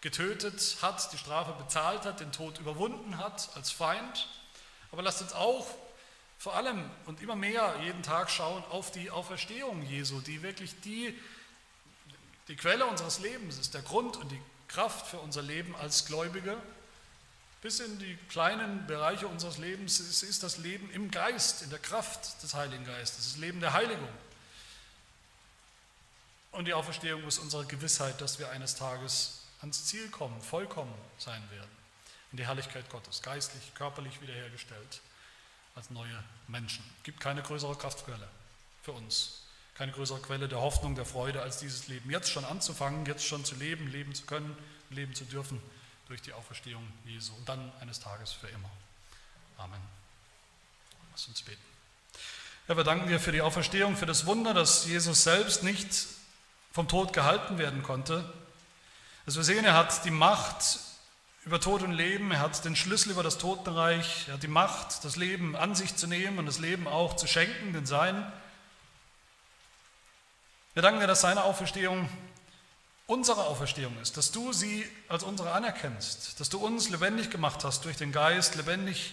getötet 0.00 0.78
hat, 0.82 1.12
die 1.12 1.18
Strafe 1.18 1.52
bezahlt 1.52 2.04
hat, 2.04 2.18
den 2.18 2.32
Tod 2.32 2.58
überwunden 2.58 3.18
hat 3.18 3.50
als 3.54 3.70
Feind. 3.70 4.28
Aber 4.90 5.02
lasst 5.02 5.22
uns 5.22 5.32
auch 5.34 5.68
vor 6.36 6.56
allem 6.56 6.90
und 7.06 7.22
immer 7.22 7.36
mehr 7.36 7.76
jeden 7.84 8.02
Tag 8.02 8.28
schauen 8.28 8.64
auf 8.70 8.90
die 8.90 9.12
Auferstehung 9.12 9.82
Jesu, 9.82 10.20
die 10.20 10.42
wirklich 10.42 10.80
die, 10.80 11.16
die 12.48 12.56
Quelle 12.56 12.86
unseres 12.86 13.20
Lebens 13.20 13.56
ist, 13.56 13.74
der 13.74 13.82
Grund 13.82 14.16
und 14.16 14.32
die 14.32 14.42
Kraft 14.66 15.06
für 15.06 15.18
unser 15.18 15.42
Leben 15.42 15.76
als 15.76 16.06
Gläubige 16.06 16.60
bis 17.62 17.78
in 17.78 17.96
die 18.00 18.16
kleinen 18.28 18.86
Bereiche 18.88 19.28
unseres 19.28 19.56
Lebens 19.56 20.00
ist, 20.00 20.24
ist 20.24 20.42
das 20.42 20.58
Leben 20.58 20.90
im 20.90 21.12
Geist, 21.12 21.62
in 21.62 21.70
der 21.70 21.78
Kraft 21.78 22.42
des 22.42 22.54
Heiligen 22.54 22.84
Geistes, 22.84 23.32
das 23.32 23.36
Leben 23.38 23.60
der 23.60 23.72
Heiligung. 23.72 24.08
Und 26.50 26.66
die 26.66 26.74
Auferstehung 26.74 27.22
ist 27.26 27.38
unsere 27.38 27.64
Gewissheit, 27.64 28.20
dass 28.20 28.40
wir 28.40 28.50
eines 28.50 28.74
Tages 28.74 29.44
ans 29.60 29.86
Ziel 29.86 30.10
kommen, 30.10 30.38
vollkommen 30.42 30.92
sein 31.18 31.40
werden, 31.52 31.70
in 32.32 32.38
die 32.38 32.46
Herrlichkeit 32.46 32.90
Gottes, 32.90 33.22
geistlich, 33.22 33.72
körperlich 33.74 34.20
wiederhergestellt, 34.20 35.00
als 35.76 35.88
neue 35.90 36.22
Menschen. 36.48 36.84
Es 36.98 37.04
gibt 37.04 37.20
keine 37.20 37.42
größere 37.42 37.76
Kraftquelle 37.76 38.28
für 38.82 38.92
uns, 38.92 39.44
keine 39.76 39.92
größere 39.92 40.20
Quelle 40.20 40.48
der 40.48 40.60
Hoffnung, 40.60 40.96
der 40.96 41.06
Freude, 41.06 41.40
als 41.40 41.58
dieses 41.58 41.86
Leben 41.86 42.10
jetzt 42.10 42.28
schon 42.28 42.44
anzufangen, 42.44 43.06
jetzt 43.06 43.24
schon 43.24 43.44
zu 43.44 43.54
leben, 43.54 43.86
leben 43.86 44.14
zu 44.16 44.24
können, 44.24 44.58
leben 44.90 45.14
zu 45.14 45.24
dürfen 45.24 45.62
durch 46.12 46.20
die 46.20 46.34
Auferstehung 46.34 46.86
Jesu 47.06 47.32
und 47.36 47.48
dann 47.48 47.72
eines 47.80 47.98
Tages 47.98 48.32
für 48.32 48.46
immer. 48.48 48.68
Amen. 49.56 49.80
Lass 51.10 51.26
uns 51.26 51.40
beten. 51.40 51.62
Herr, 52.66 52.76
wir 52.76 52.84
danken 52.84 53.08
dir 53.08 53.18
für 53.18 53.32
die 53.32 53.40
Auferstehung, 53.40 53.96
für 53.96 54.04
das 54.04 54.26
Wunder, 54.26 54.52
dass 54.52 54.84
Jesus 54.84 55.24
selbst 55.24 55.62
nicht 55.62 55.88
vom 56.70 56.86
Tod 56.86 57.14
gehalten 57.14 57.56
werden 57.56 57.82
konnte. 57.82 58.30
Dass 59.24 59.36
wir 59.36 59.42
sehen, 59.42 59.64
er 59.64 59.72
hat 59.72 60.04
die 60.04 60.10
Macht 60.10 60.80
über 61.46 61.58
Tod 61.58 61.80
und 61.80 61.92
Leben, 61.92 62.30
er 62.30 62.40
hat 62.40 62.62
den 62.66 62.76
Schlüssel 62.76 63.12
über 63.12 63.22
das 63.22 63.38
Totenreich, 63.38 64.28
er 64.28 64.34
hat 64.34 64.42
die 64.42 64.48
Macht, 64.48 65.04
das 65.04 65.16
Leben 65.16 65.56
an 65.56 65.74
sich 65.74 65.96
zu 65.96 66.06
nehmen 66.06 66.38
und 66.38 66.44
das 66.44 66.58
Leben 66.58 66.88
auch 66.88 67.16
zu 67.16 67.26
schenken, 67.26 67.72
den 67.72 67.86
Sein. 67.86 68.30
Wir 70.74 70.82
danken 70.82 71.00
dir, 71.00 71.06
dass 71.06 71.22
seine 71.22 71.44
Auferstehung 71.44 72.06
unsere 73.12 73.44
Auferstehung 73.44 73.94
ist, 74.00 74.16
dass 74.16 74.32
du 74.32 74.54
sie 74.54 74.86
als 75.06 75.22
unsere 75.22 75.52
anerkennst, 75.52 76.40
dass 76.40 76.48
du 76.48 76.58
uns 76.58 76.88
lebendig 76.88 77.30
gemacht 77.30 77.62
hast 77.62 77.84
durch 77.84 77.98
den 77.98 78.10
Geist, 78.10 78.54
lebendig 78.54 79.12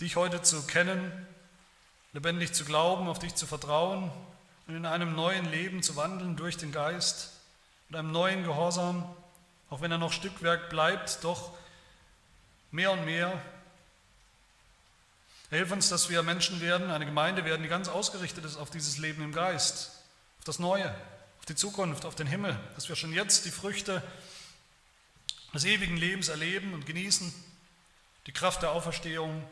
dich 0.00 0.16
heute 0.16 0.42
zu 0.42 0.66
kennen, 0.66 1.12
lebendig 2.12 2.52
zu 2.52 2.64
glauben, 2.64 3.08
auf 3.08 3.20
dich 3.20 3.36
zu 3.36 3.46
vertrauen 3.46 4.10
und 4.66 4.74
in 4.74 4.86
einem 4.86 5.14
neuen 5.14 5.48
Leben 5.48 5.84
zu 5.84 5.94
wandeln 5.94 6.34
durch 6.34 6.56
den 6.56 6.72
Geist, 6.72 7.30
mit 7.88 7.96
einem 7.96 8.10
neuen 8.10 8.42
Gehorsam, 8.42 9.08
auch 9.70 9.80
wenn 9.80 9.92
er 9.92 9.98
noch 9.98 10.12
Stückwerk 10.12 10.68
bleibt, 10.68 11.22
doch 11.22 11.52
mehr 12.72 12.90
und 12.90 13.04
mehr. 13.04 13.40
Hilf 15.50 15.70
uns, 15.70 15.88
dass 15.90 16.10
wir 16.10 16.24
Menschen 16.24 16.60
werden, 16.60 16.90
eine 16.90 17.06
Gemeinde 17.06 17.44
werden, 17.44 17.62
die 17.62 17.68
ganz 17.68 17.88
ausgerichtet 17.88 18.44
ist 18.44 18.56
auf 18.56 18.70
dieses 18.70 18.98
Leben 18.98 19.22
im 19.22 19.32
Geist, 19.32 19.92
auf 20.40 20.44
das 20.44 20.58
Neue, 20.58 20.92
die 21.48 21.54
Zukunft, 21.54 22.04
auf 22.04 22.14
den 22.14 22.26
Himmel, 22.26 22.58
dass 22.74 22.88
wir 22.88 22.96
schon 22.96 23.12
jetzt 23.12 23.44
die 23.44 23.50
Früchte 23.50 24.02
des 25.54 25.64
ewigen 25.64 25.96
Lebens 25.96 26.28
erleben 26.28 26.74
und 26.74 26.86
genießen, 26.86 27.32
die 28.26 28.32
Kraft 28.32 28.62
der 28.62 28.72
Auferstehung, 28.72 29.46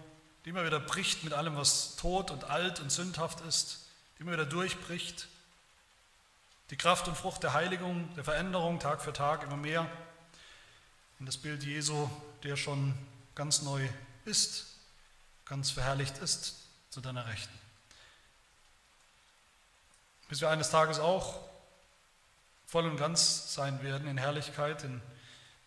die 0.44 0.50
immer 0.50 0.66
wieder 0.66 0.80
bricht 0.80 1.24
mit 1.24 1.32
allem, 1.32 1.56
was 1.56 1.96
tot 1.96 2.30
und 2.30 2.44
alt 2.44 2.80
und 2.80 2.90
sündhaft 2.90 3.40
ist, 3.42 3.86
die 4.18 4.22
immer 4.22 4.32
wieder 4.32 4.46
durchbricht, 4.46 5.28
die 6.70 6.76
Kraft 6.76 7.06
und 7.08 7.16
Frucht 7.16 7.42
der 7.42 7.52
Heiligung, 7.52 8.12
der 8.16 8.24
Veränderung 8.24 8.80
Tag 8.80 9.00
für 9.00 9.12
Tag 9.12 9.44
immer 9.44 9.56
mehr. 9.56 9.86
In 11.20 11.26
das 11.26 11.36
Bild 11.36 11.62
Jesu, 11.62 12.10
der 12.42 12.56
schon 12.56 12.94
ganz 13.34 13.62
neu 13.62 13.88
ist, 14.24 14.66
ganz 15.44 15.70
verherrlicht 15.70 16.18
ist 16.18 16.56
zu 16.90 17.00
deiner 17.00 17.26
Rechten. 17.26 17.52
Bis 20.28 20.40
wir 20.40 20.50
eines 20.50 20.70
Tages 20.70 20.98
auch 20.98 21.38
voll 22.74 22.86
und 22.86 22.96
ganz 22.96 23.54
sein 23.54 23.84
werden 23.84 24.08
in 24.08 24.18
Herrlichkeit, 24.18 24.82
in 24.82 25.00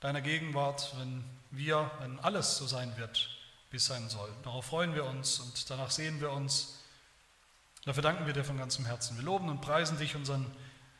deiner 0.02 0.20
Gegenwart, 0.20 0.94
wenn 1.00 1.24
wir, 1.52 1.90
wenn 2.02 2.20
alles 2.20 2.58
so 2.58 2.68
sein 2.68 2.98
wird, 2.98 3.30
wie 3.72 3.78
es 3.78 3.86
sein 3.86 4.10
soll. 4.10 4.30
Darauf 4.44 4.66
freuen 4.66 4.94
wir 4.94 5.06
uns 5.06 5.40
und 5.40 5.70
danach 5.70 5.90
sehen 5.90 6.20
wir 6.20 6.34
uns. 6.34 6.80
Dafür 7.86 8.04
danken 8.04 8.26
wir 8.26 8.34
dir 8.34 8.44
von 8.44 8.58
ganzem 8.58 8.86
Herzen. 8.86 9.16
Wir 9.16 9.24
loben 9.24 9.48
und 9.48 9.62
preisen 9.62 9.98
dich, 9.98 10.18
unseren 10.18 10.54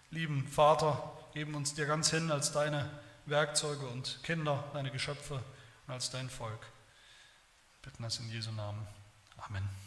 lieben 0.10 0.48
Vater, 0.48 1.12
geben 1.34 1.56
uns 1.56 1.74
dir 1.74 1.86
ganz 1.86 2.10
hin 2.10 2.32
als 2.32 2.54
deine 2.54 2.90
Werkzeuge 3.26 3.86
und 3.88 4.24
Kinder, 4.24 4.64
deine 4.72 4.92
Geschöpfe 4.92 5.44
und 5.88 5.94
als 5.94 6.10
dein 6.10 6.30
Volk. 6.30 6.62
Wir 7.82 7.92
bitten 7.92 8.04
das 8.04 8.18
in 8.20 8.32
Jesu 8.32 8.54
Namen. 8.54 8.88
Amen. 9.40 9.87